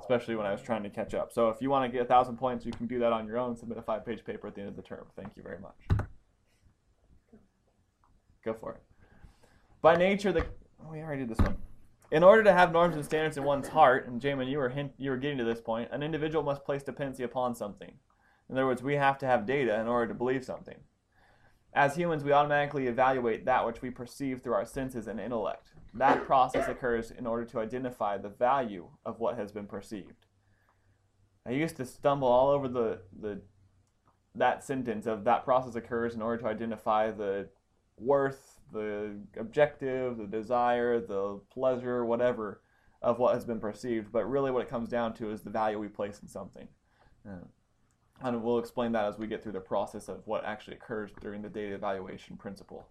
especially 0.00 0.36
when 0.36 0.46
I 0.46 0.52
was 0.52 0.62
trying 0.62 0.82
to 0.82 0.90
catch 0.90 1.14
up. 1.14 1.32
So 1.32 1.48
if 1.48 1.60
you 1.60 1.70
want 1.70 1.90
to 1.90 1.96
get 1.96 2.04
a 2.04 2.08
thousand 2.08 2.36
points, 2.36 2.64
you 2.64 2.72
can 2.72 2.86
do 2.86 2.98
that 2.98 3.12
on 3.12 3.26
your 3.26 3.38
own. 3.38 3.56
Submit 3.56 3.78
a 3.78 3.82
five-page 3.82 4.24
paper 4.24 4.46
at 4.46 4.54
the 4.54 4.60
end 4.60 4.70
of 4.70 4.76
the 4.76 4.82
term. 4.82 5.06
Thank 5.16 5.36
you 5.36 5.42
very 5.42 5.58
much. 5.58 6.08
Go 8.44 8.54
for 8.54 8.72
it. 8.72 8.82
By 9.82 9.96
nature, 9.96 10.32
the 10.32 10.46
oh, 10.84 10.92
we 10.92 11.00
already 11.00 11.22
did 11.22 11.30
this 11.30 11.38
one. 11.38 11.56
In 12.12 12.22
order 12.22 12.44
to 12.44 12.52
have 12.52 12.72
norms 12.72 12.94
and 12.94 13.04
standards 13.04 13.36
in 13.36 13.42
one's 13.42 13.68
heart, 13.68 14.06
and 14.06 14.20
Jamin, 14.20 14.48
you 14.48 14.58
were 14.58 14.68
hint, 14.68 14.92
you 14.96 15.10
were 15.10 15.16
getting 15.16 15.38
to 15.38 15.44
this 15.44 15.60
point, 15.60 15.88
an 15.90 16.02
individual 16.02 16.44
must 16.44 16.64
place 16.64 16.84
dependency 16.84 17.24
upon 17.24 17.54
something. 17.54 17.92
In 18.48 18.56
other 18.56 18.66
words, 18.66 18.82
we 18.82 18.94
have 18.94 19.18
to 19.18 19.26
have 19.26 19.44
data 19.44 19.80
in 19.80 19.88
order 19.88 20.06
to 20.08 20.14
believe 20.14 20.44
something. 20.44 20.76
As 21.74 21.96
humans, 21.96 22.22
we 22.22 22.32
automatically 22.32 22.86
evaluate 22.86 23.44
that 23.44 23.66
which 23.66 23.82
we 23.82 23.90
perceive 23.90 24.40
through 24.40 24.54
our 24.54 24.64
senses 24.64 25.08
and 25.08 25.18
intellect. 25.18 25.72
That 25.98 26.24
process 26.26 26.68
occurs 26.68 27.10
in 27.10 27.26
order 27.26 27.44
to 27.46 27.58
identify 27.58 28.18
the 28.18 28.28
value 28.28 28.88
of 29.04 29.18
what 29.18 29.36
has 29.36 29.50
been 29.50 29.66
perceived. 29.66 30.26
I 31.46 31.52
used 31.52 31.76
to 31.76 31.86
stumble 31.86 32.28
all 32.28 32.50
over 32.50 32.68
the, 32.68 33.00
the 33.18 33.40
that 34.34 34.62
sentence 34.62 35.06
of 35.06 35.24
that 35.24 35.44
process 35.44 35.74
occurs 35.74 36.14
in 36.14 36.20
order 36.20 36.42
to 36.42 36.48
identify 36.48 37.10
the 37.10 37.48
worth, 37.96 38.60
the 38.72 39.16
objective, 39.38 40.18
the 40.18 40.26
desire, 40.26 41.00
the 41.00 41.40
pleasure, 41.50 42.04
whatever 42.04 42.60
of 43.00 43.18
what 43.18 43.34
has 43.34 43.44
been 43.44 43.60
perceived. 43.60 44.12
But 44.12 44.28
really, 44.28 44.50
what 44.50 44.62
it 44.62 44.68
comes 44.68 44.88
down 44.88 45.14
to 45.14 45.30
is 45.30 45.42
the 45.42 45.50
value 45.50 45.78
we 45.78 45.88
place 45.88 46.20
in 46.20 46.28
something. 46.28 46.68
Uh, 47.26 47.46
and 48.20 48.42
we'll 48.42 48.58
explain 48.58 48.92
that 48.92 49.04
as 49.04 49.18
we 49.18 49.26
get 49.26 49.42
through 49.42 49.52
the 49.52 49.60
process 49.60 50.08
of 50.08 50.26
what 50.26 50.44
actually 50.44 50.76
occurs 50.76 51.10
during 51.20 51.42
the 51.42 51.48
data 51.48 51.74
evaluation 51.74 52.36
principle. 52.36 52.86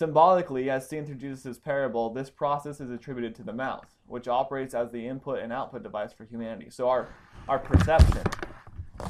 Symbolically, 0.00 0.70
as 0.70 0.88
seen 0.88 1.04
through 1.04 1.16
Jesus' 1.16 1.58
parable, 1.58 2.08
this 2.08 2.30
process 2.30 2.80
is 2.80 2.90
attributed 2.90 3.34
to 3.34 3.42
the 3.42 3.52
mouth, 3.52 3.84
which 4.06 4.28
operates 4.28 4.72
as 4.72 4.90
the 4.90 5.06
input 5.06 5.40
and 5.40 5.52
output 5.52 5.82
device 5.82 6.10
for 6.10 6.24
humanity. 6.24 6.70
So 6.70 6.88
our, 6.88 7.10
our 7.48 7.58
perception, 7.58 8.22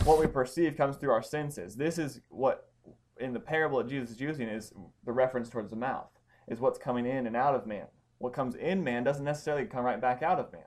what 0.02 0.18
we 0.18 0.26
perceive 0.26 0.76
comes 0.76 0.96
through 0.96 1.12
our 1.12 1.22
senses. 1.22 1.76
This 1.76 1.96
is 1.96 2.22
what 2.28 2.72
in 3.20 3.32
the 3.32 3.38
parable 3.38 3.78
that 3.78 3.86
Jesus 3.86 4.10
is 4.10 4.20
using 4.20 4.48
is 4.48 4.72
the 5.04 5.12
reference 5.12 5.48
towards 5.48 5.70
the 5.70 5.76
mouth, 5.76 6.10
is 6.48 6.58
what's 6.58 6.76
coming 6.76 7.06
in 7.06 7.28
and 7.28 7.36
out 7.36 7.54
of 7.54 7.68
man. 7.68 7.86
What 8.18 8.32
comes 8.32 8.56
in 8.56 8.82
man 8.82 9.04
doesn't 9.04 9.24
necessarily 9.24 9.66
come 9.66 9.84
right 9.84 10.00
back 10.00 10.24
out 10.24 10.40
of 10.40 10.52
man. 10.52 10.66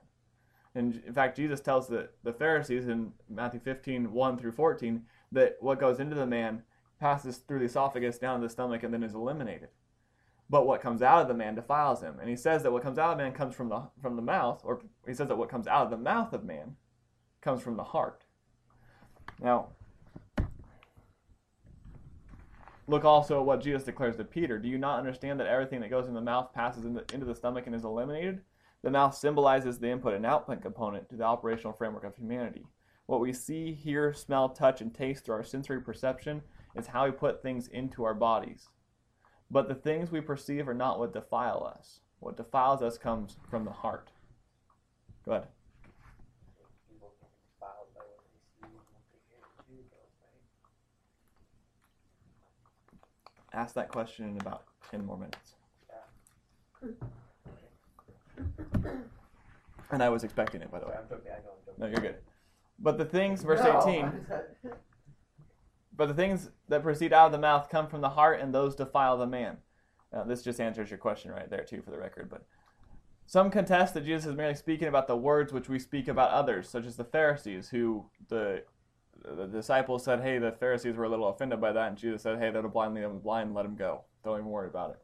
And 0.74 1.02
in 1.06 1.12
fact, 1.12 1.36
Jesus 1.36 1.60
tells 1.60 1.86
the, 1.86 2.08
the 2.22 2.32
Pharisees 2.32 2.88
in 2.88 3.12
Matthew 3.28 3.60
15, 3.60 4.10
1 4.10 4.38
through 4.38 4.52
14, 4.52 5.02
that 5.32 5.56
what 5.60 5.78
goes 5.78 6.00
into 6.00 6.16
the 6.16 6.24
man 6.24 6.62
passes 6.98 7.36
through 7.36 7.58
the 7.58 7.66
esophagus 7.66 8.16
down 8.16 8.40
to 8.40 8.46
the 8.46 8.50
stomach 8.50 8.82
and 8.84 8.94
then 8.94 9.02
is 9.02 9.12
eliminated. 9.12 9.68
But 10.50 10.66
what 10.66 10.82
comes 10.82 11.02
out 11.02 11.22
of 11.22 11.28
the 11.28 11.34
man 11.34 11.54
defiles 11.54 12.02
him. 12.02 12.18
And 12.20 12.28
he 12.28 12.36
says 12.36 12.62
that 12.62 12.72
what 12.72 12.82
comes 12.82 12.98
out 12.98 13.12
of 13.12 13.18
man 13.18 13.32
comes 13.32 13.54
from 13.54 13.68
the, 13.68 13.82
from 14.00 14.16
the 14.16 14.22
mouth, 14.22 14.60
or 14.64 14.82
he 15.06 15.14
says 15.14 15.28
that 15.28 15.38
what 15.38 15.48
comes 15.48 15.66
out 15.66 15.84
of 15.84 15.90
the 15.90 15.96
mouth 15.96 16.32
of 16.32 16.44
man 16.44 16.76
comes 17.40 17.62
from 17.62 17.76
the 17.76 17.84
heart. 17.84 18.24
Now, 19.40 19.68
look 22.86 23.04
also 23.04 23.40
at 23.40 23.46
what 23.46 23.62
Jesus 23.62 23.84
declares 23.84 24.16
to 24.16 24.24
Peter. 24.24 24.58
Do 24.58 24.68
you 24.68 24.78
not 24.78 24.98
understand 24.98 25.40
that 25.40 25.46
everything 25.46 25.80
that 25.80 25.90
goes 25.90 26.08
in 26.08 26.14
the 26.14 26.20
mouth 26.20 26.52
passes 26.52 26.84
in 26.84 26.94
the, 26.94 27.04
into 27.12 27.26
the 27.26 27.34
stomach 27.34 27.66
and 27.66 27.74
is 27.74 27.84
eliminated? 27.84 28.42
The 28.82 28.90
mouth 28.90 29.14
symbolizes 29.16 29.78
the 29.78 29.90
input 29.90 30.12
and 30.12 30.26
output 30.26 30.60
component 30.60 31.08
to 31.08 31.16
the 31.16 31.24
operational 31.24 31.72
framework 31.72 32.04
of 32.04 32.16
humanity. 32.16 32.66
What 33.06 33.20
we 33.20 33.32
see, 33.32 33.72
hear, 33.72 34.12
smell, 34.12 34.50
touch, 34.50 34.80
and 34.80 34.94
taste 34.94 35.24
through 35.24 35.36
our 35.36 35.44
sensory 35.44 35.80
perception 35.80 36.42
is 36.74 36.88
how 36.88 37.06
we 37.06 37.12
put 37.12 37.42
things 37.42 37.68
into 37.68 38.04
our 38.04 38.14
bodies. 38.14 38.68
But 39.54 39.68
the 39.68 39.74
things 39.76 40.10
we 40.10 40.20
perceive 40.20 40.66
are 40.68 40.74
not 40.74 40.98
what 40.98 41.12
defile 41.12 41.72
us. 41.78 42.00
What 42.18 42.36
defiles 42.36 42.82
us 42.82 42.98
comes 42.98 43.36
from 43.48 43.64
the 43.64 43.70
heart. 43.70 44.10
Go 45.24 45.30
ahead. 45.30 45.46
People 46.90 47.12
can 47.20 47.28
be 47.28 47.36
defiled 47.54 47.86
by 47.94 48.00
what 48.00 48.18
they 48.26 48.66
see 48.66 48.66
and 48.66 48.74
what 48.90 49.04
they 49.12 49.20
hear 49.30 49.46
too, 49.78 49.84
though, 49.92 50.10
right? 53.54 53.62
Ask 53.62 53.76
that 53.76 53.90
question 53.90 54.28
in 54.28 54.40
about 54.40 54.64
10 54.90 55.06
more 55.06 55.16
minutes. 55.18 55.54
And 59.92 60.02
I 60.02 60.08
was 60.08 60.24
expecting 60.24 60.62
it, 60.62 60.72
by 60.72 60.80
the 60.80 60.86
way. 60.86 60.94
I'm 60.98 61.08
joking. 61.08 61.30
I 61.30 61.36
know 61.36 61.52
I'm 61.52 61.64
joking. 61.64 61.78
No, 61.78 61.86
you're 61.86 62.00
good. 62.00 62.16
But 62.80 62.98
the 62.98 63.04
things, 63.04 63.44
verse 63.44 63.60
18, 63.60 64.04
I'm 64.04 64.26
just- 64.64 64.74
but 65.96 66.06
the 66.06 66.14
things 66.14 66.50
that 66.68 66.82
proceed 66.82 67.12
out 67.12 67.26
of 67.26 67.32
the 67.32 67.38
mouth 67.38 67.68
come 67.68 67.86
from 67.86 68.00
the 68.00 68.10
heart, 68.10 68.40
and 68.40 68.54
those 68.54 68.74
defile 68.74 69.16
the 69.16 69.26
man. 69.26 69.58
This 70.26 70.42
just 70.42 70.60
answers 70.60 70.90
your 70.90 70.98
question 70.98 71.32
right 71.32 71.50
there, 71.50 71.64
too, 71.64 71.82
for 71.82 71.90
the 71.90 71.98
record. 71.98 72.30
But 72.30 72.44
some 73.26 73.50
contest 73.50 73.94
that 73.94 74.04
Jesus 74.04 74.26
is 74.26 74.36
merely 74.36 74.54
speaking 74.54 74.86
about 74.86 75.08
the 75.08 75.16
words 75.16 75.52
which 75.52 75.68
we 75.68 75.78
speak 75.78 76.08
about 76.08 76.30
others, 76.30 76.68
such 76.68 76.86
as 76.86 76.96
the 76.96 77.04
Pharisees, 77.04 77.70
who 77.70 78.06
the 78.28 78.62
the 79.24 79.46
disciples 79.46 80.04
said, 80.04 80.20
"Hey, 80.20 80.38
the 80.38 80.52
Pharisees 80.52 80.96
were 80.96 81.04
a 81.04 81.08
little 81.08 81.28
offended 81.28 81.60
by 81.60 81.72
that," 81.72 81.88
and 81.88 81.96
Jesus 81.96 82.22
said, 82.22 82.38
"Hey, 82.38 82.50
that'll 82.50 82.70
blind 82.70 82.94
lead 82.94 83.04
them 83.04 83.18
blind, 83.20 83.54
let 83.54 83.62
them 83.62 83.74
go. 83.74 84.02
Don't 84.22 84.38
even 84.38 84.50
worry 84.50 84.68
about 84.68 84.90
it." 84.90 84.98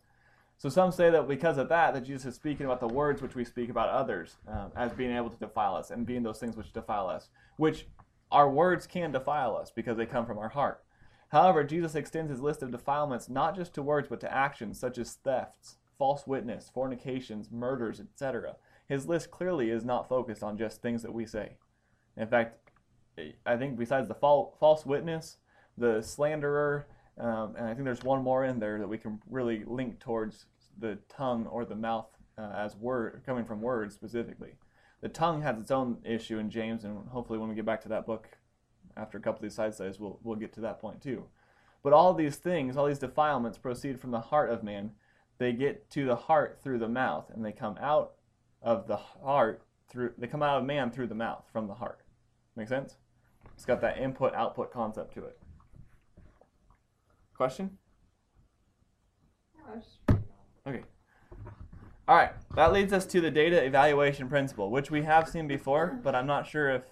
So 0.59 0.69
some 0.69 0.93
say 0.93 1.09
that 1.09 1.27
because 1.27 1.57
of 1.57 1.71
that, 1.71 1.95
that 1.95 2.03
Jesus 2.03 2.27
is 2.27 2.35
speaking 2.35 2.67
about 2.67 2.81
the 2.81 2.89
words 2.89 3.23
which 3.23 3.35
we 3.35 3.47
speak 3.47 3.71
about 3.71 3.89
others 3.89 4.37
um, 4.47 4.71
as 4.77 4.93
being 4.93 5.17
able 5.17 5.31
to 5.31 5.39
defile 5.39 5.75
us 5.75 5.91
and 5.91 6.05
being 6.05 6.23
those 6.23 6.39
things 6.39 6.55
which 6.55 6.73
defile 6.73 7.09
us, 7.09 7.31
which 7.57 7.87
our 8.31 8.51
words 8.51 8.87
can 8.87 9.13
defile 9.13 9.57
us 9.57 9.71
because 9.75 9.97
they 9.97 10.07
come 10.07 10.27
from 10.27 10.39
our 10.39 10.51
heart. 10.51 10.83
However, 11.29 11.63
Jesus 11.65 11.95
extends 11.95 12.31
his 12.31 12.41
list 12.41 12.63
of 12.63 12.73
defilements 12.73 13.29
not 13.29 13.57
just 13.57 13.75
to 13.75 13.83
words 13.83 14.09
but 14.09 14.21
to 14.21 14.33
actions 14.33 14.79
such 14.79 14.99
as 14.99 15.15
thefts, 15.15 15.77
false 15.99 16.27
witness, 16.27 16.71
fornications, 16.73 17.51
murders, 17.51 18.01
etc. 18.01 18.57
His 18.89 19.07
list 19.07 19.31
clearly 19.31 19.71
is 19.71 19.85
not 19.85 20.09
focused 20.09 20.43
on 20.43 20.59
just 20.59 20.83
things 20.83 21.03
that 21.03 21.15
we 21.15 21.27
say. 21.27 21.57
In 22.17 22.27
fact, 22.27 22.59
I 23.47 23.57
think 23.57 23.79
besides 23.79 24.09
the 24.09 24.15
false 24.15 24.87
witness, 24.87 25.37
the 25.77 26.03
slanderer, 26.03 26.87
um, 27.19 27.55
and 27.57 27.67
I 27.67 27.75
think 27.75 27.85
there's 27.85 28.03
one 28.03 28.23
more 28.23 28.45
in 28.45 28.59
there 28.59 28.79
that 28.79 28.89
we 28.89 28.99
can 28.99 29.21
really 29.29 29.63
link 29.67 30.01
towards 30.01 30.47
the 30.79 30.99
tongue 31.09 31.47
or 31.47 31.65
the 31.65 31.75
mouth 31.75 32.09
uh, 32.39 32.51
as 32.57 32.77
word 32.77 33.23
coming 33.27 33.45
from 33.45 33.61
words 33.61 33.95
specifically. 33.95 34.55
The 35.01 35.09
tongue 35.09 35.43
has 35.43 35.59
its 35.59 35.71
own 35.71 35.99
issue 36.05 36.39
in 36.39 36.51
James, 36.51 36.85
and 36.85 37.09
hopefully 37.09 37.39
when 37.39 37.49
we 37.49 37.55
get 37.55 37.65
back 37.65 37.81
to 37.83 37.89
that 37.89 38.07
book 38.07 38.29
after 38.97 39.17
a 39.17 39.21
couple 39.21 39.39
of 39.39 39.43
these 39.43 39.55
side 39.55 39.75
studies, 39.75 39.99
we'll 39.99 40.19
we'll 40.23 40.37
get 40.37 40.53
to 40.55 40.61
that 40.61 40.81
point 40.81 41.01
too. 41.01 41.25
But 41.83 41.93
all 41.93 42.13
these 42.13 42.37
things, 42.37 42.77
all 42.77 42.87
these 42.87 42.99
defilements, 42.99 43.57
proceed 43.57 44.01
from 44.01 44.11
the 44.11 44.21
heart 44.21 44.51
of 44.51 44.63
man. 44.63 44.93
They 45.39 45.53
get 45.53 45.89
to 45.93 46.05
the 46.05 46.17
heart 46.17 46.61
through 46.63 46.81
the 46.81 46.89
mouth, 46.89 47.31
and 47.33 47.45
they 47.45 47.53
come 47.53 47.79
out 47.81 48.13
of 48.63 48.87
the 48.87 48.97
heart 48.97 49.63
through. 49.89 50.13
They 50.19 50.27
come 50.27 50.43
out 50.43 50.59
of 50.59 50.65
man 50.65 50.91
through 50.91 51.07
the 51.07 51.15
mouth 51.15 51.45
from 51.51 51.67
the 51.67 51.75
heart. 51.75 52.01
Make 52.57 52.69
sense? 52.69 52.97
It's 53.55 53.65
got 53.65 53.81
that 53.81 53.99
input 53.99 54.35
output 54.35 54.71
concept 54.71 55.15
to 55.15 55.25
it. 55.25 55.39
Question? 57.35 57.79
Okay. 60.67 60.83
All 62.11 62.17
right. 62.17 62.33
That 62.57 62.73
leads 62.73 62.93
us 62.93 63.07
to 63.07 63.21
the 63.21 63.31
data 63.31 63.65
evaluation 63.65 64.29
principle, 64.29 64.69
which 64.69 64.91
we 64.91 65.03
have 65.03 65.29
seen 65.29 65.47
before, 65.47 66.01
but 66.03 66.17
I'm 66.17 66.27
not 66.27 66.45
sure 66.45 66.69
if. 66.69 66.83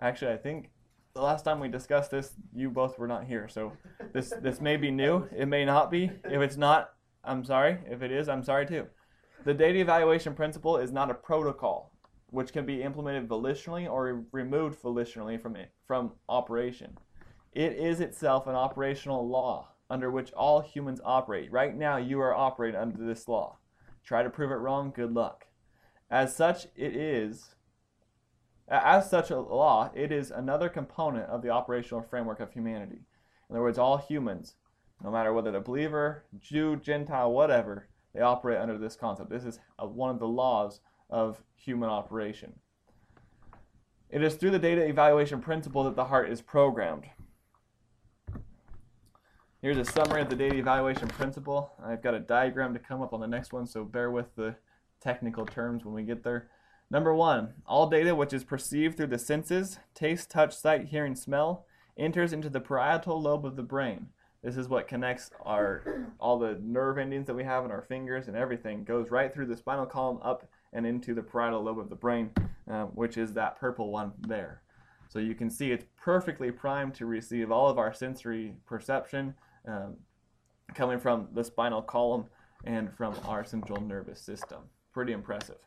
Actually, 0.00 0.30
I 0.30 0.36
think 0.36 0.70
the 1.12 1.22
last 1.22 1.44
time 1.44 1.58
we 1.58 1.66
discussed 1.66 2.12
this, 2.12 2.34
you 2.54 2.70
both 2.70 3.00
were 3.00 3.08
not 3.08 3.24
here, 3.24 3.48
so 3.48 3.72
this 4.12 4.32
this 4.40 4.60
may 4.60 4.76
be 4.76 4.92
new. 4.92 5.26
It 5.36 5.46
may 5.46 5.64
not 5.64 5.90
be. 5.90 6.04
If 6.24 6.40
it's 6.40 6.56
not, 6.56 6.90
I'm 7.24 7.44
sorry. 7.44 7.78
If 7.90 8.00
it 8.02 8.12
is, 8.12 8.28
I'm 8.28 8.44
sorry 8.44 8.64
too. 8.64 8.86
The 9.44 9.54
data 9.54 9.80
evaluation 9.80 10.34
principle 10.34 10.76
is 10.76 10.92
not 10.92 11.10
a 11.10 11.14
protocol, 11.14 11.90
which 12.28 12.52
can 12.52 12.64
be 12.64 12.84
implemented 12.84 13.28
volitionally 13.28 13.90
or 13.90 14.24
removed 14.30 14.80
volitionally 14.80 15.42
from 15.42 15.56
it, 15.56 15.72
from 15.88 16.12
operation. 16.28 16.96
It 17.54 17.72
is 17.72 17.98
itself 17.98 18.46
an 18.46 18.54
operational 18.54 19.28
law 19.28 19.70
under 19.90 20.12
which 20.12 20.32
all 20.34 20.60
humans 20.60 21.00
operate. 21.04 21.50
Right 21.50 21.76
now, 21.76 21.96
you 21.96 22.20
are 22.20 22.36
operating 22.36 22.80
under 22.80 23.04
this 23.04 23.26
law. 23.26 23.56
Try 24.04 24.22
to 24.22 24.30
prove 24.30 24.50
it 24.50 24.56
wrong, 24.56 24.92
good 24.94 25.12
luck. 25.12 25.46
As 26.10 26.34
such, 26.34 26.66
it 26.74 26.96
is, 26.96 27.54
as 28.68 29.08
such 29.08 29.30
a 29.30 29.40
law, 29.40 29.90
it 29.94 30.10
is 30.10 30.30
another 30.30 30.68
component 30.68 31.28
of 31.28 31.42
the 31.42 31.50
operational 31.50 32.02
framework 32.02 32.40
of 32.40 32.52
humanity. 32.52 33.02
In 33.48 33.56
other 33.56 33.62
words, 33.62 33.78
all 33.78 33.98
humans, 33.98 34.54
no 35.02 35.10
matter 35.10 35.32
whether 35.32 35.50
they're 35.50 35.60
believer, 35.60 36.24
Jew, 36.38 36.76
Gentile, 36.76 37.32
whatever, 37.32 37.88
they 38.14 38.20
operate 38.20 38.58
under 38.58 38.76
this 38.76 38.96
concept. 38.96 39.30
This 39.30 39.44
is 39.44 39.60
a, 39.78 39.86
one 39.86 40.10
of 40.10 40.18
the 40.18 40.26
laws 40.26 40.80
of 41.08 41.42
human 41.54 41.88
operation. 41.88 42.54
It 44.10 44.22
is 44.22 44.34
through 44.34 44.50
the 44.50 44.58
data 44.58 44.84
evaluation 44.84 45.40
principle 45.40 45.84
that 45.84 45.94
the 45.94 46.06
heart 46.06 46.30
is 46.30 46.42
programmed. 46.42 47.04
Here's 49.62 49.76
a 49.76 49.84
summary 49.84 50.22
of 50.22 50.30
the 50.30 50.36
data 50.36 50.56
evaluation 50.56 51.08
principle. 51.08 51.70
I've 51.84 52.02
got 52.02 52.14
a 52.14 52.18
diagram 52.18 52.72
to 52.72 52.80
come 52.80 53.02
up 53.02 53.12
on 53.12 53.20
the 53.20 53.26
next 53.26 53.52
one, 53.52 53.66
so 53.66 53.84
bear 53.84 54.10
with 54.10 54.34
the 54.34 54.56
technical 55.02 55.44
terms 55.44 55.84
when 55.84 55.92
we 55.92 56.02
get 56.02 56.24
there. 56.24 56.48
Number 56.90 57.14
one, 57.14 57.52
all 57.66 57.86
data 57.86 58.14
which 58.14 58.32
is 58.32 58.42
perceived 58.42 58.96
through 58.96 59.08
the 59.08 59.18
senses 59.18 59.78
taste, 59.94 60.30
touch, 60.30 60.56
sight, 60.56 60.86
hearing, 60.86 61.14
smell 61.14 61.66
enters 61.98 62.32
into 62.32 62.48
the 62.48 62.60
parietal 62.60 63.20
lobe 63.20 63.44
of 63.44 63.56
the 63.56 63.62
brain. 63.62 64.06
This 64.42 64.56
is 64.56 64.66
what 64.66 64.88
connects 64.88 65.30
our 65.44 66.06
all 66.18 66.38
the 66.38 66.58
nerve 66.62 66.96
endings 66.96 67.26
that 67.26 67.36
we 67.36 67.44
have 67.44 67.66
in 67.66 67.70
our 67.70 67.82
fingers 67.82 68.28
and 68.28 68.36
everything 68.38 68.82
goes 68.84 69.10
right 69.10 69.32
through 69.32 69.46
the 69.46 69.58
spinal 69.58 69.84
column 69.84 70.20
up 70.22 70.48
and 70.72 70.86
into 70.86 71.12
the 71.12 71.22
parietal 71.22 71.62
lobe 71.62 71.78
of 71.78 71.90
the 71.90 71.96
brain, 71.96 72.30
uh, 72.70 72.84
which 72.84 73.18
is 73.18 73.34
that 73.34 73.60
purple 73.60 73.92
one 73.92 74.12
there. 74.26 74.62
So 75.10 75.18
you 75.18 75.34
can 75.34 75.50
see 75.50 75.70
it's 75.70 75.84
perfectly 76.00 76.50
primed 76.50 76.94
to 76.94 77.04
receive 77.04 77.52
all 77.52 77.68
of 77.68 77.78
our 77.78 77.92
sensory 77.92 78.54
perception 78.64 79.34
um, 79.66 79.96
coming 80.74 80.98
from 80.98 81.28
the 81.32 81.44
spinal 81.44 81.82
column 81.82 82.26
and 82.64 82.92
from 82.94 83.14
our 83.24 83.44
central 83.44 83.80
nervous 83.80 84.20
system. 84.20 84.60
Pretty 84.92 85.12
impressive. 85.12 85.58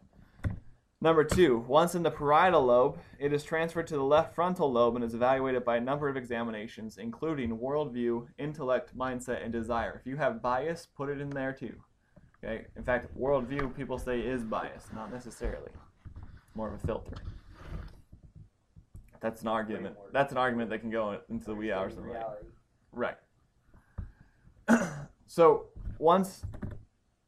Number 1.02 1.26
two, 1.26 1.58
once 1.68 1.96
in 1.96 2.04
the 2.04 2.12
parietal 2.12 2.66
lobe, 2.66 2.98
it 3.20 3.34
is 3.34 3.44
transferred 3.44 3.88
to 3.88 3.96
the 3.96 4.04
left 4.04 4.34
frontal 4.34 4.72
lobe 4.72 4.96
and 4.96 5.04
is 5.04 5.14
evaluated 5.14 5.66
by 5.66 5.76
a 5.76 5.82
number 5.82 6.08
of 6.08 6.16
examinations, 6.16 6.98
including 6.98 7.58
worldview, 7.58 8.26
intellect, 8.38 8.98
mindset, 8.98 9.44
and 9.44 9.52
desire. 9.52 10.00
If 10.00 10.08
you 10.08 10.16
have 10.16 10.42
bias, 10.42 10.88
put 10.96 11.10
it 11.10 11.20
in 11.20 11.30
there 11.30 11.52
too. 11.52 11.76
Okay. 12.42 12.68
In 12.78 12.84
fact, 12.84 13.08
worldview 13.20 13.76
people 13.76 13.98
say 13.98 14.22
is 14.22 14.44
bias, 14.44 14.88
not 14.96 15.12
necessarily. 15.12 15.72
More 16.56 16.70
of 16.74 16.82
a 16.82 16.88
filter. 16.88 17.16
That's 19.20 19.42
an 19.42 19.50
argument. 19.50 19.98
That's 20.14 20.32
an 20.32 20.38
argument 20.38 20.70
that 20.70 20.80
can 20.80 20.90
go 20.90 21.20
into 21.30 21.46
the 21.46 21.56
wee 21.56 21.74
hours 21.74 21.98
of 21.98 22.04
the 22.04 22.14
night. 22.14 22.26
Right. 22.94 23.18
so 25.28 25.66
once 26.00 26.46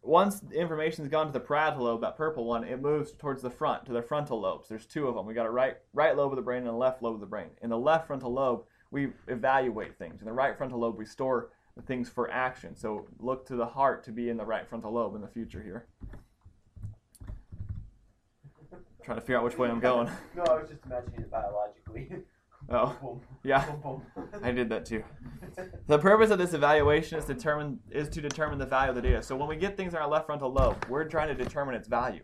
once 0.02 0.40
the 0.40 0.60
information's 0.60 1.08
gone 1.08 1.28
to 1.28 1.34
the 1.34 1.40
parietal 1.40 1.84
lobe, 1.84 2.02
that 2.02 2.16
purple 2.16 2.46
one, 2.46 2.64
it 2.64 2.80
moves 2.80 3.12
towards 3.14 3.42
the 3.42 3.50
front 3.50 3.86
to 3.86 3.92
the 3.92 4.02
frontal 4.02 4.40
lobes. 4.40 4.70
There's 4.70 4.86
two 4.86 5.08
of 5.08 5.16
them. 5.16 5.26
We 5.26 5.34
got 5.34 5.46
a 5.46 5.52
right 5.52 5.78
right 5.94 6.16
lobe 6.16 6.32
of 6.32 6.36
the 6.36 6.44
brain 6.44 6.60
and 6.60 6.70
a 6.70 6.76
left 6.76 7.02
lobe 7.02 7.16
of 7.16 7.22
the 7.22 7.26
brain. 7.26 7.50
In 7.62 7.70
the 7.70 7.78
left 7.78 8.08
frontal 8.08 8.32
lobe, 8.32 8.64
we 8.92 9.10
evaluate 9.28 9.98
things. 9.98 10.22
In 10.22 10.26
the 10.26 10.34
right 10.34 10.56
frontal 10.58 10.80
lobe, 10.80 10.98
we 10.98 11.06
store 11.06 11.50
the 11.76 11.82
things 11.82 12.08
for 12.08 12.32
action. 12.32 12.76
So 12.76 13.08
look 13.20 13.46
to 13.48 13.56
the 13.56 13.66
heart 13.66 14.04
to 14.06 14.12
be 14.12 14.30
in 14.30 14.38
the 14.38 14.46
right 14.46 14.68
frontal 14.68 14.94
lobe 14.94 15.16
in 15.16 15.22
the 15.22 15.28
future 15.28 15.62
here. 15.62 15.88
Trying 19.04 19.18
to 19.18 19.22
figure 19.22 19.38
out 19.38 19.44
which 19.44 19.58
way 19.58 19.70
I'm 19.70 19.80
going. 19.80 20.10
No, 20.36 20.44
I 20.44 20.62
was 20.62 20.70
just 20.70 20.84
imagining 20.86 21.22
it 21.22 21.32
biologically. 21.32 22.24
Oh, 22.70 23.22
yeah. 23.44 23.64
I 24.42 24.52
did 24.52 24.70
that 24.70 24.86
too. 24.86 25.04
The 25.88 26.00
purpose 26.00 26.32
of 26.32 26.40
this 26.40 26.54
evaluation 26.54 27.20
is 27.20 27.26
determine 27.26 27.80
is 27.92 28.10
to 28.10 28.22
determine 28.22 28.58
the 28.58 28.66
value 28.66 28.90
of 28.90 28.96
the 28.96 29.02
data. 29.02 29.22
So 29.22 29.36
when 29.36 29.48
we 29.48 29.56
get 29.56 29.78
things 29.78 29.94
in 29.94 30.00
our 30.00 30.10
left 30.10 30.26
frontal 30.26 30.52
lobe, 30.52 30.84
we're 30.90 31.06
trying 31.06 31.28
to 31.28 31.36
determine 31.36 31.76
its 31.76 31.88
value. 31.88 32.24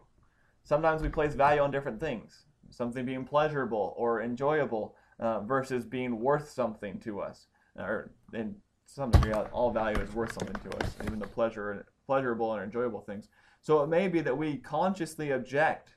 Sometimes 0.63 1.01
we 1.01 1.09
place 1.09 1.35
value 1.35 1.61
on 1.61 1.71
different 1.71 1.99
things, 1.99 2.45
something 2.71 3.05
being 3.05 3.23
pleasurable 3.23 3.93
or 3.97 4.21
enjoyable 4.21 4.95
uh, 5.19 5.41
versus 5.41 5.85
being 5.85 6.19
worth 6.19 6.49
something 6.49 6.99
to 7.01 7.21
us. 7.21 7.47
Or 7.77 8.11
in 8.33 8.55
some 8.87 9.11
degree, 9.11 9.33
all 9.33 9.71
value 9.71 9.99
is 9.99 10.11
worth 10.13 10.33
something 10.33 10.55
to 10.69 10.77
us, 10.79 10.95
even 11.05 11.19
the 11.19 11.27
pleasure, 11.27 11.85
pleasurable 12.05 12.53
and 12.53 12.63
enjoyable 12.63 13.01
things. 13.01 13.29
So 13.61 13.83
it 13.83 13.87
may 13.87 14.07
be 14.07 14.21
that 14.21 14.35
we 14.35 14.57
consciously 14.57 15.31
object 15.31 15.93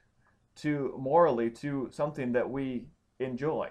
to 0.57 0.95
morally 0.99 1.51
to 1.51 1.89
something 1.91 2.33
that 2.33 2.49
we 2.49 2.87
enjoy 3.19 3.71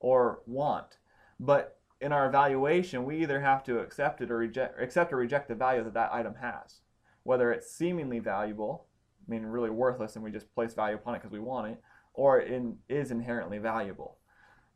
or 0.00 0.40
want, 0.46 0.98
but 1.38 1.76
in 2.00 2.12
our 2.12 2.26
evaluation, 2.26 3.04
we 3.04 3.22
either 3.22 3.40
have 3.40 3.62
to 3.64 3.78
accept 3.78 4.20
it 4.20 4.30
or 4.30 4.38
reject, 4.38 4.80
accept 4.82 5.12
or 5.12 5.16
reject 5.16 5.48
the 5.48 5.54
value 5.54 5.84
that 5.84 5.94
that 5.94 6.12
item 6.12 6.34
has, 6.40 6.80
whether 7.22 7.52
it's 7.52 7.70
seemingly 7.70 8.18
valuable, 8.18 8.86
meaning 9.28 9.46
really 9.46 9.70
worthless, 9.70 10.16
and 10.16 10.24
we 10.24 10.30
just 10.30 10.52
place 10.54 10.74
value 10.74 10.96
upon 10.96 11.14
it 11.14 11.18
because 11.18 11.32
we 11.32 11.38
want 11.38 11.70
it, 11.70 11.80
or 12.14 12.40
it 12.40 12.62
is 12.88 13.10
inherently 13.10 13.58
valuable. 13.58 14.16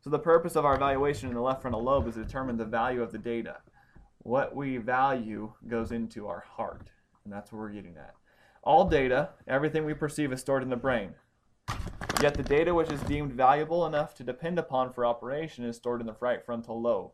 So 0.01 0.11
the 0.11 0.19
purpose 0.19 0.55
of 0.55 0.65
our 0.65 0.75
evaluation 0.75 1.29
in 1.29 1.35
the 1.35 1.41
left 1.41 1.63
frontal 1.63 1.83
lobe 1.83 2.07
is 2.07 2.13
to 2.13 2.23
determine 2.23 2.57
the 2.57 2.65
value 2.65 3.01
of 3.01 3.11
the 3.11 3.17
data. 3.17 3.57
What 4.19 4.55
we 4.55 4.77
value 4.77 5.53
goes 5.67 5.91
into 5.91 6.27
our 6.27 6.43
heart, 6.47 6.91
and 7.23 7.33
that's 7.33 7.51
what 7.51 7.59
we're 7.59 7.69
getting 7.69 7.97
at. 7.97 8.13
All 8.63 8.87
data, 8.87 9.29
everything 9.47 9.83
we 9.83 9.95
perceive, 9.95 10.31
is 10.31 10.41
stored 10.41 10.61
in 10.61 10.69
the 10.69 10.75
brain. 10.75 11.15
Yet 12.25 12.33
the 12.33 12.41
data 12.41 12.73
which 12.73 12.89
is 12.89 13.01
deemed 13.01 13.33
valuable 13.33 13.85
enough 13.85 14.15
to 14.15 14.23
depend 14.23 14.57
upon 14.57 14.91
for 14.91 15.05
operation 15.05 15.63
is 15.63 15.75
stored 15.75 16.01
in 16.01 16.07
the 16.07 16.15
right 16.19 16.43
frontal 16.43 16.81
lobe. 16.81 17.11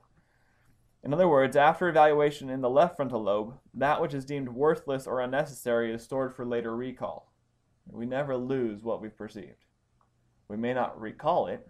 In 1.03 1.13
other 1.13 1.27
words, 1.27 1.57
after 1.57 1.89
evaluation 1.89 2.49
in 2.49 2.61
the 2.61 2.69
left 2.69 2.95
frontal 2.95 3.21
lobe, 3.21 3.55
that 3.73 4.01
which 4.01 4.13
is 4.13 4.23
deemed 4.23 4.47
worthless 4.47 5.05
or 5.07 5.19
unnecessary 5.19 5.93
is 5.93 6.01
stored 6.01 6.33
for 6.33 6.45
later 6.45 6.73
recall. 6.73 7.33
We 7.91 8.05
never 8.05 8.37
lose 8.37 8.83
what 8.83 9.01
we've 9.01 9.17
perceived. 9.17 9.65
We 10.47 10.55
may 10.55 10.73
not 10.73 10.97
recall 10.97 11.47
it, 11.47 11.67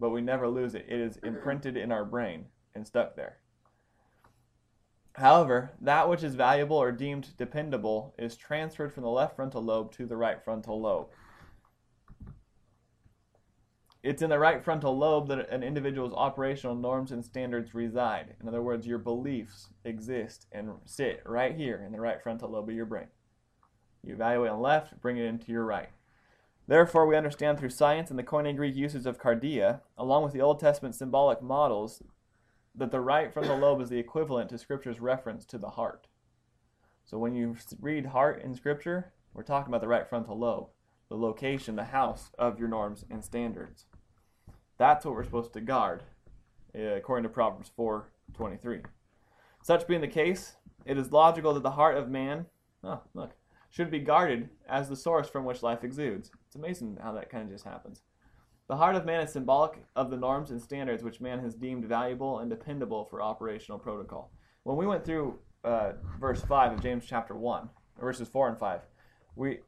but 0.00 0.08
we 0.08 0.22
never 0.22 0.48
lose 0.48 0.74
it. 0.74 0.86
It 0.88 0.98
is 0.98 1.18
imprinted 1.18 1.76
in 1.76 1.92
our 1.92 2.06
brain 2.06 2.46
and 2.74 2.86
stuck 2.86 3.16
there. 3.16 3.36
However, 5.12 5.72
that 5.82 6.08
which 6.08 6.22
is 6.22 6.36
valuable 6.36 6.78
or 6.78 6.90
deemed 6.90 7.36
dependable 7.36 8.14
is 8.16 8.34
transferred 8.34 8.94
from 8.94 9.02
the 9.02 9.10
left 9.10 9.36
frontal 9.36 9.62
lobe 9.62 9.92
to 9.92 10.06
the 10.06 10.16
right 10.16 10.42
frontal 10.42 10.80
lobe. 10.80 11.08
It's 14.02 14.20
in 14.20 14.30
the 14.30 14.38
right 14.38 14.64
frontal 14.64 14.98
lobe 14.98 15.28
that 15.28 15.48
an 15.48 15.62
individual's 15.62 16.12
operational 16.12 16.74
norms 16.74 17.12
and 17.12 17.24
standards 17.24 17.72
reside. 17.72 18.34
In 18.40 18.48
other 18.48 18.60
words, 18.60 18.84
your 18.84 18.98
beliefs 18.98 19.68
exist 19.84 20.46
and 20.50 20.72
sit 20.84 21.22
right 21.24 21.54
here 21.54 21.80
in 21.86 21.92
the 21.92 22.00
right 22.00 22.20
frontal 22.20 22.50
lobe 22.50 22.68
of 22.68 22.74
your 22.74 22.84
brain. 22.84 23.06
You 24.02 24.14
evaluate 24.14 24.50
on 24.50 24.56
the 24.56 24.62
left, 24.62 25.00
bring 25.00 25.18
it 25.18 25.26
into 25.26 25.52
your 25.52 25.64
right. 25.64 25.90
Therefore, 26.66 27.06
we 27.06 27.16
understand 27.16 27.60
through 27.60 27.70
science 27.70 28.10
and 28.10 28.18
the 28.18 28.24
Koine 28.24 28.56
Greek 28.56 28.74
usage 28.74 29.06
of 29.06 29.20
cardia, 29.20 29.82
along 29.96 30.24
with 30.24 30.32
the 30.32 30.40
Old 30.40 30.58
Testament 30.58 30.96
symbolic 30.96 31.40
models, 31.40 32.02
that 32.74 32.90
the 32.90 33.00
right 33.00 33.32
frontal 33.32 33.58
lobe 33.58 33.80
is 33.80 33.88
the 33.88 34.00
equivalent 34.00 34.50
to 34.50 34.58
Scripture's 34.58 34.98
reference 34.98 35.44
to 35.44 35.58
the 35.58 35.70
heart. 35.70 36.08
So 37.04 37.18
when 37.18 37.34
you 37.34 37.56
read 37.80 38.06
heart 38.06 38.42
in 38.42 38.56
Scripture, 38.56 39.12
we're 39.32 39.44
talking 39.44 39.70
about 39.70 39.80
the 39.80 39.88
right 39.88 40.08
frontal 40.08 40.36
lobe, 40.36 40.70
the 41.08 41.16
location, 41.16 41.76
the 41.76 41.84
house 41.84 42.30
of 42.36 42.58
your 42.58 42.68
norms 42.68 43.04
and 43.08 43.24
standards. 43.24 43.86
That's 44.82 45.04
what 45.04 45.14
we're 45.14 45.22
supposed 45.22 45.52
to 45.52 45.60
guard, 45.60 46.02
uh, 46.76 46.96
according 46.96 47.22
to 47.22 47.28
Proverbs 47.28 47.70
4:23. 47.78 48.82
Such 49.62 49.86
being 49.86 50.00
the 50.00 50.08
case, 50.08 50.56
it 50.84 50.98
is 50.98 51.12
logical 51.12 51.54
that 51.54 51.62
the 51.62 51.70
heart 51.70 51.96
of 51.96 52.10
man, 52.10 52.46
oh, 52.82 53.00
look, 53.14 53.36
should 53.70 53.92
be 53.92 54.00
guarded 54.00 54.50
as 54.68 54.88
the 54.88 54.96
source 54.96 55.28
from 55.28 55.44
which 55.44 55.62
life 55.62 55.84
exudes. 55.84 56.32
It's 56.48 56.56
amazing 56.56 56.98
how 57.00 57.12
that 57.12 57.30
kind 57.30 57.44
of 57.44 57.50
just 57.50 57.64
happens. 57.64 58.02
The 58.66 58.76
heart 58.76 58.96
of 58.96 59.06
man 59.06 59.20
is 59.20 59.30
symbolic 59.30 59.84
of 59.94 60.10
the 60.10 60.16
norms 60.16 60.50
and 60.50 60.60
standards 60.60 61.04
which 61.04 61.20
man 61.20 61.38
has 61.38 61.54
deemed 61.54 61.84
valuable 61.84 62.40
and 62.40 62.50
dependable 62.50 63.04
for 63.04 63.22
operational 63.22 63.78
protocol. 63.78 64.32
When 64.64 64.76
we 64.76 64.88
went 64.88 65.04
through 65.04 65.38
uh, 65.62 65.92
verse 66.18 66.42
5 66.42 66.72
of 66.72 66.82
James 66.82 67.06
chapter 67.06 67.36
1, 67.36 67.70
verses 68.00 68.26
4 68.26 68.48
and 68.48 68.58
5, 68.58 68.80
we 69.36 69.60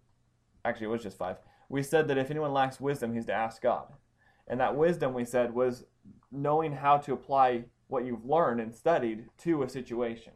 actually 0.64 0.86
it 0.86 0.90
was 0.90 1.04
just 1.04 1.18
5. 1.18 1.36
We 1.68 1.84
said 1.84 2.08
that 2.08 2.18
if 2.18 2.32
anyone 2.32 2.52
lacks 2.52 2.80
wisdom, 2.80 3.14
he's 3.14 3.26
to 3.26 3.32
ask 3.32 3.62
God. 3.62 3.92
And 4.48 4.60
that 4.60 4.76
wisdom, 4.76 5.14
we 5.14 5.24
said, 5.24 5.54
was 5.54 5.84
knowing 6.30 6.72
how 6.72 6.98
to 6.98 7.12
apply 7.12 7.64
what 7.88 8.04
you've 8.04 8.24
learned 8.24 8.60
and 8.60 8.74
studied 8.74 9.26
to 9.38 9.62
a 9.62 9.68
situation. 9.68 10.32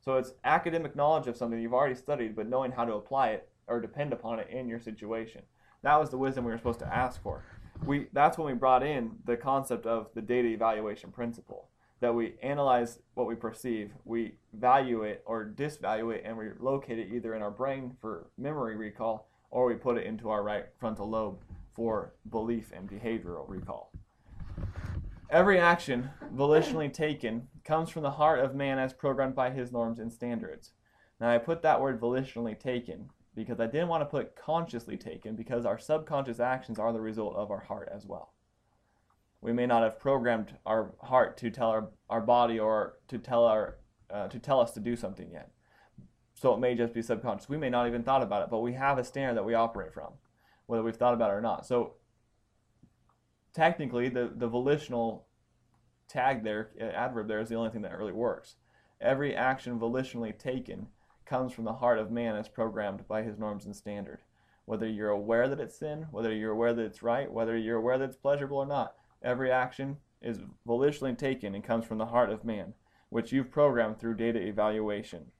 So 0.00 0.16
it's 0.16 0.32
academic 0.44 0.96
knowledge 0.96 1.26
of 1.26 1.36
something 1.36 1.60
you've 1.60 1.74
already 1.74 1.94
studied, 1.94 2.34
but 2.34 2.48
knowing 2.48 2.72
how 2.72 2.84
to 2.84 2.94
apply 2.94 3.30
it 3.30 3.48
or 3.66 3.80
depend 3.80 4.12
upon 4.12 4.38
it 4.38 4.48
in 4.50 4.68
your 4.68 4.80
situation. 4.80 5.42
That 5.82 5.98
was 5.98 6.10
the 6.10 6.18
wisdom 6.18 6.44
we 6.44 6.52
were 6.52 6.58
supposed 6.58 6.78
to 6.80 6.94
ask 6.94 7.22
for. 7.22 7.44
We 7.84 8.08
that's 8.12 8.36
when 8.36 8.46
we 8.46 8.58
brought 8.58 8.82
in 8.82 9.12
the 9.24 9.36
concept 9.36 9.86
of 9.86 10.08
the 10.14 10.20
data 10.20 10.48
evaluation 10.48 11.10
principle. 11.10 11.68
That 12.00 12.14
we 12.14 12.34
analyze 12.42 12.98
what 13.14 13.26
we 13.26 13.34
perceive, 13.34 13.92
we 14.04 14.34
value 14.54 15.02
it 15.02 15.22
or 15.26 15.44
disvalue 15.44 16.14
it, 16.14 16.22
and 16.24 16.36
we 16.36 16.46
locate 16.58 16.98
it 16.98 17.08
either 17.12 17.34
in 17.34 17.42
our 17.42 17.50
brain 17.50 17.96
for 18.00 18.30
memory 18.38 18.76
recall 18.76 19.28
or 19.50 19.66
we 19.66 19.74
put 19.74 19.98
it 19.98 20.06
into 20.06 20.30
our 20.30 20.42
right 20.42 20.66
frontal 20.78 21.08
lobe 21.08 21.40
for 21.74 22.14
belief 22.28 22.72
and 22.74 22.88
behavioral 22.88 23.48
recall. 23.48 23.92
Every 25.30 25.60
action 25.60 26.10
volitionally 26.34 26.92
taken 26.92 27.48
comes 27.64 27.90
from 27.90 28.02
the 28.02 28.10
heart 28.10 28.40
of 28.40 28.54
man 28.54 28.78
as 28.78 28.92
programmed 28.92 29.34
by 29.34 29.50
his 29.50 29.70
norms 29.70 29.98
and 29.98 30.12
standards. 30.12 30.72
Now, 31.20 31.30
I 31.30 31.38
put 31.38 31.62
that 31.62 31.80
word 31.80 32.00
volitionally 32.00 32.58
taken 32.58 33.10
because 33.34 33.60
I 33.60 33.66
didn't 33.66 33.88
want 33.88 34.02
to 34.02 34.06
put 34.06 34.34
consciously 34.34 34.96
taken 34.96 35.36
because 35.36 35.64
our 35.64 35.78
subconscious 35.78 36.40
actions 36.40 36.78
are 36.78 36.92
the 36.92 37.00
result 37.00 37.36
of 37.36 37.50
our 37.50 37.60
heart 37.60 37.88
as 37.94 38.06
well. 38.06 38.34
We 39.40 39.52
may 39.52 39.66
not 39.66 39.82
have 39.82 39.98
programmed 39.98 40.56
our 40.66 40.94
heart 41.02 41.36
to 41.38 41.50
tell 41.50 41.70
our, 41.70 41.90
our 42.08 42.20
body 42.20 42.58
or 42.58 42.94
to 43.08 43.18
tell 43.18 43.44
our 43.44 43.78
uh, 44.10 44.26
to 44.28 44.40
tell 44.40 44.60
us 44.60 44.72
to 44.72 44.80
do 44.80 44.96
something 44.96 45.30
yet. 45.30 45.50
So 46.34 46.52
it 46.54 46.58
may 46.58 46.74
just 46.74 46.92
be 46.92 47.02
subconscious. 47.02 47.48
We 47.48 47.56
may 47.56 47.70
not 47.70 47.86
even 47.86 48.02
thought 48.02 48.22
about 48.22 48.42
it, 48.42 48.50
but 48.50 48.58
we 48.58 48.72
have 48.72 48.98
a 48.98 49.04
standard 49.04 49.36
that 49.36 49.44
we 49.44 49.54
operate 49.54 49.94
from, 49.94 50.14
whether 50.70 50.84
we've 50.84 50.96
thought 50.96 51.14
about 51.14 51.30
it 51.30 51.34
or 51.34 51.40
not. 51.40 51.66
So 51.66 51.94
technically, 53.52 54.08
the, 54.08 54.30
the 54.32 54.46
volitional 54.46 55.26
tag 56.06 56.44
there, 56.44 56.70
uh, 56.80 56.84
adverb 56.84 57.26
there, 57.26 57.40
is 57.40 57.48
the 57.48 57.56
only 57.56 57.70
thing 57.70 57.82
that 57.82 57.98
really 57.98 58.12
works. 58.12 58.54
Every 59.00 59.34
action 59.34 59.80
volitionally 59.80 60.38
taken 60.38 60.86
comes 61.26 61.52
from 61.52 61.64
the 61.64 61.72
heart 61.72 61.98
of 61.98 62.12
man 62.12 62.36
as 62.36 62.46
programmed 62.46 63.08
by 63.08 63.22
his 63.22 63.36
norms 63.36 63.66
and 63.66 63.74
standard. 63.74 64.20
Whether 64.64 64.88
you're 64.88 65.10
aware 65.10 65.48
that 65.48 65.58
it's 65.58 65.76
sin, 65.76 66.06
whether 66.12 66.32
you're 66.32 66.52
aware 66.52 66.72
that 66.72 66.84
it's 66.84 67.02
right, 67.02 67.30
whether 67.30 67.56
you're 67.56 67.78
aware 67.78 67.98
that 67.98 68.10
it's 68.10 68.16
pleasurable 68.16 68.58
or 68.58 68.66
not, 68.66 68.94
every 69.24 69.50
action 69.50 69.96
is 70.22 70.38
volitionally 70.68 71.18
taken 71.18 71.56
and 71.56 71.64
comes 71.64 71.84
from 71.84 71.98
the 71.98 72.06
heart 72.06 72.30
of 72.30 72.44
man, 72.44 72.74
which 73.08 73.32
you've 73.32 73.50
programmed 73.50 73.98
through 73.98 74.14
data 74.14 74.38
evaluation. 74.38 75.32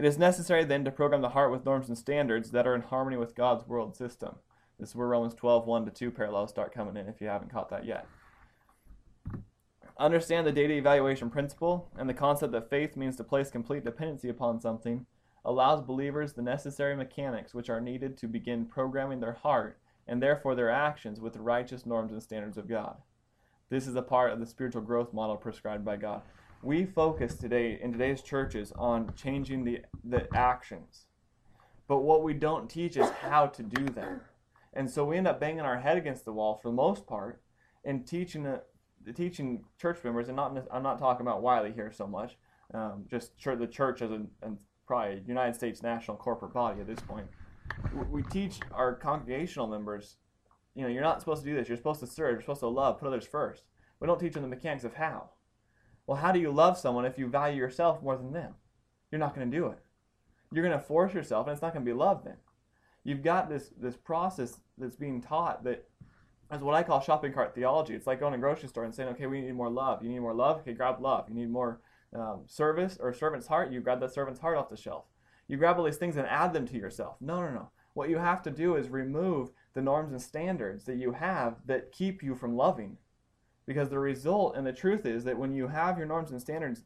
It 0.00 0.06
is 0.06 0.16
necessary 0.16 0.64
then 0.64 0.82
to 0.86 0.90
program 0.90 1.20
the 1.20 1.28
heart 1.28 1.52
with 1.52 1.66
norms 1.66 1.88
and 1.88 1.98
standards 1.98 2.52
that 2.52 2.66
are 2.66 2.74
in 2.74 2.80
harmony 2.80 3.18
with 3.18 3.34
God's 3.34 3.68
world 3.68 3.94
system. 3.94 4.36
This 4.78 4.88
is 4.88 4.96
where 4.96 5.06
Romans 5.06 5.34
12, 5.34 5.66
1 5.66 5.84
to 5.84 5.90
2 5.90 6.10
parallels 6.10 6.48
start 6.48 6.72
coming 6.72 6.96
in 6.96 7.06
if 7.06 7.20
you 7.20 7.26
haven't 7.26 7.52
caught 7.52 7.68
that 7.68 7.84
yet. 7.84 8.06
Understand 9.98 10.46
the 10.46 10.52
data 10.52 10.72
evaluation 10.72 11.28
principle 11.28 11.90
and 11.98 12.08
the 12.08 12.14
concept 12.14 12.52
that 12.52 12.70
faith 12.70 12.96
means 12.96 13.14
to 13.16 13.24
place 13.24 13.50
complete 13.50 13.84
dependency 13.84 14.30
upon 14.30 14.58
something 14.58 15.04
allows 15.44 15.82
believers 15.82 16.32
the 16.32 16.40
necessary 16.40 16.96
mechanics 16.96 17.52
which 17.52 17.68
are 17.68 17.78
needed 17.78 18.16
to 18.16 18.26
begin 18.26 18.64
programming 18.64 19.20
their 19.20 19.34
heart 19.34 19.78
and 20.08 20.22
therefore 20.22 20.54
their 20.54 20.70
actions 20.70 21.20
with 21.20 21.34
the 21.34 21.42
righteous 21.42 21.84
norms 21.84 22.10
and 22.10 22.22
standards 22.22 22.56
of 22.56 22.70
God. 22.70 22.96
This 23.68 23.86
is 23.86 23.96
a 23.96 24.00
part 24.00 24.32
of 24.32 24.40
the 24.40 24.46
spiritual 24.46 24.80
growth 24.80 25.12
model 25.12 25.36
prescribed 25.36 25.84
by 25.84 25.96
God. 25.98 26.22
We 26.62 26.84
focus 26.84 27.36
today 27.36 27.78
in 27.80 27.90
today's 27.90 28.20
churches 28.20 28.70
on 28.76 29.14
changing 29.16 29.64
the, 29.64 29.80
the 30.04 30.28
actions. 30.36 31.06
But 31.88 32.00
what 32.00 32.22
we 32.22 32.34
don't 32.34 32.68
teach 32.68 32.98
is 32.98 33.08
how 33.08 33.46
to 33.46 33.62
do 33.62 33.86
that. 33.94 34.20
And 34.74 34.88
so 34.88 35.06
we 35.06 35.16
end 35.16 35.26
up 35.26 35.40
banging 35.40 35.60
our 35.60 35.78
head 35.78 35.96
against 35.96 36.26
the 36.26 36.34
wall 36.34 36.60
for 36.60 36.68
the 36.68 36.74
most 36.74 37.06
part 37.06 37.40
and 37.84 38.06
teaching 38.06 38.42
the, 38.42 38.62
teaching 39.14 39.64
church 39.80 40.04
members, 40.04 40.28
and 40.28 40.36
not 40.36 40.54
I'm 40.70 40.82
not 40.82 40.98
talking 40.98 41.26
about 41.26 41.40
Wiley 41.40 41.72
here 41.72 41.90
so 41.90 42.06
much, 42.06 42.36
um, 42.74 43.06
just 43.10 43.32
the 43.42 43.66
church 43.66 44.02
as 44.02 44.10
a, 44.10 44.20
and 44.42 44.58
probably 44.86 45.22
United 45.26 45.54
States 45.54 45.82
national 45.82 46.18
corporate 46.18 46.52
body 46.52 46.80
at 46.80 46.86
this 46.86 47.00
point. 47.00 47.26
We 48.10 48.22
teach 48.24 48.60
our 48.72 48.94
congregational 48.94 49.66
members, 49.66 50.16
you 50.74 50.82
know, 50.82 50.88
you're 50.88 51.02
not 51.02 51.20
supposed 51.20 51.42
to 51.42 51.48
do 51.48 51.56
this. 51.56 51.68
You're 51.68 51.78
supposed 51.78 52.00
to 52.00 52.06
serve. 52.06 52.32
You're 52.32 52.40
supposed 52.42 52.60
to 52.60 52.68
love. 52.68 52.98
Put 52.98 53.08
others 53.08 53.26
first. 53.26 53.62
We 53.98 54.06
don't 54.06 54.20
teach 54.20 54.34
them 54.34 54.42
the 54.42 54.48
mechanics 54.48 54.84
of 54.84 54.94
how. 54.94 55.30
Well, 56.10 56.18
how 56.18 56.32
do 56.32 56.40
you 56.40 56.50
love 56.50 56.76
someone 56.76 57.04
if 57.04 57.18
you 57.18 57.28
value 57.28 57.56
yourself 57.56 58.02
more 58.02 58.16
than 58.16 58.32
them? 58.32 58.54
You're 59.12 59.20
not 59.20 59.32
going 59.32 59.48
to 59.48 59.56
do 59.56 59.68
it. 59.68 59.78
You're 60.52 60.64
going 60.64 60.76
to 60.76 60.84
force 60.84 61.14
yourself, 61.14 61.46
and 61.46 61.52
it's 61.52 61.62
not 61.62 61.72
going 61.72 61.84
to 61.84 61.88
be 61.88 61.96
love 61.96 62.24
then. 62.24 62.34
You've 63.04 63.22
got 63.22 63.48
this 63.48 63.70
this 63.80 63.96
process 63.96 64.58
that's 64.76 64.96
being 64.96 65.20
taught 65.20 65.62
that 65.62 65.88
is 66.52 66.62
what 66.62 66.74
I 66.74 66.82
call 66.82 67.00
shopping 67.00 67.32
cart 67.32 67.54
theology. 67.54 67.94
It's 67.94 68.08
like 68.08 68.18
going 68.18 68.32
to 68.32 68.38
a 68.38 68.40
grocery 68.40 68.68
store 68.68 68.82
and 68.82 68.92
saying, 68.92 69.10
okay, 69.10 69.28
we 69.28 69.40
need 69.40 69.54
more 69.54 69.70
love. 69.70 70.02
You 70.02 70.08
need 70.08 70.18
more 70.18 70.34
love? 70.34 70.62
Okay, 70.62 70.72
grab 70.72 71.00
love. 71.00 71.28
You 71.28 71.36
need 71.36 71.48
more 71.48 71.80
um, 72.12 72.40
service 72.48 72.98
or 73.00 73.12
servant's 73.12 73.46
heart, 73.46 73.70
you 73.70 73.78
grab 73.78 74.00
that 74.00 74.12
servant's 74.12 74.40
heart 74.40 74.58
off 74.58 74.68
the 74.68 74.76
shelf. 74.76 75.04
You 75.46 75.58
grab 75.58 75.78
all 75.78 75.84
these 75.84 75.96
things 75.96 76.16
and 76.16 76.26
add 76.26 76.52
them 76.52 76.66
to 76.66 76.76
yourself. 76.76 77.18
No, 77.20 77.40
no, 77.40 77.50
no. 77.50 77.70
What 77.94 78.10
you 78.10 78.18
have 78.18 78.42
to 78.42 78.50
do 78.50 78.74
is 78.74 78.88
remove 78.88 79.50
the 79.74 79.80
norms 79.80 80.10
and 80.10 80.20
standards 80.20 80.86
that 80.86 80.96
you 80.96 81.12
have 81.12 81.58
that 81.66 81.92
keep 81.92 82.20
you 82.20 82.34
from 82.34 82.56
loving. 82.56 82.96
Because 83.70 83.88
the 83.88 84.00
result 84.00 84.56
and 84.56 84.66
the 84.66 84.72
truth 84.72 85.06
is 85.06 85.22
that 85.22 85.38
when 85.38 85.54
you 85.54 85.68
have 85.68 85.96
your 85.96 86.08
norms 86.08 86.32
and 86.32 86.40
standards 86.40 86.82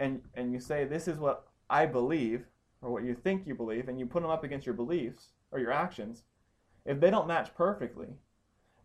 and, 0.00 0.20
and 0.34 0.52
you 0.52 0.58
say, 0.58 0.84
this 0.84 1.06
is 1.06 1.16
what 1.16 1.46
I 1.70 1.86
believe, 1.86 2.46
or 2.82 2.90
what 2.90 3.04
you 3.04 3.14
think 3.14 3.46
you 3.46 3.54
believe, 3.54 3.88
and 3.88 4.00
you 4.00 4.06
put 4.06 4.22
them 4.22 4.32
up 4.32 4.42
against 4.42 4.66
your 4.66 4.74
beliefs 4.74 5.28
or 5.52 5.60
your 5.60 5.70
actions, 5.70 6.24
if 6.84 6.98
they 6.98 7.08
don't 7.08 7.28
match 7.28 7.54
perfectly, 7.54 8.08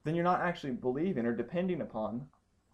then 0.03 0.13
you're 0.13 0.23
not 0.23 0.41
actually 0.41 0.73
believing 0.73 1.25
or 1.25 1.35
depending 1.35 1.81
upon 1.81 2.27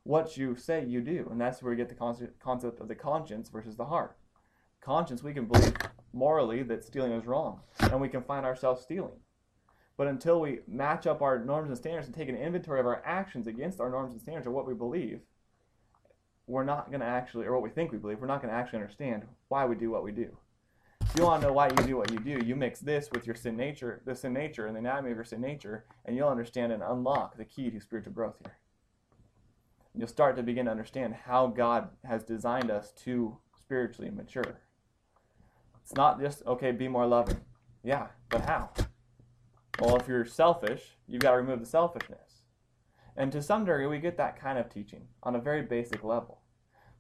what 0.04 0.36
you 0.36 0.58
say 0.58 0.84
you 0.84 1.00
do. 1.00 1.26
And 1.32 1.40
that's 1.40 1.64
where 1.64 1.70
we 1.70 1.78
get 1.78 1.88
the 1.88 2.30
concept 2.44 2.82
of 2.82 2.90
the 2.90 2.96
conscience 2.96 3.48
versus 3.48 3.78
the 3.78 3.86
heart. 3.86 4.18
Conscience, 4.82 5.24
we 5.24 5.32
can 5.32 5.46
believe 5.46 5.78
morally 6.12 6.64
that 6.64 6.84
stealing 6.84 7.14
is 7.14 7.26
wrong, 7.26 7.62
and 7.80 8.02
we 8.02 8.10
can 8.10 8.24
find 8.24 8.46
ourselves 8.46 8.82
stealing. 8.82 9.22
But 9.98 10.08
until 10.08 10.42
we 10.42 10.60
match 10.68 11.08
up 11.08 11.22
our 11.22 11.40
norms 11.40 11.70
and 11.70 11.78
standards 11.78 12.08
and 12.08 12.16
take 12.16 12.30
an 12.30 12.36
inventory 12.36 12.80
of 12.80 12.86
our 12.86 13.02
actions 13.06 13.48
against 13.48 13.80
our 13.80 13.90
norms 13.90 14.12
and 14.12 14.22
standards 14.22 14.48
or 14.48 14.52
what 14.52 14.68
we 14.68 14.74
believe, 14.74 15.22
we're 16.48 16.64
not 16.64 16.90
going 16.90 17.00
to 17.00 17.06
actually, 17.06 17.46
or 17.46 17.54
what 17.54 17.64
we 17.64 17.70
think 17.70 17.92
we 17.92 17.98
believe, 17.98 18.20
we're 18.20 18.28
not 18.28 18.42
going 18.42 18.54
to 18.54 18.60
actually 18.60 18.80
understand 18.80 19.24
why 19.48 19.66
we 19.66 19.76
do 19.76 19.90
what 19.90 20.04
we 20.04 20.12
do. 20.12 20.38
If 21.02 21.16
you 21.18 21.24
want 21.24 21.42
to 21.42 21.48
know 21.48 21.54
why 21.54 21.68
you 21.68 21.88
do 21.88 21.98
what 21.98 22.12
you 22.12 22.20
do, 22.20 22.46
you 22.46 22.56
mix 22.56 22.80
this 22.80 23.10
with 23.12 23.26
your 23.26 23.36
sin 23.36 23.56
nature, 23.56 24.02
the 24.06 24.16
sin 24.16 24.34
nature 24.34 24.68
and 24.68 24.76
the 24.76 24.80
anatomy 24.80 25.12
of 25.12 25.18
your 25.18 25.24
sin 25.24 25.42
nature, 25.42 25.86
and 26.06 26.16
you'll 26.16 26.28
understand 26.28 26.74
and 26.74 26.84
unlock 26.84 27.38
the 27.38 27.46
key 27.46 27.70
to 27.70 27.80
spiritual 27.80 28.14
growth 28.14 28.36
here 28.44 28.58
you'll 29.98 30.08
start 30.08 30.36
to 30.36 30.44
begin 30.44 30.66
to 30.66 30.72
understand 30.72 31.14
how 31.14 31.48
God 31.48 31.90
has 32.04 32.24
designed 32.24 32.70
us 32.70 32.92
to 33.04 33.38
spiritually 33.60 34.12
mature. 34.12 34.60
It's 35.82 35.96
not 35.96 36.20
just, 36.20 36.44
okay, 36.46 36.72
be 36.72 36.88
more 36.88 37.06
loving. 37.06 37.40
Yeah, 37.84 38.08
but 38.30 38.42
how? 38.42 38.72
Well, 39.80 39.98
if 39.98 40.08
you're 40.08 40.26
selfish, 40.26 40.82
you've 41.06 41.22
got 41.22 41.32
to 41.32 41.38
remove 41.38 41.60
the 41.60 41.66
selfishness. 41.66 42.44
And 43.18 43.32
to 43.32 43.42
some 43.42 43.66
degree, 43.66 43.88
we 43.88 44.00
get 44.00 44.18
that 44.18 44.40
kind 44.40 44.58
of 44.58 44.70
teaching 44.70 45.08
on 45.24 45.36
a 45.36 45.42
very 45.42 45.64
basic 45.64 46.04
level. 46.04 46.42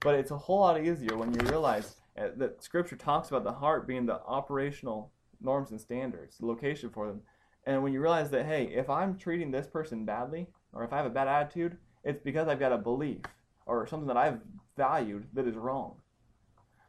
But 0.01 0.15
it's 0.15 0.31
a 0.31 0.37
whole 0.37 0.59
lot 0.59 0.81
easier 0.81 1.15
when 1.15 1.33
you 1.33 1.39
realize 1.47 1.95
uh, 2.19 2.29
that 2.37 2.61
Scripture 2.63 2.97
talks 2.97 3.29
about 3.29 3.45
the 3.45 3.51
heart 3.53 3.87
being 3.87 4.05
the 4.05 4.21
operational 4.27 5.13
norms 5.41 5.71
and 5.71 5.79
standards, 5.79 6.37
the 6.37 6.45
location 6.45 6.89
for 6.89 7.07
them. 7.07 7.21
And 7.65 7.81
when 7.81 7.93
you 7.93 8.01
realize 8.01 8.29
that, 8.31 8.45
hey, 8.45 8.65
if 8.65 8.89
I'm 8.89 9.17
treating 9.17 9.51
this 9.51 9.67
person 9.67 10.05
badly, 10.05 10.47
or 10.73 10.83
if 10.83 10.91
I 10.91 10.97
have 10.97 11.05
a 11.05 11.09
bad 11.09 11.27
attitude, 11.27 11.77
it's 12.03 12.21
because 12.21 12.47
I've 12.47 12.59
got 12.59 12.73
a 12.73 12.77
belief 12.77 13.21
or 13.65 13.87
something 13.87 14.07
that 14.07 14.17
I've 14.17 14.39
valued 14.77 15.27
that 15.33 15.47
is 15.47 15.55
wrong. 15.55 15.95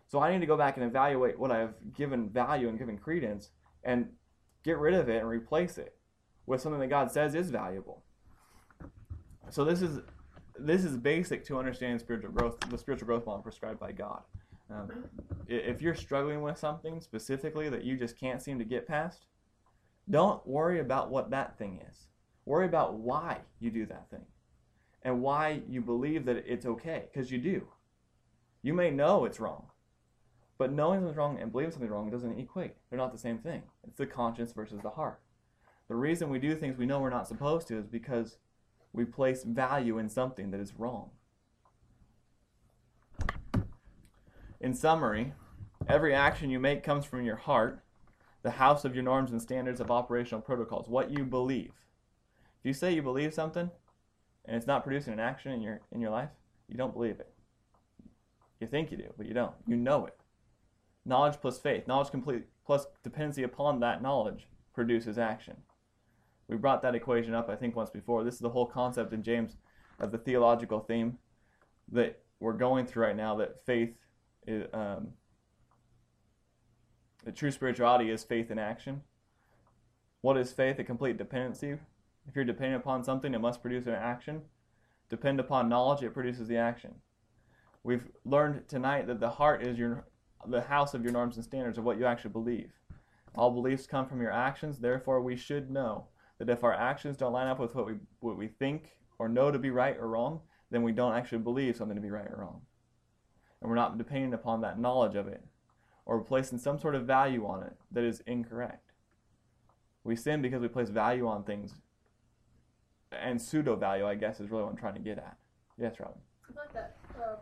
So 0.08 0.20
I 0.20 0.32
need 0.32 0.40
to 0.40 0.46
go 0.46 0.56
back 0.56 0.76
and 0.76 0.84
evaluate 0.84 1.38
what 1.38 1.50
I've 1.50 1.74
given 1.94 2.28
value 2.28 2.68
and 2.68 2.78
given 2.78 2.98
credence 2.98 3.50
and 3.82 4.08
get 4.66 4.78
rid 4.78 4.94
of 4.94 5.08
it 5.08 5.20
and 5.20 5.28
replace 5.28 5.78
it 5.78 5.96
with 6.44 6.60
something 6.60 6.80
that 6.80 6.88
God 6.88 7.10
says 7.10 7.34
is 7.34 7.50
valuable. 7.50 8.02
So 9.48 9.64
this 9.64 9.80
is 9.80 10.00
this 10.58 10.84
is 10.84 10.96
basic 10.96 11.44
to 11.46 11.58
understanding 11.58 11.98
spiritual 11.98 12.32
growth, 12.32 12.58
the 12.68 12.78
spiritual 12.78 13.06
growth 13.06 13.26
model 13.26 13.42
prescribed 13.42 13.78
by 13.78 13.92
God. 13.92 14.22
Um, 14.70 15.04
if 15.46 15.80
you're 15.80 15.94
struggling 15.94 16.42
with 16.42 16.58
something 16.58 17.00
specifically 17.00 17.68
that 17.68 17.84
you 17.84 17.96
just 17.96 18.18
can't 18.18 18.42
seem 18.42 18.58
to 18.58 18.64
get 18.64 18.88
past, 18.88 19.26
don't 20.10 20.44
worry 20.46 20.80
about 20.80 21.10
what 21.10 21.30
that 21.30 21.56
thing 21.58 21.80
is. 21.88 22.08
Worry 22.46 22.66
about 22.66 22.94
why 22.94 23.40
you 23.60 23.70
do 23.70 23.86
that 23.86 24.10
thing 24.10 24.24
and 25.02 25.22
why 25.22 25.62
you 25.68 25.80
believe 25.80 26.24
that 26.24 26.42
it's 26.46 26.66
okay, 26.66 27.08
because 27.12 27.30
you 27.30 27.38
do. 27.38 27.68
You 28.62 28.74
may 28.74 28.90
know 28.90 29.24
it's 29.24 29.38
wrong, 29.38 29.66
but 30.58 30.72
knowing 30.72 31.00
something's 31.00 31.16
wrong 31.16 31.38
and 31.40 31.52
believing 31.52 31.72
something's 31.72 31.90
wrong 31.90 32.10
doesn't 32.10 32.38
equate. 32.38 32.74
They're 32.88 32.98
not 32.98 33.12
the 33.12 33.18
same 33.18 33.38
thing. 33.38 33.62
It's 33.86 33.98
the 33.98 34.06
conscience 34.06 34.52
versus 34.52 34.80
the 34.82 34.90
heart. 34.90 35.20
The 35.88 35.94
reason 35.94 36.30
we 36.30 36.38
do 36.38 36.54
things 36.54 36.76
we 36.76 36.86
know 36.86 36.98
we're 36.98 37.10
not 37.10 37.28
supposed 37.28 37.68
to 37.68 37.78
is 37.78 37.86
because 37.86 38.38
we 38.92 39.04
place 39.04 39.44
value 39.44 39.98
in 39.98 40.08
something 40.08 40.50
that 40.50 40.60
is 40.60 40.74
wrong. 40.78 41.10
In 44.60 44.74
summary, 44.74 45.34
every 45.86 46.14
action 46.14 46.50
you 46.50 46.58
make 46.58 46.82
comes 46.82 47.04
from 47.04 47.24
your 47.24 47.36
heart, 47.36 47.84
the 48.42 48.52
house 48.52 48.84
of 48.84 48.94
your 48.94 49.04
norms 49.04 49.30
and 49.30 49.42
standards 49.42 49.80
of 49.80 49.90
operational 49.90 50.40
protocols, 50.40 50.88
what 50.88 51.10
you 51.10 51.24
believe. 51.24 51.72
If 52.60 52.64
you 52.64 52.72
say 52.72 52.94
you 52.94 53.02
believe 53.02 53.34
something, 53.34 53.70
and 54.46 54.56
it's 54.56 54.66
not 54.66 54.82
producing 54.82 55.12
an 55.12 55.20
action 55.20 55.52
in 55.52 55.60
your 55.60 55.80
in 55.92 56.00
your 56.00 56.10
life, 56.10 56.30
you 56.68 56.76
don't 56.76 56.94
believe 56.94 57.20
it. 57.20 57.32
You 58.60 58.66
think 58.66 58.90
you 58.90 58.96
do, 58.96 59.12
but 59.16 59.26
you 59.26 59.34
don't. 59.34 59.54
You 59.66 59.76
know 59.76 60.06
it. 60.06 60.16
Knowledge 61.06 61.40
plus 61.40 61.58
faith, 61.58 61.86
knowledge 61.86 62.10
complete 62.10 62.44
plus 62.66 62.86
dependency 63.02 63.42
upon 63.42 63.80
that 63.80 64.02
knowledge 64.02 64.48
produces 64.74 65.18
action. 65.18 65.56
We 66.48 66.56
brought 66.56 66.82
that 66.82 66.94
equation 66.94 67.34
up, 67.34 67.48
I 67.48 67.56
think, 67.56 67.76
once 67.76 67.90
before. 67.90 68.24
This 68.24 68.34
is 68.34 68.40
the 68.40 68.50
whole 68.50 68.66
concept 68.66 69.12
in 69.12 69.22
James 69.22 69.56
of 69.98 70.12
the 70.12 70.18
theological 70.18 70.80
theme 70.80 71.18
that 71.92 72.20
we're 72.40 72.52
going 72.52 72.86
through 72.86 73.04
right 73.04 73.16
now. 73.16 73.36
That 73.36 73.64
faith 73.64 73.94
is 74.46 74.66
um, 74.74 75.08
the 77.24 77.32
true 77.32 77.50
spirituality 77.50 78.10
is 78.10 78.22
faith 78.22 78.50
in 78.50 78.58
action. 78.58 79.02
What 80.20 80.36
is 80.36 80.52
faith? 80.52 80.78
A 80.78 80.84
complete 80.84 81.16
dependency 81.16 81.78
if 82.28 82.34
you're 82.34 82.44
dependent 82.44 82.82
upon 82.82 83.04
something, 83.04 83.34
it 83.34 83.40
must 83.40 83.62
produce 83.62 83.86
an 83.86 83.94
action. 83.94 84.42
Depend 85.08 85.38
upon 85.38 85.68
knowledge, 85.68 86.02
it 86.02 86.14
produces 86.14 86.48
the 86.48 86.56
action. 86.56 86.94
We've 87.84 88.08
learned 88.24 88.68
tonight 88.68 89.06
that 89.06 89.20
the 89.20 89.30
heart 89.30 89.64
is 89.64 89.78
your 89.78 90.06
the 90.48 90.62
house 90.62 90.94
of 90.94 91.02
your 91.02 91.12
norms 91.12 91.36
and 91.36 91.44
standards 91.44 91.78
of 91.78 91.84
what 91.84 91.98
you 91.98 92.06
actually 92.06 92.30
believe. 92.30 92.72
All 93.34 93.50
beliefs 93.50 93.86
come 93.86 94.06
from 94.06 94.20
your 94.20 94.32
actions, 94.32 94.78
therefore 94.78 95.20
we 95.20 95.36
should 95.36 95.70
know 95.70 96.06
that 96.38 96.48
if 96.48 96.64
our 96.64 96.72
actions 96.72 97.16
don't 97.16 97.32
line 97.32 97.48
up 97.48 97.58
with 97.58 97.74
what 97.74 97.86
we 97.86 97.94
what 98.20 98.36
we 98.36 98.48
think 98.48 98.96
or 99.18 99.28
know 99.28 99.50
to 99.50 99.58
be 99.58 99.70
right 99.70 99.96
or 99.98 100.08
wrong, 100.08 100.40
then 100.70 100.82
we 100.82 100.92
don't 100.92 101.14
actually 101.14 101.38
believe 101.38 101.76
something 101.76 101.96
to 101.96 102.02
be 102.02 102.10
right 102.10 102.30
or 102.30 102.40
wrong. 102.40 102.62
And 103.60 103.70
we're 103.70 103.76
not 103.76 103.98
depending 103.98 104.34
upon 104.34 104.60
that 104.60 104.78
knowledge 104.78 105.14
of 105.14 105.26
it 105.26 105.42
or 106.04 106.20
placing 106.20 106.58
some 106.58 106.78
sort 106.78 106.94
of 106.94 107.06
value 107.06 107.46
on 107.46 107.62
it 107.62 107.76
that 107.90 108.04
is 108.04 108.22
incorrect. 108.26 108.92
We 110.04 110.16
sin 110.16 110.42
because 110.42 110.60
we 110.60 110.68
place 110.68 110.88
value 110.88 111.26
on 111.26 111.44
things 111.44 111.74
and 113.12 113.40
pseudo 113.40 113.76
value, 113.76 114.06
I 114.06 114.14
guess, 114.14 114.40
is 114.40 114.50
really 114.50 114.64
what 114.64 114.72
I'm 114.72 114.76
trying 114.76 114.94
to 114.94 115.00
get 115.00 115.18
at. 115.18 115.36
Yes, 115.78 115.98
Robin. 116.00 116.18
I 116.48 116.60
like 116.60 116.72
that 116.74 116.96
um, 117.16 117.38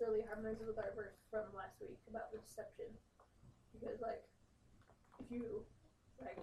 really 0.00 0.22
harmonizes 0.28 0.66
with 0.66 0.78
our 0.78 0.92
verse 0.94 1.14
from 1.34 1.50
last 1.58 1.74
week 1.80 1.98
about 2.08 2.30
the 2.30 2.38
deception. 2.38 2.86
Because, 3.74 3.98
like, 4.00 4.22
if 5.18 5.26
you, 5.30 5.66
like, 6.22 6.38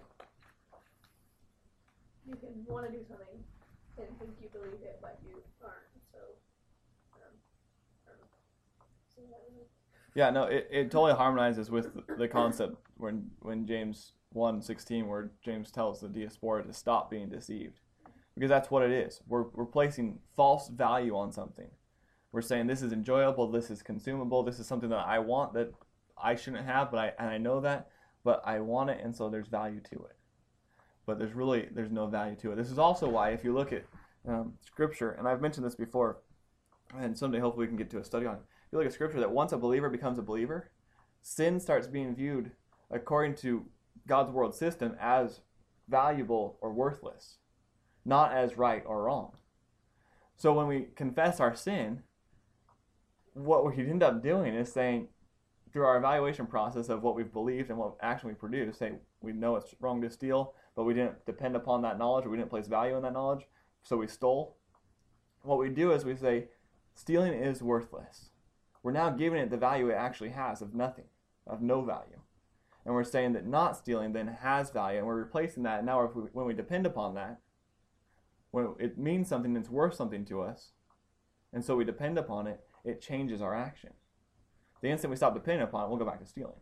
you 2.28 2.36
can 2.36 2.52
want 2.68 2.84
to 2.84 2.92
do 2.92 3.00
something, 3.08 3.40
and 3.96 4.08
think 4.20 4.36
you 4.42 4.48
believe 4.52 4.84
it, 4.84 4.98
but 5.00 5.18
you 5.24 5.40
aren't. 5.64 5.88
So, 6.12 6.18
um, 7.16 7.32
I 9.16 9.54
mean? 9.56 9.64
Yeah, 10.14 10.28
no, 10.28 10.44
it, 10.44 10.68
it 10.70 10.90
totally 10.90 11.14
harmonizes 11.14 11.70
with 11.70 11.88
the 12.18 12.28
concept 12.28 12.76
when 12.98 13.30
when 13.40 13.66
James 13.66 14.12
1.16 14.34 15.06
where 15.06 15.30
James 15.42 15.70
tells 15.70 16.00
the 16.00 16.08
diaspora 16.08 16.64
to 16.64 16.72
stop 16.72 17.10
being 17.10 17.28
deceived. 17.28 17.80
Because 18.34 18.48
that's 18.48 18.70
what 18.70 18.82
it 18.82 18.90
is. 18.90 19.20
We're, 19.28 19.44
we're 19.52 19.66
placing 19.66 20.18
false 20.34 20.68
value 20.68 21.14
on 21.16 21.32
something. 21.32 21.68
We're 22.32 22.42
saying 22.42 22.66
this 22.66 22.82
is 22.82 22.92
enjoyable, 22.92 23.50
this 23.50 23.70
is 23.70 23.82
consumable, 23.82 24.42
this 24.42 24.58
is 24.58 24.66
something 24.66 24.88
that 24.90 25.06
I 25.06 25.18
want 25.18 25.52
that 25.54 25.72
I 26.22 26.34
shouldn't 26.34 26.64
have, 26.64 26.90
but 26.90 26.98
I 26.98 27.12
and 27.18 27.28
I 27.28 27.38
know 27.38 27.60
that, 27.60 27.90
but 28.24 28.42
I 28.44 28.60
want 28.60 28.90
it 28.90 29.00
and 29.02 29.14
so 29.14 29.28
there's 29.28 29.48
value 29.48 29.80
to 29.90 29.96
it. 30.06 30.16
But 31.06 31.18
there's 31.18 31.34
really 31.34 31.68
there's 31.72 31.90
no 31.90 32.06
value 32.06 32.36
to 32.36 32.52
it. 32.52 32.56
This 32.56 32.70
is 32.70 32.78
also 32.78 33.08
why 33.08 33.30
if 33.30 33.44
you 33.44 33.52
look 33.52 33.72
at 33.72 33.84
um, 34.26 34.54
scripture, 34.60 35.12
and 35.12 35.28
I've 35.28 35.42
mentioned 35.42 35.66
this 35.66 35.74
before, 35.74 36.18
and 36.98 37.16
someday 37.16 37.38
hopefully 37.38 37.66
we 37.66 37.68
can 37.68 37.76
get 37.76 37.90
to 37.90 37.98
a 37.98 38.04
study 38.04 38.26
on 38.26 38.36
it. 38.36 38.42
If 38.66 38.72
you 38.72 38.78
look 38.78 38.86
at 38.86 38.94
scripture 38.94 39.20
that 39.20 39.30
once 39.30 39.52
a 39.52 39.58
believer 39.58 39.90
becomes 39.90 40.18
a 40.18 40.22
believer, 40.22 40.70
sin 41.20 41.60
starts 41.60 41.86
being 41.86 42.14
viewed 42.14 42.52
according 42.90 43.34
to 43.36 43.66
God's 44.06 44.30
world 44.30 44.54
system 44.54 44.96
as 45.00 45.40
valuable 45.88 46.58
or 46.60 46.72
worthless, 46.72 47.38
not 48.04 48.32
as 48.32 48.56
right 48.56 48.82
or 48.86 49.04
wrong. 49.04 49.32
So 50.36 50.52
when 50.52 50.66
we 50.66 50.88
confess 50.96 51.40
our 51.40 51.54
sin, 51.54 52.02
what 53.34 53.64
we 53.64 53.76
end 53.88 54.02
up 54.02 54.22
doing 54.22 54.54
is 54.54 54.72
saying, 54.72 55.08
through 55.72 55.84
our 55.84 55.96
evaluation 55.96 56.46
process 56.46 56.90
of 56.90 57.02
what 57.02 57.14
we've 57.14 57.32
believed 57.32 57.70
and 57.70 57.78
what 57.78 57.94
action 58.02 58.28
we 58.28 58.34
produce, 58.34 58.76
say 58.76 58.92
we 59.22 59.32
know 59.32 59.56
it's 59.56 59.74
wrong 59.80 60.02
to 60.02 60.10
steal, 60.10 60.54
but 60.76 60.84
we 60.84 60.92
didn't 60.92 61.24
depend 61.24 61.56
upon 61.56 61.80
that 61.82 61.98
knowledge 61.98 62.26
or 62.26 62.30
we 62.30 62.36
didn't 62.36 62.50
place 62.50 62.66
value 62.66 62.94
in 62.96 63.02
that 63.02 63.14
knowledge, 63.14 63.46
so 63.82 63.96
we 63.96 64.06
stole. 64.06 64.56
What 65.42 65.58
we 65.58 65.70
do 65.70 65.92
is 65.92 66.04
we 66.04 66.14
say, 66.14 66.48
stealing 66.94 67.32
is 67.32 67.62
worthless. 67.62 68.30
We're 68.82 68.92
now 68.92 69.10
giving 69.10 69.40
it 69.40 69.50
the 69.50 69.56
value 69.56 69.88
it 69.88 69.94
actually 69.94 70.30
has 70.30 70.60
of 70.60 70.74
nothing, 70.74 71.06
of 71.46 71.62
no 71.62 71.82
value 71.82 72.18
and 72.84 72.94
we're 72.94 73.04
saying 73.04 73.32
that 73.32 73.46
not 73.46 73.76
stealing 73.76 74.12
then 74.12 74.26
has 74.26 74.70
value, 74.70 74.98
and 74.98 75.06
we're 75.06 75.16
replacing 75.16 75.62
that. 75.62 75.78
And 75.78 75.86
now, 75.86 76.04
we, 76.14 76.22
when 76.32 76.46
we 76.46 76.54
depend 76.54 76.86
upon 76.86 77.14
that, 77.14 77.38
when 78.50 78.74
it 78.78 78.98
means 78.98 79.28
something, 79.28 79.56
it's 79.56 79.70
worth 79.70 79.94
something 79.94 80.24
to 80.26 80.42
us, 80.42 80.72
and 81.52 81.64
so 81.64 81.76
we 81.76 81.84
depend 81.84 82.18
upon 82.18 82.46
it, 82.46 82.60
it 82.84 83.00
changes 83.00 83.40
our 83.42 83.54
action. 83.54 83.90
The 84.80 84.88
instant 84.90 85.10
we 85.10 85.16
stop 85.16 85.34
depending 85.34 85.62
upon 85.62 85.84
it, 85.84 85.88
we'll 85.88 85.98
go 85.98 86.04
back 86.04 86.20
to 86.20 86.26
stealing, 86.26 86.60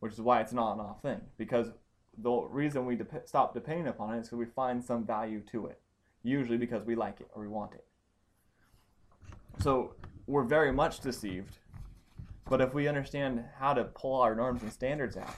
which 0.00 0.12
is 0.12 0.20
why 0.20 0.40
it's 0.40 0.52
not 0.52 0.74
an 0.74 0.80
off 0.80 1.02
thing. 1.02 1.20
Because 1.38 1.70
the 2.18 2.30
reason 2.30 2.84
we 2.84 2.96
de- 2.96 3.06
stop 3.24 3.54
depending 3.54 3.86
upon 3.86 4.14
it 4.14 4.20
is 4.20 4.28
because 4.28 4.38
we 4.38 4.46
find 4.46 4.84
some 4.84 5.06
value 5.06 5.40
to 5.52 5.66
it, 5.66 5.80
usually 6.22 6.58
because 6.58 6.84
we 6.84 6.94
like 6.94 7.20
it 7.20 7.28
or 7.34 7.42
we 7.42 7.48
want 7.48 7.74
it. 7.74 7.84
So 9.62 9.94
we're 10.26 10.44
very 10.44 10.72
much 10.72 11.00
deceived 11.00 11.58
but 12.52 12.60
if 12.60 12.74
we 12.74 12.88
understand 12.88 13.44
how 13.58 13.72
to 13.72 13.84
pull 13.84 14.20
our 14.20 14.34
norms 14.34 14.62
and 14.62 14.70
standards 14.70 15.16
out 15.16 15.36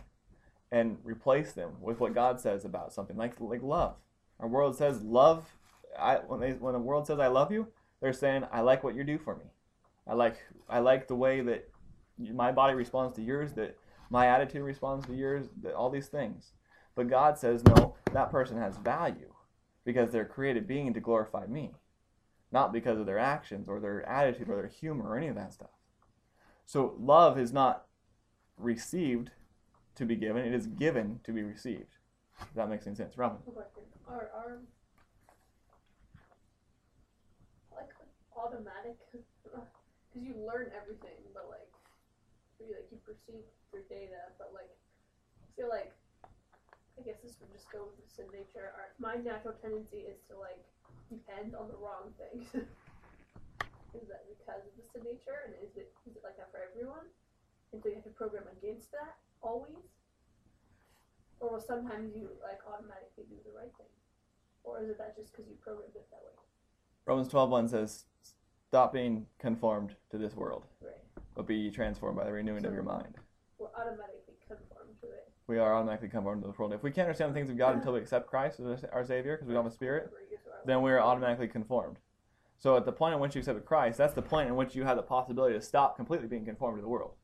and 0.73 0.99
replace 1.05 1.53
them 1.53 1.71
with 1.81 2.01
what 2.01 2.13
God 2.13 2.41
says 2.41 2.65
about 2.65 2.93
something, 2.93 3.17
like 3.17 3.41
like 3.41 3.63
love, 3.63 3.95
our 4.41 4.49
world 4.49 4.77
says 4.77 5.01
love. 5.03 5.47
I 5.97 6.17
when 6.17 6.41
they 6.41 6.55
when 6.55 6.73
the 6.73 6.81
world 6.81 7.07
says 7.07 7.21
I 7.21 7.29
love 7.29 7.53
you, 7.53 7.69
they're 8.01 8.13
saying 8.13 8.47
I 8.51 8.63
like 8.63 8.83
what 8.83 8.97
you 8.97 9.05
do 9.05 9.19
for 9.19 9.37
me. 9.37 9.45
I 10.07 10.15
like 10.15 10.37
I 10.69 10.81
like 10.81 11.09
the 11.09 11.15
way 11.15 11.41
that 11.41 11.69
my 12.19 12.53
body 12.53 12.75
responds 12.75 13.15
to 13.17 13.23
yours, 13.23 13.53
that 13.55 13.77
my 14.11 14.27
attitude 14.27 14.63
responds 14.63 15.07
to 15.07 15.15
yours, 15.15 15.47
that 15.63 15.75
all 15.75 15.91
these 15.91 16.09
things. 16.09 16.53
But 16.95 17.09
God 17.09 17.39
says 17.39 17.65
no, 17.65 17.97
that 18.13 18.31
person 18.31 18.59
has 18.59 18.77
value 18.79 19.33
because 19.85 20.13
they're 20.13 20.25
created 20.25 20.69
being 20.69 20.95
to 20.95 21.01
glorify 21.01 21.47
me, 21.47 21.73
not 22.53 22.73
because 22.73 22.99
of 22.99 23.07
their 23.07 23.19
actions 23.19 23.69
or 23.69 23.81
their 23.81 24.09
attitude 24.09 24.49
or 24.49 24.57
their 24.57 24.69
humor 24.69 25.11
or 25.11 25.17
any 25.17 25.29
of 25.29 25.35
that 25.37 25.53
stuff. 25.53 25.71
So 26.67 26.95
love 26.99 27.39
is 27.39 27.53
not 27.53 27.87
received 28.59 29.31
to 29.97 30.05
be 30.05 30.17
given; 30.17 30.45
it 30.45 30.55
is 30.55 30.67
given 30.67 31.21
to 31.25 31.33
be 31.33 31.43
received. 31.43 31.97
Does 32.39 32.55
that 32.57 32.69
make 32.69 32.87
any 32.87 32.95
sense, 32.97 33.17
Robin? 33.17 33.39
Are 34.07 34.31
are 34.35 34.59
like 37.75 37.91
automatic? 38.37 38.97
Because 40.15 40.31
you 40.31 40.39
learn 40.47 40.71
everything, 40.71 41.19
but 41.35 41.51
like 41.51 41.67
you 42.63 42.71
like 42.71 42.87
you 42.95 43.03
perceive 43.03 43.43
through 43.75 43.83
data, 43.91 44.31
but 44.39 44.55
like 44.55 44.71
I 45.43 45.47
feel 45.59 45.67
like 45.67 45.91
I 46.95 47.03
guess 47.03 47.19
this 47.19 47.35
would 47.43 47.51
just 47.51 47.67
go 47.75 47.91
with 47.91 47.99
the 47.99 48.07
sin 48.07 48.31
nature. 48.31 48.71
Our, 48.79 48.95
my 49.03 49.19
natural 49.19 49.59
tendency 49.59 50.07
is 50.07 50.23
to 50.31 50.39
like 50.39 50.63
depend 51.11 51.59
on 51.59 51.67
the 51.67 51.75
wrong 51.83 52.15
things. 52.15 52.47
Is 53.95 54.11
that 54.11 54.27
because 54.27 54.63
of 54.67 54.75
the 54.75 54.87
sin 54.91 55.03
nature, 55.07 55.47
and 55.47 55.55
is 55.63 55.71
it 55.79 55.95
is 56.03 56.19
it 56.19 56.23
like 56.27 56.35
that 56.35 56.51
for 56.51 56.59
everyone? 56.59 57.07
And 57.71 57.79
so 57.79 57.87
you 57.91 57.95
have 57.95 58.07
to 58.07 58.11
program 58.11 58.43
against 58.51 58.91
that 58.91 59.19
always, 59.39 59.87
or 61.39 61.55
will 61.55 61.63
sometimes 61.63 62.11
you 62.11 62.27
like 62.43 62.59
automatically 62.67 63.23
do 63.31 63.39
the 63.47 63.55
right 63.55 63.71
thing, 63.79 63.95
or 64.67 64.83
is 64.83 64.91
it 64.91 64.99
that 64.99 65.15
just 65.15 65.31
because 65.31 65.47
you 65.47 65.55
programmed 65.63 65.95
it 65.95 66.11
that 66.11 66.23
way? 66.27 66.35
Romans 67.07 67.31
12:1 67.31 67.71
says, 67.71 68.11
"Stop 68.75 68.93
being 68.93 69.25
conformed 69.39 69.95
to 70.11 70.19
this 70.19 70.35
world, 70.35 70.65
Right. 70.83 70.95
but 71.37 71.47
be 71.47 71.71
transformed 71.71 72.19
by 72.19 72.25
the 72.25 72.33
renewing 72.33 72.67
of 72.67 72.75
your 72.75 72.83
mind." 72.83 73.15
We're 73.57 73.69
automatically 73.69 74.35
conformed 74.49 75.01
to 75.01 75.07
it. 75.07 75.31
We 75.47 75.61
are 75.61 75.77
automatically 75.77 76.09
conformed 76.09 76.43
to 76.43 76.49
this 76.49 76.59
world. 76.59 76.73
If 76.73 76.83
we 76.83 76.91
can't 76.91 77.07
understand 77.07 77.31
the 77.31 77.35
things 77.39 77.49
of 77.51 77.57
God 77.57 77.77
until 77.77 77.93
we 77.93 78.01
accept 78.01 78.27
Christ 78.27 78.59
as 78.59 78.83
our 78.87 79.05
Savior, 79.05 79.37
because 79.37 79.47
we 79.47 79.55
don't 79.55 79.63
have 79.63 79.71
a 79.71 79.75
Spirit, 79.77 80.13
then 80.65 80.83
we 80.83 80.91
are 80.91 81.01
automatically 81.01 81.47
conformed. 81.47 82.01
So 82.59 82.77
at 82.77 82.85
the 82.85 82.91
point 82.91 83.15
in 83.15 83.21
which 83.21 83.37
you 83.37 83.39
accept 83.39 83.65
Christ, 83.65 83.97
that's 83.97 84.15
the 84.15 84.23
point 84.23 84.49
in 84.49 84.57
which 84.57 84.75
you 84.75 84.83
have 84.83 84.97
the 84.97 85.05
possibility 85.05 85.55
to 85.55 85.61
stop 85.61 85.95
completely 85.95 86.27
being 86.27 86.45
conformed 86.45 86.79
to 86.79 86.83
the 86.83 86.89
world. 86.89 87.15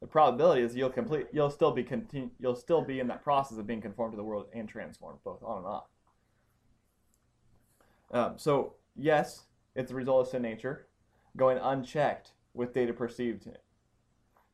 The 0.00 0.06
probability 0.06 0.60
is 0.60 0.76
you'll 0.76 0.90
complete, 0.90 1.28
you'll 1.32 1.48
still 1.48 1.70
be 1.70 1.84
continue, 1.84 2.30
you'll 2.38 2.54
still 2.54 2.82
be 2.82 3.00
in 3.00 3.06
that 3.06 3.24
process 3.24 3.56
of 3.56 3.66
being 3.66 3.80
conformed 3.80 4.12
to 4.12 4.18
the 4.18 4.24
world 4.24 4.50
and 4.52 4.68
transformed, 4.68 5.20
both 5.24 5.42
on 5.42 5.56
and 5.56 5.66
off. 5.66 5.88
Um, 8.10 8.36
so 8.36 8.74
yes, 8.94 9.46
it's 9.74 9.90
a 9.90 9.94
result 9.94 10.26
of 10.26 10.28
sin 10.30 10.42
nature, 10.42 10.87
going 11.38 11.56
unchecked 11.58 12.32
with 12.52 12.74
data 12.74 12.92
perceived, 12.92 13.48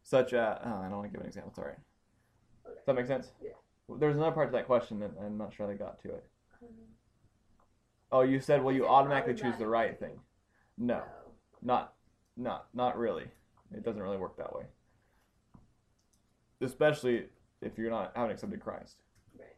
such 0.05 0.32
as 0.35 0.59
oh, 0.64 0.68
I 0.68 0.82
don't 0.89 0.99
want 0.99 1.05
to 1.05 1.09
give 1.09 1.20
an 1.22 1.26
example. 1.26 1.53
Sorry. 1.53 1.72
Okay. 2.64 2.74
Does 2.76 2.85
that 2.87 2.95
make 2.95 3.07
sense? 3.07 3.32
Yeah. 3.43 3.51
There's 3.99 4.14
another 4.14 4.32
part 4.32 4.49
to 4.49 4.53
that 4.53 4.66
question 4.66 5.01
that 5.01 5.11
I'm 5.20 5.37
not 5.37 5.53
sure 5.53 5.66
they 5.66 5.74
got 5.74 6.01
to 6.03 6.09
it. 6.11 6.24
Um, 6.62 6.68
Oh, 8.12 8.20
you 8.20 8.39
said, 8.39 8.62
well, 8.62 8.72
you 8.74 8.87
automatically 8.87 9.35
choose 9.35 9.57
the 9.59 9.66
right 9.66 9.99
thing. 9.99 10.20
No, 10.78 11.03
not, 11.62 11.95
not, 12.37 12.66
not 12.72 12.97
really. 12.97 13.26
It 13.74 13.82
doesn't 13.85 14.01
really 14.01 14.18
work 14.18 14.37
that 14.37 14.55
way. 14.55 14.64
Especially 16.61 17.24
if 17.61 17.76
you're 17.76 17.91
not 17.91 18.12
haven't 18.14 18.30
accepted 18.32 18.61
Christ, 18.61 19.03
Right. 19.37 19.49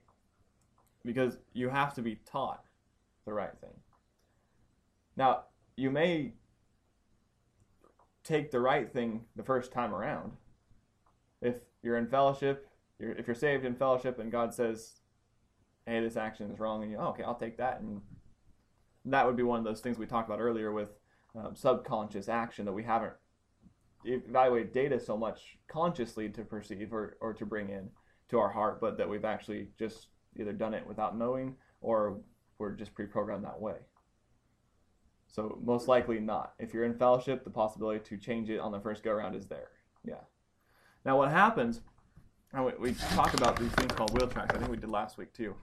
because 1.04 1.36
you 1.52 1.68
have 1.68 1.92
to 1.94 2.02
be 2.02 2.18
taught 2.24 2.64
the 3.26 3.32
right 3.34 3.52
thing. 3.60 3.74
Now, 5.16 5.44
you 5.76 5.90
may 5.90 6.32
take 8.26 8.50
the 8.50 8.60
right 8.60 8.92
thing 8.92 9.24
the 9.36 9.42
first 9.42 9.72
time 9.72 9.94
around. 9.94 10.32
If 11.40 11.56
you're 11.82 11.98
in 11.98 12.08
fellowship, 12.08 12.68
you're, 12.98 13.12
if 13.12 13.26
you're 13.26 13.34
saved 13.34 13.64
in 13.64 13.74
fellowship, 13.74 14.18
and 14.18 14.32
God 14.32 14.52
says, 14.52 15.00
"Hey, 15.86 16.00
this 16.00 16.16
action 16.16 16.50
is 16.50 16.58
wrong," 16.58 16.82
and 16.82 16.90
you, 16.90 16.98
oh, 16.98 17.08
okay, 17.08 17.22
I'll 17.22 17.34
take 17.34 17.58
that, 17.58 17.80
and 17.80 18.00
that 19.04 19.26
would 19.26 19.36
be 19.36 19.42
one 19.42 19.58
of 19.58 19.64
those 19.64 19.80
things 19.80 19.98
we 19.98 20.06
talked 20.06 20.28
about 20.28 20.40
earlier 20.40 20.72
with 20.72 20.90
um, 21.36 21.54
subconscious 21.54 22.28
action 22.28 22.64
that 22.64 22.72
we 22.72 22.82
haven't 22.82 23.12
evaluated 24.04 24.72
data 24.72 25.00
so 25.00 25.16
much 25.16 25.58
consciously 25.68 26.28
to 26.28 26.42
perceive 26.42 26.92
or, 26.92 27.16
or 27.20 27.32
to 27.34 27.46
bring 27.46 27.70
in 27.70 27.88
to 28.28 28.38
our 28.38 28.50
heart, 28.50 28.80
but 28.80 28.96
that 28.98 29.08
we've 29.08 29.24
actually 29.24 29.68
just 29.78 30.08
either 30.36 30.52
done 30.52 30.74
it 30.74 30.86
without 30.86 31.16
knowing 31.16 31.54
or 31.80 32.18
we're 32.58 32.72
just 32.72 32.94
pre-programmed 32.94 33.44
that 33.44 33.60
way. 33.60 33.76
So 35.36 35.58
most 35.62 35.86
likely 35.86 36.18
not. 36.18 36.54
If 36.58 36.72
you're 36.72 36.86
in 36.86 36.94
fellowship, 36.94 37.44
the 37.44 37.50
possibility 37.50 38.00
to 38.00 38.16
change 38.16 38.48
it 38.48 38.58
on 38.58 38.72
the 38.72 38.80
first 38.80 39.02
go 39.02 39.10
around 39.10 39.34
is 39.34 39.46
there. 39.46 39.68
Yeah. 40.02 40.22
Now 41.04 41.18
what 41.18 41.30
happens, 41.30 41.82
and 42.54 42.64
we, 42.64 42.72
we 42.80 42.92
talk 43.10 43.34
about 43.34 43.58
these 43.58 43.70
things 43.72 43.92
called 43.92 44.18
wheel 44.18 44.28
tracks. 44.28 44.54
I 44.54 44.58
think 44.58 44.70
we 44.70 44.78
did 44.78 44.88
last 44.88 45.18
week 45.18 45.34
too. 45.34 45.54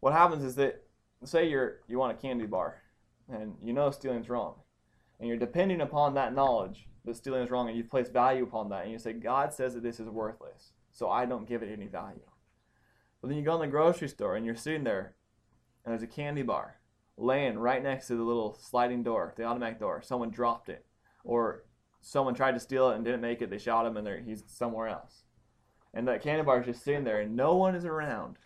What 0.00 0.14
happens 0.14 0.42
is 0.42 0.54
that 0.54 0.84
say 1.22 1.50
you're 1.50 1.80
you 1.86 1.98
want 1.98 2.16
a 2.16 2.20
candy 2.20 2.46
bar, 2.46 2.80
and 3.30 3.56
you 3.62 3.74
know 3.74 3.90
stealing's 3.90 4.30
wrong, 4.30 4.54
and 5.18 5.28
you're 5.28 5.36
depending 5.36 5.82
upon 5.82 6.14
that 6.14 6.34
knowledge 6.34 6.88
that 7.04 7.14
stealing 7.14 7.42
is 7.42 7.50
wrong, 7.50 7.68
and 7.68 7.76
you 7.76 7.84
place 7.84 8.08
value 8.08 8.44
upon 8.44 8.70
that, 8.70 8.84
and 8.84 8.92
you 8.92 8.98
say 8.98 9.12
God 9.12 9.52
says 9.52 9.74
that 9.74 9.82
this 9.82 10.00
is 10.00 10.08
worthless, 10.08 10.72
so 10.92 11.10
I 11.10 11.26
don't 11.26 11.46
give 11.46 11.62
it 11.62 11.70
any 11.70 11.88
value. 11.88 12.30
But 13.20 13.28
then 13.28 13.36
you 13.36 13.44
go 13.44 13.56
in 13.56 13.60
the 13.60 13.66
grocery 13.66 14.08
store 14.08 14.34
and 14.34 14.46
you're 14.46 14.56
sitting 14.56 14.84
there, 14.84 15.14
and 15.84 15.92
there's 15.92 16.02
a 16.02 16.06
candy 16.06 16.42
bar 16.42 16.79
laying 17.20 17.58
right 17.58 17.82
next 17.82 18.06
to 18.08 18.16
the 18.16 18.22
little 18.22 18.56
sliding 18.60 19.02
door, 19.02 19.34
the 19.36 19.44
automatic 19.44 19.78
door. 19.78 20.02
Someone 20.02 20.30
dropped 20.30 20.68
it, 20.68 20.84
or 21.24 21.64
someone 22.00 22.34
tried 22.34 22.52
to 22.52 22.60
steal 22.60 22.90
it 22.90 22.96
and 22.96 23.04
didn't 23.04 23.20
make 23.20 23.42
it. 23.42 23.50
They 23.50 23.58
shot 23.58 23.86
him, 23.86 23.96
and 23.96 24.26
he's 24.26 24.42
somewhere 24.46 24.88
else. 24.88 25.24
And 25.92 26.08
that 26.08 26.22
candy 26.22 26.42
bar 26.42 26.60
is 26.60 26.66
just 26.66 26.82
sitting 26.82 27.04
there, 27.04 27.20
and 27.20 27.36
no 27.36 27.54
one 27.54 27.74
is 27.74 27.84
around. 27.84 28.36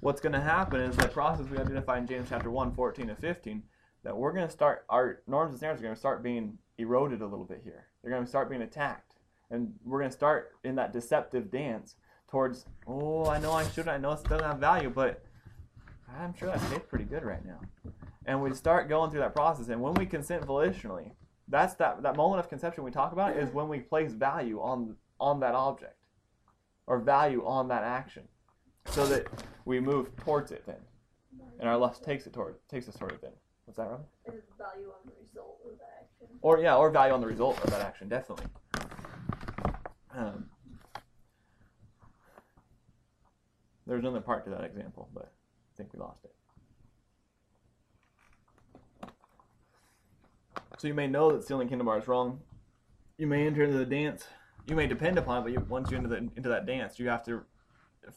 what's 0.00 0.20
going 0.20 0.32
to 0.32 0.40
happen 0.40 0.80
is 0.80 0.96
the 0.96 1.08
process 1.08 1.48
we 1.48 1.58
identify 1.58 1.98
in 1.98 2.06
James 2.06 2.28
chapter 2.28 2.50
1, 2.50 2.74
14 2.74 3.08
and 3.08 3.18
15, 3.18 3.62
that 4.04 4.16
we're 4.16 4.32
going 4.32 4.46
to 4.46 4.52
start, 4.52 4.84
our 4.88 5.22
norms 5.26 5.50
and 5.50 5.58
standards 5.58 5.80
are 5.80 5.84
going 5.84 5.94
to 5.94 5.98
start 5.98 6.22
being 6.22 6.58
eroded 6.78 7.20
a 7.20 7.26
little 7.26 7.44
bit 7.44 7.60
here. 7.64 7.86
They're 8.02 8.12
going 8.12 8.24
to 8.24 8.28
start 8.28 8.48
being 8.48 8.62
attacked. 8.62 9.14
And 9.50 9.74
we're 9.84 9.98
going 9.98 10.10
to 10.10 10.16
start 10.16 10.52
in 10.62 10.76
that 10.76 10.92
deceptive 10.92 11.50
dance 11.50 11.96
towards, 12.30 12.66
oh, 12.86 13.26
I 13.26 13.40
know 13.40 13.52
I 13.52 13.66
shouldn't, 13.68 13.88
I 13.88 13.98
know 13.98 14.12
it 14.12 14.22
doesn't 14.24 14.44
have 14.44 14.58
value, 14.58 14.90
but 14.90 15.24
I'm 16.16 16.34
sure 16.34 16.48
that 16.48 16.60
tastes 16.70 16.86
pretty 16.88 17.04
good 17.04 17.24
right 17.24 17.44
now. 17.44 17.60
And 18.26 18.42
we 18.42 18.52
start 18.54 18.88
going 18.88 19.10
through 19.10 19.20
that 19.20 19.34
process. 19.34 19.68
And 19.68 19.80
when 19.80 19.94
we 19.94 20.06
consent 20.06 20.46
volitionally, 20.46 21.12
that's 21.48 21.74
that, 21.74 22.02
that 22.02 22.16
moment 22.16 22.40
of 22.40 22.48
conception 22.48 22.84
we 22.84 22.90
talk 22.90 23.12
about 23.12 23.36
is 23.36 23.52
when 23.52 23.68
we 23.68 23.80
place 23.80 24.12
value 24.12 24.60
on 24.60 24.96
on 25.20 25.40
that 25.40 25.54
object 25.54 25.96
or 26.86 26.98
value 26.98 27.44
on 27.44 27.68
that 27.68 27.82
action 27.82 28.22
so 28.86 29.06
that 29.06 29.26
we 29.64 29.80
move 29.80 30.14
towards 30.16 30.52
it 30.52 30.64
then 30.66 30.76
and 31.58 31.68
our 31.68 31.76
lust 31.76 32.04
takes 32.04 32.26
it 32.26 32.32
toward 32.32 32.54
takes 32.68 32.88
us 32.88 32.94
toward 32.94 33.12
it 33.12 33.20
then 33.20 33.32
what's 33.64 33.76
that 33.76 33.88
Rob? 33.88 34.04
And 34.26 34.36
value 34.56 34.86
on 34.88 35.06
the 35.06 35.12
result 35.20 35.58
of 35.64 35.78
that 35.78 36.08
action. 36.22 36.36
or 36.40 36.60
yeah 36.60 36.76
or 36.76 36.90
value 36.90 37.12
on 37.12 37.20
the 37.20 37.26
result 37.26 37.58
of 37.64 37.70
that 37.70 37.80
action 37.80 38.08
definitely 38.08 38.46
um, 40.14 40.46
there's 43.86 44.00
another 44.00 44.20
part 44.20 44.44
to 44.44 44.50
that 44.50 44.64
example 44.64 45.08
but 45.12 45.32
think 45.78 45.92
we 45.94 46.00
lost 46.00 46.24
it. 46.24 46.34
So 50.78 50.86
you 50.86 50.94
may 50.94 51.06
know 51.06 51.32
that 51.32 51.42
stealing 51.44 51.68
Kinder 51.68 51.84
Bar 51.84 51.98
is 51.98 52.06
wrong. 52.06 52.40
You 53.16 53.26
may 53.26 53.46
enter 53.46 53.64
into 53.64 53.78
the 53.78 53.86
dance. 53.86 54.24
You 54.68 54.76
may 54.76 54.86
depend 54.86 55.18
upon 55.18 55.38
it 55.38 55.42
but 55.42 55.52
you, 55.52 55.66
once 55.68 55.90
you're 55.90 55.98
into, 55.98 56.10
the, 56.10 56.28
into 56.36 56.48
that 56.50 56.66
dance 56.66 56.98
you 56.98 57.08
have 57.08 57.24
to 57.24 57.42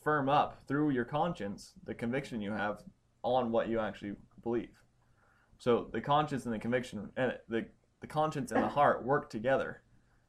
firm 0.04 0.28
up 0.30 0.62
through 0.68 0.90
your 0.90 1.06
conscience 1.06 1.74
the 1.86 1.94
conviction 1.94 2.42
you 2.42 2.52
have 2.52 2.84
on 3.24 3.52
what 3.52 3.70
you 3.70 3.80
actually 3.80 4.14
believe. 4.44 4.82
So 5.60 5.88
the 5.92 6.02
conscience 6.02 6.46
and 6.46 6.54
the 6.54 6.60
conviction 6.60 7.10
and 7.16 7.34
the, 7.48 7.66
the 8.02 8.08
conscience 8.08 8.52
and 8.52 8.64
the 8.64 8.68
heart 8.68 9.06
work 9.06 9.30
together 9.30 9.82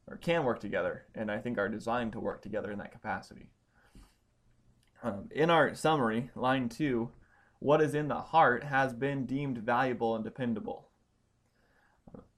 or 0.07 0.17
can 0.17 0.45
work 0.45 0.61
together 0.61 1.07
and 1.15 1.31
i 1.31 1.39
think 1.39 1.59
are 1.59 1.69
designed 1.69 2.13
to 2.13 2.21
work 2.21 2.43
together 2.43 2.71
in 2.71 2.79
that 2.79 2.93
capacity. 2.93 3.49
Um, 5.03 5.29
in 5.33 5.51
our 5.51 5.75
summary 5.75 6.31
line 6.37 6.69
two 6.69 7.11
what 7.63 7.81
is 7.81 7.95
in 7.95 8.09
the 8.09 8.21
heart 8.21 8.65
has 8.65 8.93
been 8.93 9.25
deemed 9.27 9.59
valuable 9.59 10.15
and 10.15 10.25
dependable 10.25 10.89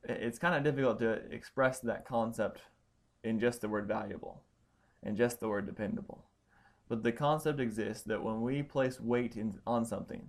it's 0.07 0.39
kind 0.39 0.55
of 0.55 0.62
difficult 0.62 0.99
to 0.99 1.12
express 1.31 1.79
that 1.81 2.07
concept 2.07 2.61
in 3.22 3.41
just 3.41 3.61
the 3.61 3.68
word 3.68 3.89
valuable 3.89 4.43
and 5.03 5.16
just 5.16 5.41
the 5.41 5.49
word 5.49 5.66
dependable 5.66 6.25
but 6.89 7.03
the 7.03 7.12
concept 7.12 7.59
exists 7.61 8.03
that 8.03 8.22
when 8.22 8.43
we 8.43 8.62
place 8.62 9.01
weight 9.01 9.37
in, 9.37 9.59
on 9.66 9.85
something 9.85 10.29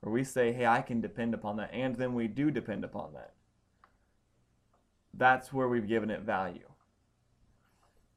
or 0.00 0.10
we 0.10 0.24
say 0.24 0.52
hey 0.52 0.66
i 0.66 0.80
can 0.80 1.00
depend 1.00 1.34
upon 1.34 1.56
that 1.56 1.70
and 1.72 1.96
then 1.96 2.14
we 2.14 2.26
do 2.26 2.50
depend 2.50 2.84
upon 2.84 3.12
that 3.12 3.32
that's 5.14 5.52
where 5.52 5.68
we've 5.68 5.88
given 5.88 6.10
it 6.10 6.22
value. 6.22 6.68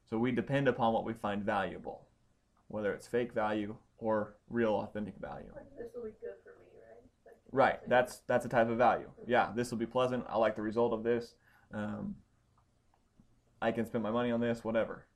So 0.10 0.18
we 0.18 0.32
depend 0.32 0.68
upon 0.68 0.94
what 0.94 1.04
we 1.04 1.14
find 1.14 1.44
valuable, 1.44 2.06
whether 2.68 2.94
it's 2.94 3.08
fake 3.08 3.34
value 3.34 3.76
or 3.98 4.36
real 4.50 4.76
authentic 4.76 5.16
value. 5.20 5.52
Like 5.56 5.66
this 5.78 5.92
will 5.96 6.04
be 6.04 6.12
good 6.22 6.36
for 6.44 6.52
me, 6.60 6.66
right? 6.76 7.02
Like, 7.26 7.36
Right, 7.52 7.90
that's 7.90 8.20
that's 8.28 8.46
a 8.46 8.50
type 8.50 8.70
of 8.70 8.78
value. 8.78 9.10
Yeah, 9.28 9.52
this 9.56 9.72
will 9.72 9.78
be 9.78 9.86
pleasant. 9.86 10.26
I 10.28 10.38
like 10.38 10.56
the 10.56 10.62
result 10.62 10.94
of 10.94 11.04
this. 11.04 11.36
Um, 11.74 12.16
I 13.62 13.72
can 13.72 13.86
spend 13.86 14.04
my 14.04 14.12
money 14.12 14.32
on 14.32 14.40
this, 14.42 14.64
whatever. 14.64 15.08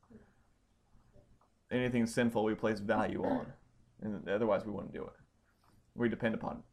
Anything 1.71 2.07
sinful, 2.07 2.43
we 2.43 2.55
place 2.55 2.79
value 2.79 3.23
on, 3.23 3.45
and 4.01 4.27
otherwise 4.27 4.65
we 4.65 4.71
wouldn't 4.71 4.93
do 4.93 5.03
it. 5.03 5.13
We 5.93 6.09
depend 6.09 6.35
upon 6.35 6.63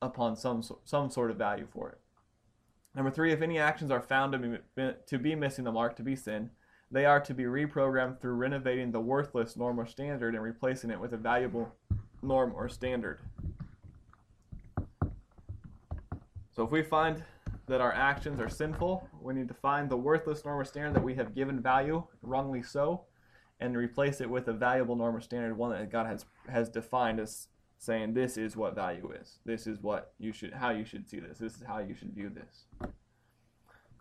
upon 0.00 0.36
some 0.36 0.62
some 0.84 1.10
sort 1.10 1.30
of 1.30 1.36
value 1.36 1.66
for 1.72 1.90
it. 1.90 1.98
Number 2.94 3.10
three, 3.10 3.32
if 3.32 3.42
any 3.42 3.58
actions 3.58 3.90
are 3.90 4.00
found 4.00 4.32
to 4.32 4.38
be, 4.38 4.92
to 5.06 5.18
be 5.18 5.34
missing 5.34 5.64
the 5.64 5.72
mark 5.72 5.96
to 5.96 6.02
be 6.02 6.16
sin, 6.16 6.50
they 6.90 7.04
are 7.04 7.20
to 7.20 7.34
be 7.34 7.44
reprogrammed 7.44 8.20
through 8.20 8.34
renovating 8.34 8.90
the 8.90 9.00
worthless 9.00 9.56
norm 9.56 9.78
or 9.78 9.86
standard 9.86 10.34
and 10.34 10.42
replacing 10.42 10.90
it 10.90 10.98
with 10.98 11.12
a 11.12 11.16
valuable 11.16 11.74
norm 12.22 12.52
or 12.54 12.68
standard. 12.68 13.20
So 16.50 16.64
if 16.64 16.70
we 16.70 16.82
find 16.82 17.22
that 17.66 17.80
our 17.80 17.92
actions 17.92 18.40
are 18.40 18.48
sinful, 18.48 19.06
we 19.20 19.34
need 19.34 19.48
to 19.48 19.54
find 19.54 19.88
the 19.88 19.96
worthless 19.96 20.44
norm 20.44 20.58
or 20.58 20.64
standard 20.64 20.94
that 20.94 21.04
we 21.04 21.14
have 21.14 21.34
given 21.34 21.60
value, 21.60 22.02
wrongly 22.22 22.62
so, 22.62 23.02
and 23.60 23.76
replace 23.76 24.20
it 24.20 24.30
with 24.30 24.48
a 24.48 24.52
valuable 24.52 24.96
norm 24.96 25.14
or 25.14 25.20
standard, 25.20 25.56
one 25.56 25.70
that 25.70 25.90
God 25.90 26.06
has 26.06 26.24
has 26.48 26.68
defined 26.68 27.20
as 27.20 27.48
saying 27.78 28.14
this 28.14 28.36
is 28.36 28.56
what 28.56 28.74
value 28.74 29.12
is. 29.20 29.38
This 29.44 29.66
is 29.66 29.82
what 29.82 30.12
you 30.18 30.32
should 30.32 30.54
how 30.54 30.70
you 30.70 30.84
should 30.84 31.08
see 31.08 31.20
this. 31.20 31.38
This 31.38 31.54
is 31.54 31.62
how 31.66 31.78
you 31.78 31.94
should 31.94 32.14
view 32.14 32.30
this. 32.30 32.90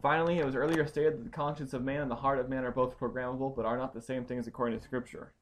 Finally, 0.01 0.37
it 0.37 0.45
was 0.45 0.55
earlier 0.55 0.85
stated 0.85 1.13
that 1.13 1.23
the 1.23 1.29
conscience 1.29 1.73
of 1.73 1.83
man 1.83 2.01
and 2.01 2.11
the 2.11 2.15
heart 2.15 2.37
of 2.37 2.49
man 2.49 2.63
are 2.63 2.71
both 2.71 2.99
programmable, 2.99 3.55
but 3.55 3.65
are 3.65 3.77
not 3.77 3.93
the 3.93 4.01
same 4.01 4.23
things 4.23 4.45
according 4.45 4.77
to 4.77 4.83
Scripture. 4.83 5.33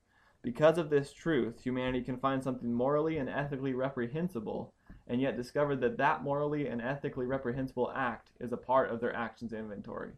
Because 0.41 0.78
of 0.78 0.89
this 0.89 1.12
truth, 1.12 1.62
humanity 1.62 2.01
can 2.01 2.18
find 2.18 2.41
something 2.41 2.74
morally 2.74 3.18
and 3.18 3.28
ethically 3.30 3.74
reprehensible, 3.74 4.74
and 5.08 5.20
yet 5.20 5.36
discover 5.36 5.76
that 5.76 5.97
that 5.97 6.24
morally 6.24 6.68
and 6.68 6.82
ethically 6.82 7.26
reprehensible 7.26 7.91
act 7.95 8.30
is 8.39 8.53
a 8.53 8.58
part 8.58 8.89
of 8.89 9.01
their 9.01 9.14
actions 9.14 9.51
inventory. 9.51 10.12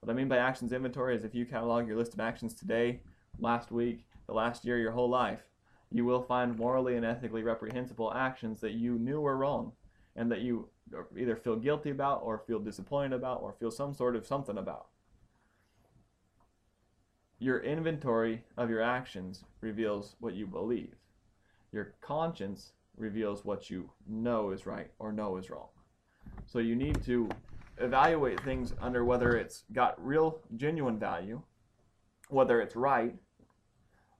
What 0.00 0.10
I 0.10 0.14
mean 0.14 0.28
by 0.28 0.38
actions 0.38 0.72
inventory 0.72 1.14
is 1.14 1.24
if 1.24 1.34
you 1.34 1.44
catalog 1.44 1.86
your 1.86 1.96
list 1.96 2.14
of 2.14 2.20
actions 2.20 2.54
today, 2.54 3.00
last 3.38 3.70
week, 3.70 4.06
the 4.26 4.32
last 4.32 4.64
year, 4.64 4.78
your 4.78 4.92
whole 4.92 5.10
life, 5.10 5.42
you 5.90 6.06
will 6.06 6.22
find 6.22 6.56
morally 6.56 6.96
and 6.96 7.04
ethically 7.04 7.42
reprehensible 7.42 8.12
actions 8.14 8.60
that 8.62 8.72
you 8.72 8.98
knew 8.98 9.20
were 9.20 9.36
wrong 9.36 9.72
and 10.16 10.30
that 10.30 10.40
you 10.40 10.68
either 11.18 11.36
feel 11.36 11.56
guilty 11.56 11.90
about 11.90 12.20
or 12.22 12.38
feel 12.38 12.58
disappointed 12.58 13.14
about 13.14 13.42
or 13.42 13.52
feel 13.52 13.70
some 13.70 13.94
sort 13.94 14.16
of 14.16 14.26
something 14.26 14.58
about. 14.58 14.86
Your 17.38 17.60
inventory 17.60 18.44
of 18.56 18.70
your 18.70 18.82
actions 18.82 19.44
reveals 19.60 20.16
what 20.20 20.34
you 20.34 20.46
believe. 20.46 20.94
Your 21.72 21.94
conscience 22.00 22.72
reveals 22.96 23.44
what 23.44 23.70
you 23.70 23.90
know 24.06 24.50
is 24.50 24.66
right 24.66 24.90
or 24.98 25.12
know 25.12 25.36
is 25.36 25.50
wrong. 25.50 25.68
So 26.46 26.58
you 26.58 26.76
need 26.76 27.02
to 27.04 27.28
evaluate 27.78 28.40
things 28.40 28.74
under 28.80 29.04
whether 29.04 29.36
it's 29.36 29.64
got 29.72 30.04
real, 30.04 30.40
genuine 30.56 30.98
value, 30.98 31.42
whether 32.28 32.60
it's 32.60 32.76
right, 32.76 33.14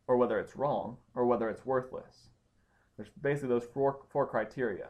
or 0.06 0.16
whether 0.16 0.40
it's 0.40 0.56
wrong, 0.56 0.96
or 1.14 1.26
whether 1.26 1.48
it's 1.48 1.64
worthless. 1.64 2.28
There's 2.96 3.10
basically 3.20 3.50
those 3.50 3.68
four, 3.72 4.00
four 4.10 4.26
criteria. 4.26 4.88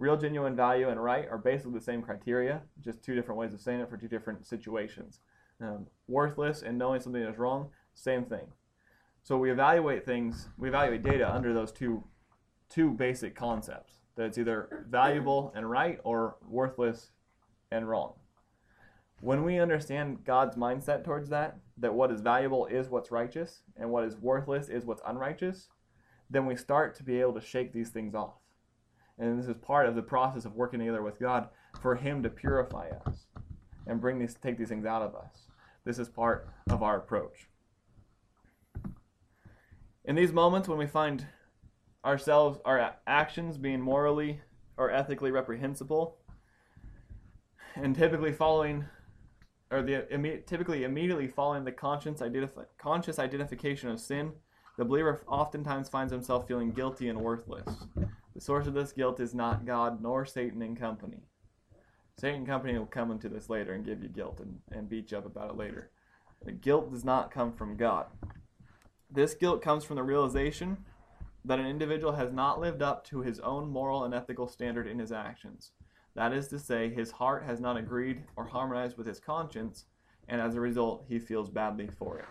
Real, 0.00 0.16
genuine 0.16 0.56
value 0.56 0.88
and 0.88 1.04
right 1.04 1.28
are 1.30 1.36
basically 1.36 1.74
the 1.74 1.80
same 1.84 2.00
criteria, 2.00 2.62
just 2.80 3.02
two 3.02 3.14
different 3.14 3.38
ways 3.38 3.52
of 3.52 3.60
saying 3.60 3.80
it 3.80 3.90
for 3.90 3.98
two 3.98 4.08
different 4.08 4.46
situations. 4.46 5.20
Um, 5.60 5.88
worthless 6.08 6.62
and 6.62 6.78
knowing 6.78 7.02
something 7.02 7.20
is 7.20 7.36
wrong, 7.36 7.68
same 7.92 8.24
thing. 8.24 8.46
So 9.22 9.36
we 9.36 9.50
evaluate 9.50 10.06
things, 10.06 10.48
we 10.56 10.68
evaluate 10.68 11.02
data 11.02 11.30
under 11.30 11.52
those 11.52 11.70
two, 11.70 12.02
two 12.70 12.92
basic 12.92 13.34
concepts. 13.34 13.98
That 14.16 14.24
it's 14.24 14.38
either 14.38 14.86
valuable 14.88 15.52
and 15.54 15.70
right 15.70 15.98
or 16.02 16.36
worthless 16.48 17.10
and 17.70 17.86
wrong. 17.86 18.14
When 19.20 19.44
we 19.44 19.58
understand 19.58 20.24
God's 20.24 20.56
mindset 20.56 21.04
towards 21.04 21.28
that, 21.28 21.58
that 21.76 21.92
what 21.92 22.10
is 22.10 22.22
valuable 22.22 22.64
is 22.64 22.88
what's 22.88 23.10
righteous 23.10 23.64
and 23.76 23.90
what 23.90 24.04
is 24.04 24.16
worthless 24.16 24.70
is 24.70 24.86
what's 24.86 25.02
unrighteous, 25.06 25.68
then 26.30 26.46
we 26.46 26.56
start 26.56 26.94
to 26.94 27.02
be 27.02 27.20
able 27.20 27.34
to 27.34 27.40
shake 27.42 27.74
these 27.74 27.90
things 27.90 28.14
off. 28.14 28.40
And 29.20 29.38
this 29.38 29.46
is 29.46 29.54
part 29.62 29.86
of 29.86 29.94
the 29.94 30.02
process 30.02 30.46
of 30.46 30.54
working 30.54 30.80
together 30.80 31.02
with 31.02 31.20
God 31.20 31.48
for 31.82 31.94
Him 31.94 32.22
to 32.22 32.30
purify 32.30 32.88
us 33.06 33.26
and 33.86 34.00
bring 34.00 34.18
these, 34.18 34.34
take 34.34 34.56
these 34.56 34.70
things 34.70 34.86
out 34.86 35.02
of 35.02 35.14
us. 35.14 35.46
This 35.84 35.98
is 35.98 36.08
part 36.08 36.48
of 36.70 36.82
our 36.82 36.96
approach. 36.96 37.48
In 40.06 40.16
these 40.16 40.32
moments 40.32 40.68
when 40.68 40.78
we 40.78 40.86
find 40.86 41.26
ourselves, 42.04 42.58
our 42.64 42.96
actions 43.06 43.58
being 43.58 43.80
morally 43.80 44.40
or 44.76 44.90
ethically 44.90 45.30
reprehensible, 45.30 46.16
and 47.76 47.94
typically 47.94 48.32
following 48.32 48.86
or 49.70 49.82
the 49.82 50.06
imme- 50.12 50.44
typically 50.46 50.84
immediately 50.84 51.28
following 51.28 51.64
the 51.64 51.72
conscious, 51.72 52.20
identifi- 52.20 52.66
conscious 52.78 53.18
identification 53.18 53.88
of 53.88 54.00
sin, 54.00 54.32
the 54.78 54.84
believer 54.84 55.22
oftentimes 55.28 55.88
finds 55.88 56.12
himself 56.12 56.48
feeling 56.48 56.72
guilty 56.72 57.08
and 57.08 57.20
worthless. 57.20 57.68
The 58.34 58.40
source 58.40 58.66
of 58.66 58.74
this 58.74 58.92
guilt 58.92 59.20
is 59.20 59.34
not 59.34 59.66
God 59.66 60.00
nor 60.00 60.24
Satan 60.24 60.62
and 60.62 60.78
company. 60.78 61.22
Satan 62.16 62.38
and 62.38 62.46
company 62.46 62.78
will 62.78 62.86
come 62.86 63.10
into 63.10 63.28
this 63.28 63.48
later 63.48 63.72
and 63.72 63.84
give 63.84 64.02
you 64.02 64.08
guilt 64.08 64.40
and, 64.40 64.60
and 64.70 64.88
beat 64.88 65.10
you 65.10 65.18
up 65.18 65.26
about 65.26 65.50
it 65.50 65.56
later. 65.56 65.90
The 66.44 66.52
guilt 66.52 66.92
does 66.92 67.04
not 67.04 67.30
come 67.30 67.52
from 67.52 67.76
God. 67.76 68.06
This 69.10 69.34
guilt 69.34 69.62
comes 69.62 69.84
from 69.84 69.96
the 69.96 70.02
realization 70.02 70.78
that 71.44 71.58
an 71.58 71.66
individual 71.66 72.12
has 72.12 72.32
not 72.32 72.60
lived 72.60 72.82
up 72.82 73.04
to 73.06 73.22
his 73.22 73.40
own 73.40 73.68
moral 73.68 74.04
and 74.04 74.14
ethical 74.14 74.46
standard 74.46 74.86
in 74.86 74.98
his 74.98 75.12
actions. 75.12 75.72
That 76.14 76.32
is 76.32 76.48
to 76.48 76.58
say, 76.58 76.90
his 76.90 77.10
heart 77.10 77.44
has 77.44 77.60
not 77.60 77.76
agreed 77.76 78.22
or 78.36 78.44
harmonized 78.44 78.96
with 78.96 79.06
his 79.06 79.20
conscience, 79.20 79.86
and 80.28 80.40
as 80.40 80.54
a 80.54 80.60
result, 80.60 81.04
he 81.08 81.18
feels 81.18 81.48
badly 81.48 81.88
for 81.88 82.18
it. 82.18 82.26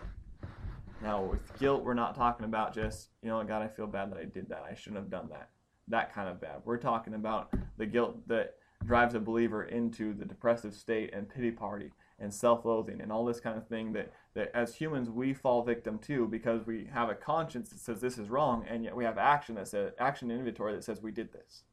Now, 1.02 1.22
with 1.22 1.58
guilt, 1.58 1.82
we're 1.82 1.94
not 1.94 2.14
talking 2.14 2.44
about 2.44 2.74
just, 2.74 3.08
you 3.22 3.28
know, 3.28 3.42
God, 3.42 3.62
I 3.62 3.68
feel 3.68 3.86
bad 3.86 4.10
that 4.12 4.18
I 4.18 4.24
did 4.24 4.48
that. 4.50 4.64
I 4.70 4.74
shouldn't 4.74 5.02
have 5.02 5.10
done 5.10 5.28
that. 5.30 5.48
That 5.90 6.14
kind 6.14 6.28
of 6.28 6.40
bad. 6.40 6.62
We're 6.64 6.78
talking 6.78 7.14
about 7.14 7.52
the 7.76 7.86
guilt 7.86 8.26
that 8.28 8.54
drives 8.86 9.14
a 9.14 9.20
believer 9.20 9.64
into 9.64 10.14
the 10.14 10.24
depressive 10.24 10.74
state 10.74 11.12
and 11.12 11.28
pity 11.28 11.50
party 11.50 11.92
and 12.18 12.32
self-loathing 12.32 13.00
and 13.00 13.10
all 13.10 13.24
this 13.24 13.40
kind 13.40 13.56
of 13.56 13.66
thing 13.66 13.92
that, 13.92 14.12
that 14.34 14.50
as 14.54 14.74
humans 14.74 15.10
we 15.10 15.32
fall 15.32 15.62
victim 15.62 15.98
to 15.98 16.26
because 16.28 16.66
we 16.66 16.88
have 16.92 17.08
a 17.08 17.14
conscience 17.14 17.70
that 17.70 17.78
says 17.78 18.00
this 18.00 18.18
is 18.18 18.28
wrong 18.28 18.64
and 18.68 18.84
yet 18.84 18.94
we 18.94 19.04
have 19.04 19.18
action 19.18 19.54
that 19.54 19.68
says 19.68 19.92
action 19.98 20.30
inventory 20.30 20.74
that 20.74 20.84
says 20.84 21.02
we 21.02 21.10
did 21.10 21.32
this. 21.32 21.64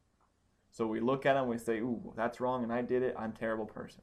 So 0.72 0.88
we 0.88 1.00
look 1.00 1.26
at 1.26 1.34
them 1.34 1.48
we 1.48 1.58
say 1.58 1.80
ooh 1.80 2.14
that's 2.16 2.40
wrong 2.40 2.64
and 2.64 2.72
i 2.72 2.82
did 2.82 3.04
it. 3.04 3.16
I'm 3.18 3.32
a 3.32 3.38
terrible 3.38 3.66
person. 3.66 4.02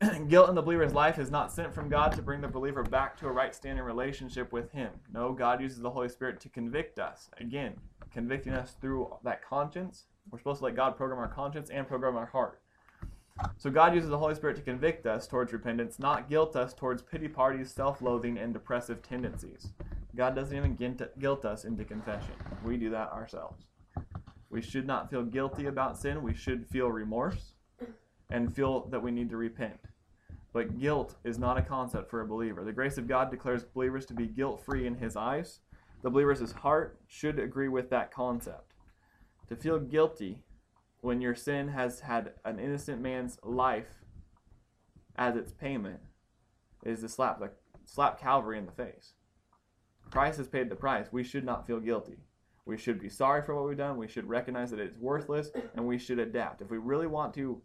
Guilt 0.28 0.48
in 0.48 0.54
the 0.54 0.62
believer's 0.62 0.92
life 0.92 1.18
is 1.18 1.30
not 1.30 1.52
sent 1.52 1.72
from 1.72 1.88
god 1.88 2.12
to 2.12 2.22
bring 2.22 2.40
the 2.40 2.48
believer 2.48 2.82
back 2.82 3.16
to 3.18 3.28
a 3.28 3.32
right 3.32 3.54
standing 3.54 3.84
relationship 3.84 4.52
with 4.52 4.72
him. 4.72 4.90
No 5.12 5.32
god 5.32 5.60
uses 5.60 5.78
the 5.80 5.90
holy 5.90 6.08
spirit 6.08 6.40
to 6.40 6.48
convict 6.48 6.98
us. 6.98 7.30
Again 7.40 7.74
convicting 8.12 8.52
us 8.52 8.74
through 8.80 9.12
that 9.24 9.42
conscience 9.42 10.04
we're 10.30 10.38
supposed 10.38 10.58
to 10.58 10.64
let 10.64 10.76
god 10.76 10.96
program 10.96 11.18
our 11.18 11.28
conscience 11.28 11.70
and 11.70 11.86
program 11.86 12.16
our 12.16 12.26
heart 12.26 12.60
so 13.58 13.70
God 13.70 13.94
uses 13.94 14.08
the 14.08 14.18
Holy 14.18 14.34
Spirit 14.34 14.56
to 14.56 14.62
convict 14.62 15.06
us 15.06 15.26
towards 15.26 15.52
repentance, 15.52 15.98
not 15.98 16.28
guilt 16.28 16.56
us 16.56 16.72
towards 16.72 17.02
pity 17.02 17.28
parties, 17.28 17.70
self-loathing, 17.70 18.38
and 18.38 18.52
depressive 18.52 19.02
tendencies. 19.02 19.72
God 20.14 20.34
doesn't 20.34 20.56
even 20.56 20.96
guilt 21.18 21.44
us 21.44 21.64
into 21.66 21.84
confession. 21.84 22.32
We 22.64 22.78
do 22.78 22.88
that 22.90 23.12
ourselves. 23.12 23.64
We 24.48 24.62
should 24.62 24.86
not 24.86 25.10
feel 25.10 25.22
guilty 25.22 25.66
about 25.66 25.98
sin. 25.98 26.22
We 26.22 26.32
should 26.32 26.66
feel 26.66 26.90
remorse 26.90 27.52
and 28.30 28.54
feel 28.54 28.86
that 28.88 29.02
we 29.02 29.10
need 29.10 29.28
to 29.30 29.36
repent. 29.36 29.78
But 30.54 30.78
guilt 30.78 31.16
is 31.22 31.38
not 31.38 31.58
a 31.58 31.62
concept 31.62 32.10
for 32.10 32.22
a 32.22 32.26
believer. 32.26 32.64
The 32.64 32.72
grace 32.72 32.96
of 32.96 33.06
God 33.06 33.30
declares 33.30 33.64
believers 33.64 34.06
to 34.06 34.14
be 34.14 34.26
guilt-free 34.26 34.86
in 34.86 34.94
his 34.94 35.16
eyes. 35.16 35.60
The 36.06 36.10
believer's 36.10 36.52
heart 36.52 37.00
should 37.08 37.40
agree 37.40 37.66
with 37.66 37.90
that 37.90 38.12
concept. 38.12 38.74
To 39.48 39.56
feel 39.56 39.80
guilty 39.80 40.38
when 41.00 41.20
your 41.20 41.34
sin 41.34 41.66
has 41.66 41.98
had 41.98 42.34
an 42.44 42.60
innocent 42.60 43.02
man's 43.02 43.40
life 43.42 44.04
as 45.16 45.34
its 45.34 45.50
payment 45.50 45.98
is 46.84 47.00
to 47.00 47.08
slap 47.08 47.40
the 47.40 47.50
slap 47.84 48.20
Calvary 48.20 48.56
in 48.56 48.66
the 48.66 48.70
face. 48.70 49.14
Christ 50.12 50.38
has 50.38 50.46
paid 50.46 50.70
the 50.70 50.76
price. 50.76 51.08
We 51.10 51.24
should 51.24 51.44
not 51.44 51.66
feel 51.66 51.80
guilty. 51.80 52.18
We 52.66 52.78
should 52.78 53.00
be 53.00 53.08
sorry 53.08 53.42
for 53.42 53.56
what 53.56 53.66
we've 53.66 53.76
done. 53.76 53.96
We 53.96 54.06
should 54.06 54.28
recognize 54.28 54.70
that 54.70 54.78
it's 54.78 54.98
worthless 54.98 55.50
and 55.74 55.84
we 55.84 55.98
should 55.98 56.20
adapt. 56.20 56.62
If 56.62 56.70
we 56.70 56.78
really 56.78 57.08
want 57.08 57.34
to 57.34 57.60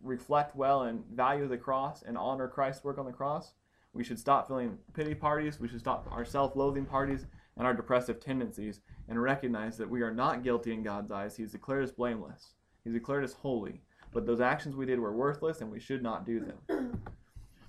reflect 0.00 0.54
well 0.54 0.82
and 0.82 1.04
value 1.06 1.48
the 1.48 1.58
cross 1.58 2.02
and 2.02 2.16
honor 2.16 2.46
Christ's 2.46 2.84
work 2.84 2.98
on 2.98 3.06
the 3.06 3.10
cross, 3.10 3.54
we 3.94 4.04
should 4.04 4.20
stop 4.20 4.46
feeling 4.46 4.78
pity 4.94 5.12
parties. 5.16 5.58
We 5.58 5.66
should 5.66 5.80
stop 5.80 6.06
our 6.12 6.24
self 6.24 6.54
loathing 6.54 6.84
parties 6.84 7.26
and 7.58 7.66
our 7.66 7.74
depressive 7.74 8.20
tendencies 8.20 8.80
and 9.08 9.20
recognize 9.20 9.76
that 9.76 9.90
we 9.90 10.02
are 10.02 10.14
not 10.14 10.42
guilty 10.42 10.72
in 10.72 10.82
God's 10.82 11.10
eyes. 11.10 11.36
He's 11.36 11.52
declared 11.52 11.84
us 11.84 11.92
blameless, 11.92 12.54
He's 12.84 12.94
declared 12.94 13.24
us 13.24 13.34
holy. 13.34 13.82
But 14.12 14.24
those 14.24 14.40
actions 14.40 14.74
we 14.74 14.86
did 14.86 14.98
were 14.98 15.12
worthless 15.12 15.60
and 15.60 15.70
we 15.70 15.80
should 15.80 16.02
not 16.02 16.24
do 16.24 16.40
them. 16.40 17.00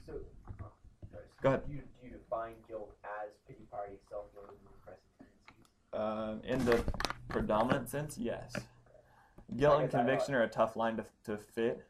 So, 0.06 0.16
uh, 0.60 0.64
sorry, 1.12 1.24
so 1.30 1.42
Go 1.44 1.50
ahead. 1.50 1.62
Do 1.68 1.74
you, 1.74 1.82
do 2.02 2.08
you 2.08 2.14
define 2.14 2.54
guilt 2.68 2.96
as 3.04 3.30
pity 3.48 3.68
party, 3.70 3.94
self-loathing, 4.10 4.58
depressive 4.74 5.04
tendencies? 5.20 5.66
Uh, 5.94 6.38
in 6.44 6.66
the 6.66 6.84
predominant 7.28 7.90
sense, 7.90 8.18
yes. 8.18 8.56
Guilt 9.56 9.82
and 9.82 9.84
get 9.84 9.92
that 9.92 9.98
a 9.98 10.00
conviction 10.00 10.34
are 10.34 10.42
a 10.42 10.48
tough 10.48 10.76
line 10.76 10.98
to, 10.98 11.06
to 11.26 11.38
fit. 11.38 11.86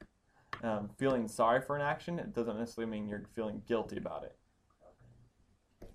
Um, 0.64 0.90
feeling 0.98 1.30
sorry 1.30 1.62
for 1.62 1.78
an 1.78 1.82
action, 1.82 2.20
it 2.20 2.34
doesn't 2.34 2.58
necessarily 2.58 2.92
mean 2.92 3.08
you're 3.08 3.24
feeling 3.34 3.62
guilty 3.66 3.96
about 3.96 4.26
it. 4.26 4.36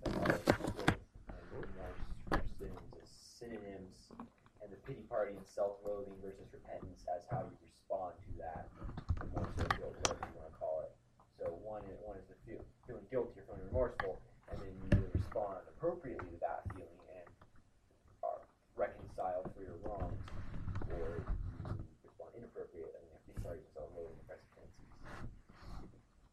Like 0.07 0.15
all 0.15 0.31
the 0.31 0.93
people 0.93 0.95
and 1.29 1.41
remorse 1.53 1.97
for 2.27 2.43
sins 2.57 2.93
as 3.01 3.09
synonyms, 3.45 4.09
and 4.61 4.73
the 4.73 4.79
pity 4.89 5.05
party 5.05 5.37
and 5.37 5.45
self-loathing 5.45 6.17
versus 6.25 6.49
repentance 6.49 7.05
as 7.13 7.21
how 7.29 7.45
you 7.45 7.53
respond 7.61 8.17
to 8.25 8.31
that. 8.41 8.65
Remorse 9.21 9.53
or 9.61 9.69
guilt, 9.77 9.93
whatever 10.01 10.25
you 10.25 10.33
want 10.41 10.49
to 10.49 10.57
call 10.57 10.81
it. 10.81 10.93
So 11.37 11.53
one 11.61 11.85
is, 11.85 11.97
one 12.01 12.17
is 12.17 12.25
the 12.25 12.37
feel, 12.41 12.61
feeling 12.89 13.05
guilty 13.13 13.37
or 13.37 13.45
feeling 13.45 13.61
remorseful, 13.69 14.17
and 14.49 14.57
then 14.57 14.73
you 14.73 14.85
either 14.97 15.09
respond 15.13 15.61
appropriately 15.69 16.25
to 16.33 16.39
that 16.41 16.65
feeling 16.73 17.01
and 17.13 17.27
are 18.25 18.41
reconciled 18.73 19.45
for 19.53 19.61
your 19.61 19.77
wrongs, 19.85 20.25
or 20.97 21.21
you 21.21 21.85
respond 22.01 22.33
inappropriately 22.33 22.89
and 22.97 23.05
have 23.13 23.21
pity 23.29 23.39
party 23.45 23.61
and 23.61 23.69
self-loathing 23.77 24.09
and 24.09 24.21
repressive 24.25 24.49
tendencies. 24.57 24.89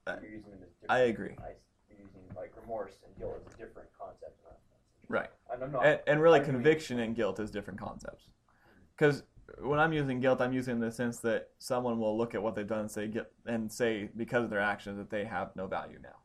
You're 0.08 0.32
using 0.40 0.52
them 0.56 0.64
as 0.64 0.72
different. 0.80 0.96
I 0.96 1.12
agree. 1.12 1.34
I, 1.44 1.52
you're 1.92 2.00
using 2.00 2.24
like 2.32 2.56
remorse 2.56 2.96
and 3.04 3.12
guilt 3.20 3.36
as 3.36 3.44
a 3.52 3.56
different 3.60 3.90
concept. 3.92 4.32
in 4.40 4.44
that 4.48 4.60
sense. 4.64 4.86
Right. 5.12 5.30
And 5.52 5.64
I'm 5.64 5.72
not. 5.72 5.86
And, 5.86 6.00
and 6.06 6.22
really, 6.22 6.38
I 6.38 6.42
agree. 6.42 6.54
conviction 6.54 6.98
and 7.00 7.14
guilt 7.14 7.40
is 7.40 7.50
different 7.50 7.80
concepts. 7.80 8.24
Because 8.96 9.22
when 9.60 9.78
I'm 9.78 9.92
using 9.92 10.20
guilt, 10.20 10.40
I'm 10.40 10.52
using 10.52 10.80
the 10.80 10.90
sense 10.90 11.18
that 11.20 11.48
someone 11.58 11.98
will 11.98 12.16
look 12.16 12.34
at 12.34 12.42
what 12.42 12.54
they've 12.54 12.66
done 12.66 12.80
and 12.80 12.90
say, 12.90 13.10
and 13.46 13.70
say 13.70 14.08
because 14.16 14.44
of 14.44 14.50
their 14.50 14.60
actions 14.60 14.98
that 14.98 15.10
they 15.10 15.24
have 15.24 15.54
no 15.56 15.66
value 15.66 15.98
now. 16.02 16.16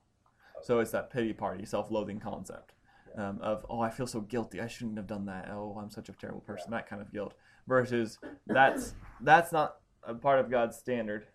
So 0.64 0.80
it's 0.80 0.92
that 0.92 1.12
pity 1.12 1.34
party, 1.34 1.66
self-loathing 1.66 2.20
concept 2.20 2.74
um, 3.18 3.40
of, 3.42 3.66
oh, 3.70 3.82
I 3.82 3.90
feel 3.90 4.08
so 4.08 4.22
guilty. 4.22 4.62
I 4.62 4.68
shouldn't 4.68 4.98
have 4.98 5.08
done 5.08 5.26
that. 5.26 5.50
Oh, 5.52 5.78
I'm 5.82 5.90
such 5.90 6.10
a 6.10 6.14
terrible 6.14 6.42
person. 6.42 6.72
That 6.72 6.90
kind 6.90 7.02
of 7.02 7.12
guilt. 7.12 7.34
Versus 7.68 8.18
that's 8.46 8.94
that's 9.22 9.52
not 9.52 9.76
a 10.04 10.14
part 10.14 10.40
of 10.40 10.50
God's 10.50 10.78
standard. 10.78 11.28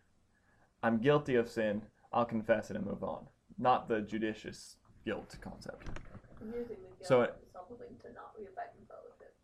I'm 0.82 0.98
guilty 0.98 1.34
of 1.34 1.48
sin. 1.48 1.82
I'll 2.12 2.24
confess 2.24 2.70
it 2.70 2.76
and 2.76 2.86
move 2.86 3.04
on. 3.04 3.26
Not 3.58 3.86
the 3.88 4.00
judicious 4.00 4.76
guilt 5.04 5.36
concept. 5.40 5.88
I'm 6.40 6.46
using 6.48 6.68
the 6.68 6.74
guilt 6.74 6.96
So 7.02 7.22
it- 7.22 7.36
to 7.78 8.12
not 8.12 8.36
be 8.36 8.44
back 8.56 8.74
in 8.78 8.86
fellowship. 8.86 9.34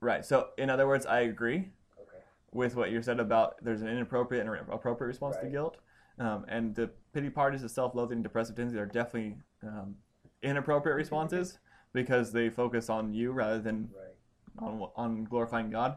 Right. 0.00 0.24
So 0.24 0.48
in 0.58 0.70
other 0.70 0.86
words, 0.86 1.06
I 1.06 1.20
agree 1.20 1.70
Okay. 2.00 2.22
with 2.52 2.76
what 2.76 2.90
you 2.90 3.02
said 3.02 3.20
about 3.20 3.56
there's 3.62 3.82
an 3.82 3.88
inappropriate 3.88 4.46
and 4.46 4.54
appropriate 4.70 5.08
response 5.08 5.36
to 5.38 5.46
guilt. 5.46 5.76
Um, 6.18 6.44
and 6.48 6.74
the 6.74 6.90
pity 7.12 7.30
parties, 7.30 7.62
the 7.62 7.68
self-loathing, 7.68 8.16
and 8.16 8.22
depressive 8.22 8.54
tendencies 8.56 8.78
are 8.80 8.86
definitely 8.86 9.38
um, 9.62 9.96
inappropriate 10.42 10.96
responses 10.96 11.58
because 11.92 12.32
they 12.32 12.50
focus 12.50 12.90
on 12.90 13.14
you 13.14 13.32
rather 13.32 13.60
than 13.60 13.90
Right. 13.94 14.14
on 14.58 14.88
on 14.96 15.24
glorifying 15.24 15.70
God. 15.70 15.96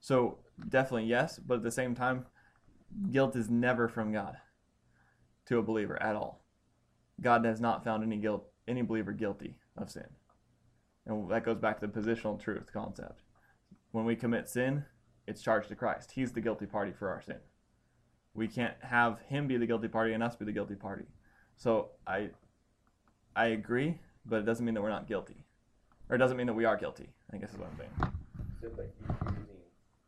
So 0.00 0.38
definitely 0.68 1.06
yes, 1.06 1.38
but 1.38 1.54
at 1.56 1.62
the 1.62 1.70
same 1.70 1.94
time, 1.94 2.26
guilt 3.10 3.34
is 3.36 3.48
never 3.48 3.88
from 3.88 4.12
God 4.12 4.36
to 5.46 5.58
a 5.58 5.62
believer 5.62 6.00
at 6.02 6.14
all. 6.16 6.44
God 7.20 7.44
has 7.46 7.60
not 7.60 7.84
found 7.84 8.02
any 8.02 8.18
guilt 8.18 8.46
any 8.68 8.82
believer 8.82 9.12
guilty 9.12 9.56
of 9.76 9.90
sin, 9.90 10.06
and 11.06 11.28
that 11.30 11.44
goes 11.44 11.58
back 11.58 11.80
to 11.80 11.86
the 11.86 11.92
positional 12.00 12.40
truth 12.40 12.72
concept. 12.72 13.22
When 13.92 14.04
we 14.04 14.16
commit 14.16 14.48
sin, 14.48 14.84
it's 15.26 15.42
charged 15.42 15.68
to 15.68 15.76
Christ. 15.76 16.12
He's 16.12 16.32
the 16.32 16.40
guilty 16.40 16.66
party 16.66 16.92
for 16.92 17.08
our 17.08 17.20
sin. 17.22 17.36
We 18.34 18.48
can't 18.48 18.74
have 18.82 19.20
him 19.28 19.46
be 19.46 19.56
the 19.56 19.66
guilty 19.66 19.88
party 19.88 20.12
and 20.12 20.22
us 20.22 20.34
be 20.36 20.44
the 20.44 20.52
guilty 20.52 20.74
party. 20.74 21.04
So 21.56 21.90
I 22.06 22.30
I 23.36 23.46
agree, 23.46 23.98
but 24.26 24.36
it 24.40 24.44
doesn't 24.46 24.64
mean 24.64 24.74
that 24.74 24.82
we're 24.82 24.90
not 24.90 25.06
guilty. 25.06 25.44
Or 26.08 26.16
it 26.16 26.18
doesn't 26.18 26.36
mean 26.36 26.46
that 26.48 26.54
we 26.54 26.64
are 26.64 26.76
guilty, 26.76 27.08
I 27.32 27.36
guess 27.38 27.52
is 27.52 27.58
what 27.58 27.68
I'm 27.70 27.76
saying. 27.78 28.12
So, 28.60 28.70
but 28.76 28.90
you- 29.00 29.06
you're 29.22 29.32
using 29.38 29.62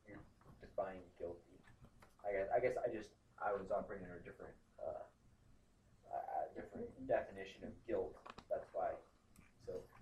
you're 0.09 0.18
defining 0.61 1.03
guilty. 1.18 1.57
I 2.26 2.32
guess. 2.32 2.49
I 2.55 2.59
guess 2.61 2.74
I 2.84 2.92
just 2.92 3.11
I 3.40 3.53
was 3.53 3.70
operating 3.70 4.07
under 4.07 4.18
a 4.18 4.24
different 4.24 4.55
uh, 4.82 5.05
different 6.55 6.88
definition 7.07 7.62
of 7.64 7.70
guilt. 7.86 8.16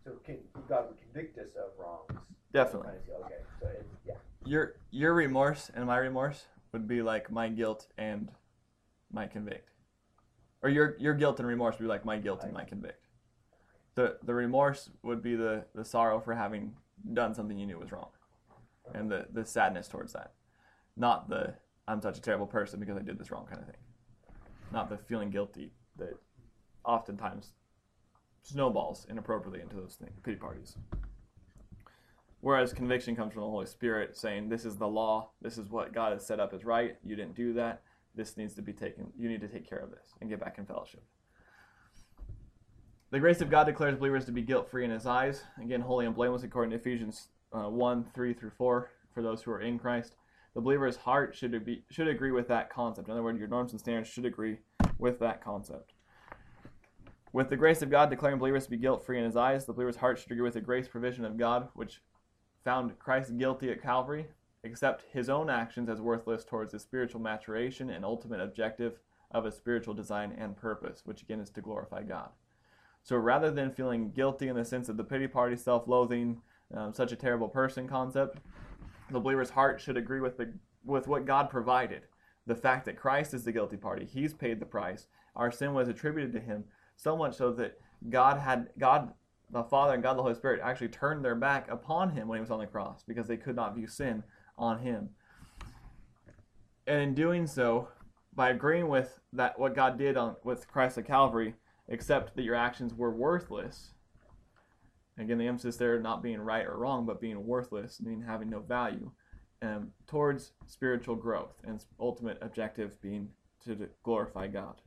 So 0.05 0.13
can 0.25 0.39
God 0.69 0.87
would 0.89 1.01
convict 1.01 1.39
us 1.39 1.55
of 1.57 1.71
wrongs. 1.79 2.25
Definitely. 2.53 2.89
Kind 2.89 2.99
of 2.99 3.05
see- 3.07 3.13
Okay. 3.25 3.35
So 3.61 3.67
it, 3.69 3.87
yeah. 4.07 4.15
Your 4.45 4.75
your 4.91 5.15
remorse 5.15 5.71
and 5.75 5.87
my 5.87 5.97
remorse 5.97 6.45
would 6.73 6.87
be 6.87 7.03
like 7.03 7.31
my 7.31 7.49
guilt 7.49 7.87
and 7.97 8.31
my 9.11 9.27
convict. 9.27 9.71
Or 10.63 10.69
your 10.69 10.97
your 10.99 11.15
guilt 11.15 11.39
and 11.39 11.49
remorse 11.49 11.79
would 11.79 11.85
be 11.85 11.89
like 11.89 12.05
my 12.05 12.19
guilt 12.19 12.43
and 12.45 12.53
my 12.53 12.65
convict. 12.65 13.07
The 13.95 14.19
the 14.25 14.35
remorse 14.35 14.91
would 15.03 15.23
be 15.23 15.37
the, 15.37 15.65
the 15.75 15.85
sorrow 15.85 16.21
for 16.21 16.35
having 16.35 16.75
done 17.13 17.35
something 17.35 17.59
you 17.59 17.67
knew 17.67 17.79
was 17.79 17.93
wrong. 17.93 18.09
And 18.95 19.11
the, 19.11 19.27
the 19.33 19.45
sadness 19.47 19.89
towards 19.89 20.13
that. 20.13 20.33
Not 20.97 21.29
the 21.29 21.55
I'm 21.89 22.03
such 22.03 22.19
a 22.19 22.21
terrible 22.21 22.47
person 22.47 22.81
because 22.81 22.97
I 22.97 23.03
did 23.03 23.19
this 23.19 23.31
wrong 23.31 23.47
kind 23.47 23.61
of 23.61 23.67
thing. 23.67 23.77
Not 24.73 24.89
the 24.89 24.99
feeling 24.99 25.31
guilty 25.31 25.73
that 25.97 26.15
oftentimes 26.85 27.53
snowballs 28.45 29.07
inappropriately 29.11 29.61
into 29.61 29.75
those 29.75 29.97
things, 29.99 30.21
pity 30.23 30.37
parties. 30.37 30.77
Whereas 32.41 32.75
conviction 32.75 33.17
comes 33.17 33.33
from 33.33 33.43
the 33.43 33.49
Holy 33.49 33.67
Spirit 33.67 34.17
saying, 34.17 34.51
This 34.51 34.67
is 34.67 34.77
the 34.77 34.87
law, 34.87 35.31
this 35.41 35.57
is 35.57 35.71
what 35.71 35.95
God 35.95 36.13
has 36.13 36.27
set 36.27 36.39
up 36.39 36.53
as 36.53 36.65
right, 36.65 36.97
you 37.03 37.17
didn't 37.17 37.35
do 37.35 37.55
that, 37.55 37.83
this 38.15 38.37
needs 38.37 38.55
to 38.55 38.63
be 38.63 38.75
taken, 38.75 39.11
you 39.19 39.29
need 39.29 39.41
to 39.41 39.49
take 39.49 39.69
care 39.69 39.79
of 39.79 39.91
this 39.91 40.13
and 40.21 40.29
get 40.29 40.41
back 40.41 40.59
in 40.59 40.67
fellowship. 40.67 41.03
The 43.11 43.19
grace 43.19 43.41
of 43.41 43.51
God 43.51 43.65
declares 43.65 43.97
believers 43.97 44.27
to 44.27 44.33
be 44.33 44.43
guilt 44.43 44.71
free 44.71 44.85
in 44.85 44.91
His 44.91 45.07
eyes, 45.07 45.43
again, 45.63 45.81
holy 45.81 46.05
and 46.05 46.15
blameless 46.15 46.43
according 46.43 46.73
to 46.73 46.77
Ephesians 46.77 47.29
uh, 47.55 47.71
1 47.71 48.05
3 48.15 48.35
through 48.35 48.51
4 48.51 48.91
for 49.15 49.23
those 49.23 49.43
who 49.43 49.51
are 49.51 49.63
in 49.63 49.79
Christ. 49.79 50.17
The 50.55 50.61
believer's 50.61 50.97
heart 50.97 51.35
should, 51.35 51.65
be, 51.65 51.83
should 51.91 52.09
agree 52.09 52.31
with 52.31 52.49
that 52.49 52.69
concept. 52.69 53.09
In 53.09 53.13
other 53.13 53.23
words, 53.23 53.39
your 53.39 53.49
norms 53.49 53.73
and 53.73 53.81
standards 53.81 54.09
should 54.09 54.27
agree 54.27 54.59
with 54.99 55.19
that 55.21 55.43
concept. 55.43 55.94
With 57.35 57.49
the 57.49 57.57
grace 57.57 57.83
of 57.83 57.91
God 57.91 58.11
declaring 58.11 58.39
believers 58.39 58.63
to 58.67 58.71
be 58.71 58.77
guilt 58.77 59.05
free 59.05 59.19
in 59.19 59.25
his 59.25 59.35
eyes, 59.35 59.65
the 59.65 59.73
believer's 59.73 59.97
heart 59.97 60.21
should 60.21 60.31
agree 60.31 60.45
with 60.45 60.55
the 60.55 60.61
grace 60.61 60.87
provision 60.87 61.25
of 61.25 61.37
God, 61.37 61.67
which 61.75 62.01
found 62.63 62.97
Christ 63.01 63.37
guilty 63.37 63.73
at 63.73 63.83
Calvary, 63.83 64.29
accept 64.63 65.03
his 65.13 65.29
own 65.29 65.51
actions 65.51 65.89
as 65.89 66.01
worthless 66.01 66.45
towards 66.45 66.71
the 66.71 66.79
spiritual 66.79 67.21
maturation 67.21 67.91
and 67.91 68.05
ultimate 68.05 68.41
objective 68.41 69.01
of 69.33 69.47
a 69.47 69.51
spiritual 69.51 69.95
design 69.95 70.33
and 70.39 70.57
purpose, 70.57 71.03
which 71.05 71.23
again 71.23 71.41
is 71.41 71.51
to 71.51 71.61
glorify 71.61 72.05
God. 72.05 72.29
So 73.03 73.17
rather 73.17 73.51
than 73.51 73.73
feeling 73.73 74.13
guilty 74.13 74.47
in 74.47 74.55
the 74.55 74.65
sense 74.65 74.89
of 74.89 74.97
the 74.97 75.03
pity 75.03 75.27
party, 75.27 75.57
self 75.57 75.89
loathing, 75.89 76.41
um, 76.73 76.95
such 76.95 77.11
a 77.11 77.17
terrible 77.17 77.49
person 77.49 77.89
concept, 77.89 78.39
the 79.11 79.19
believer's 79.19 79.51
heart 79.51 79.81
should 79.81 79.97
agree 79.97 80.21
with, 80.21 80.37
the, 80.37 80.53
with 80.85 81.09
what 81.09 81.27
God 81.27 81.51
provided. 81.51 82.03
The 82.47 82.55
fact 82.55 82.85
that 82.85 82.97
Christ 82.97 83.35
is 83.35 83.43
the 83.43 83.51
guilty 83.51 83.77
party, 83.77 84.05
He's 84.05 84.35
paid 84.35 84.61
the 84.61 84.67
price. 84.67 85.09
Our 85.35 85.51
sin 85.51 85.75
was 85.75 85.89
attributed 85.89 86.33
to 86.35 86.39
Him, 86.39 86.67
so 86.97 87.17
much 87.17 87.37
so 87.37 87.53
that 87.53 87.79
God 88.09 88.39
had 88.39 88.69
God 88.79 89.13
the 89.51 89.63
Father 89.63 89.95
and 89.95 90.03
God 90.03 90.17
the 90.17 90.23
Holy 90.23 90.35
Spirit 90.35 90.61
actually 90.63 90.89
turned 90.89 91.25
their 91.25 91.35
back 91.35 91.71
upon 91.71 92.11
him 92.11 92.29
when 92.29 92.37
he 92.37 92.41
was 92.41 92.51
on 92.51 92.59
the 92.59 92.67
cross 92.67 93.05
because 93.07 93.29
they 93.29 93.37
could 93.37 93.57
not 93.57 93.75
view 93.75 93.87
sin 93.87 94.23
on 94.59 94.81
him. 94.81 95.11
And 96.87 97.01
in 97.01 97.15
doing 97.15 97.47
so, 97.47 97.89
by 98.35 98.51
agreeing 98.51 98.89
with 98.89 99.21
that 99.33 99.59
what 99.59 99.75
God 99.75 99.97
did 99.97 100.17
on 100.17 100.37
with 100.45 100.69
Christ 100.69 100.99
at 100.99 101.07
Calvary, 101.07 101.55
except 101.89 102.35
that 102.37 102.43
your 102.43 102.57
actions 102.57 102.95
were 102.95 103.15
worthless. 103.15 103.93
Again, 105.19 105.39
the 105.39 105.47
emphasis 105.47 105.77
there 105.77 106.01
not 106.01 106.23
being 106.23 106.41
right 106.41 106.67
or 106.67 106.77
wrong, 106.77 107.07
but 107.07 107.21
being 107.21 107.47
worthless, 107.47 108.01
meaning 108.03 108.23
having 108.23 108.51
no 108.51 108.61
value, 108.61 109.13
um, 109.63 109.93
towards 110.09 110.53
spiritual 110.67 111.15
growth 111.15 111.55
and 111.65 111.85
ultimate 112.01 112.39
objective 112.43 113.01
being 113.01 113.29
to 113.65 113.89
glorify 114.03 114.49
God. 114.49 114.81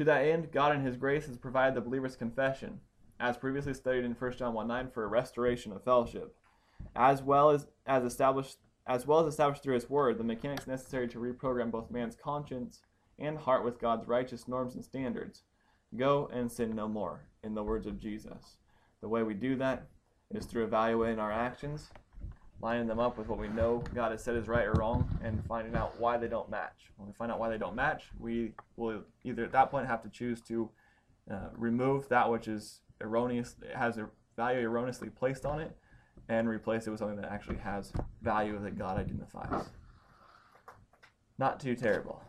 To 0.00 0.04
that 0.04 0.24
end, 0.24 0.50
God 0.50 0.74
in 0.74 0.80
His 0.80 0.96
grace 0.96 1.26
has 1.26 1.36
provided 1.36 1.74
the 1.74 1.82
believer's 1.82 2.16
confession, 2.16 2.80
as 3.20 3.36
previously 3.36 3.74
studied 3.74 4.06
in 4.06 4.12
1 4.12 4.32
John 4.38 4.54
1 4.54 4.66
9, 4.66 4.88
for 4.94 5.04
a 5.04 5.08
restoration 5.08 5.72
of 5.72 5.84
fellowship, 5.84 6.34
as 6.96 7.22
well 7.22 7.50
as, 7.50 7.66
as 7.84 8.02
established 8.02 8.56
as 8.86 9.06
well 9.06 9.20
as 9.20 9.26
established 9.26 9.62
through 9.62 9.74
his 9.74 9.90
word, 9.90 10.16
the 10.16 10.24
mechanics 10.24 10.66
necessary 10.66 11.06
to 11.08 11.18
reprogram 11.18 11.70
both 11.70 11.90
man's 11.90 12.16
conscience 12.16 12.80
and 13.18 13.36
heart 13.36 13.62
with 13.62 13.78
God's 13.78 14.08
righteous 14.08 14.48
norms 14.48 14.74
and 14.74 14.82
standards. 14.82 15.42
Go 15.94 16.30
and 16.32 16.50
sin 16.50 16.74
no 16.74 16.88
more, 16.88 17.26
in 17.42 17.54
the 17.54 17.62
words 17.62 17.86
of 17.86 18.00
Jesus. 18.00 18.56
The 19.02 19.08
way 19.10 19.22
we 19.22 19.34
do 19.34 19.54
that 19.56 19.86
is 20.30 20.46
through 20.46 20.64
evaluating 20.64 21.18
our 21.18 21.30
actions, 21.30 21.90
lining 22.62 22.86
them 22.86 22.98
up 22.98 23.16
with 23.16 23.28
what 23.28 23.38
we 23.38 23.48
know 23.48 23.82
God 23.94 24.12
has 24.12 24.22
said 24.22 24.36
is 24.36 24.48
right 24.48 24.66
or 24.66 24.72
wrong, 24.72 25.08
and 25.22 25.42
finding 25.46 25.74
out 25.74 25.98
why 25.98 26.18
they 26.18 26.28
don't 26.28 26.50
match. 26.50 26.90
When 26.96 27.08
we 27.08 27.14
find 27.14 27.32
out 27.32 27.38
why 27.38 27.48
they 27.48 27.58
don't 27.58 27.74
match, 27.74 28.04
we 28.18 28.52
will 28.76 29.02
either 29.24 29.44
at 29.44 29.52
that 29.52 29.70
point 29.70 29.86
have 29.86 30.02
to 30.02 30.08
choose 30.08 30.40
to 30.42 30.68
uh, 31.30 31.48
remove 31.56 32.08
that 32.08 32.30
which 32.30 32.48
is 32.48 32.80
erroneous, 33.00 33.56
has 33.74 33.96
a 33.96 34.08
value 34.36 34.66
erroneously 34.66 35.08
placed 35.08 35.46
on 35.46 35.60
it, 35.60 35.76
and 36.28 36.48
replace 36.48 36.86
it 36.86 36.90
with 36.90 36.98
something 36.98 37.20
that 37.20 37.30
actually 37.30 37.56
has 37.56 37.92
value 38.22 38.58
that 38.62 38.78
God 38.78 38.98
identifies. 38.98 39.64
Not 41.38 41.58
too 41.60 41.74
terrible. 41.74 42.22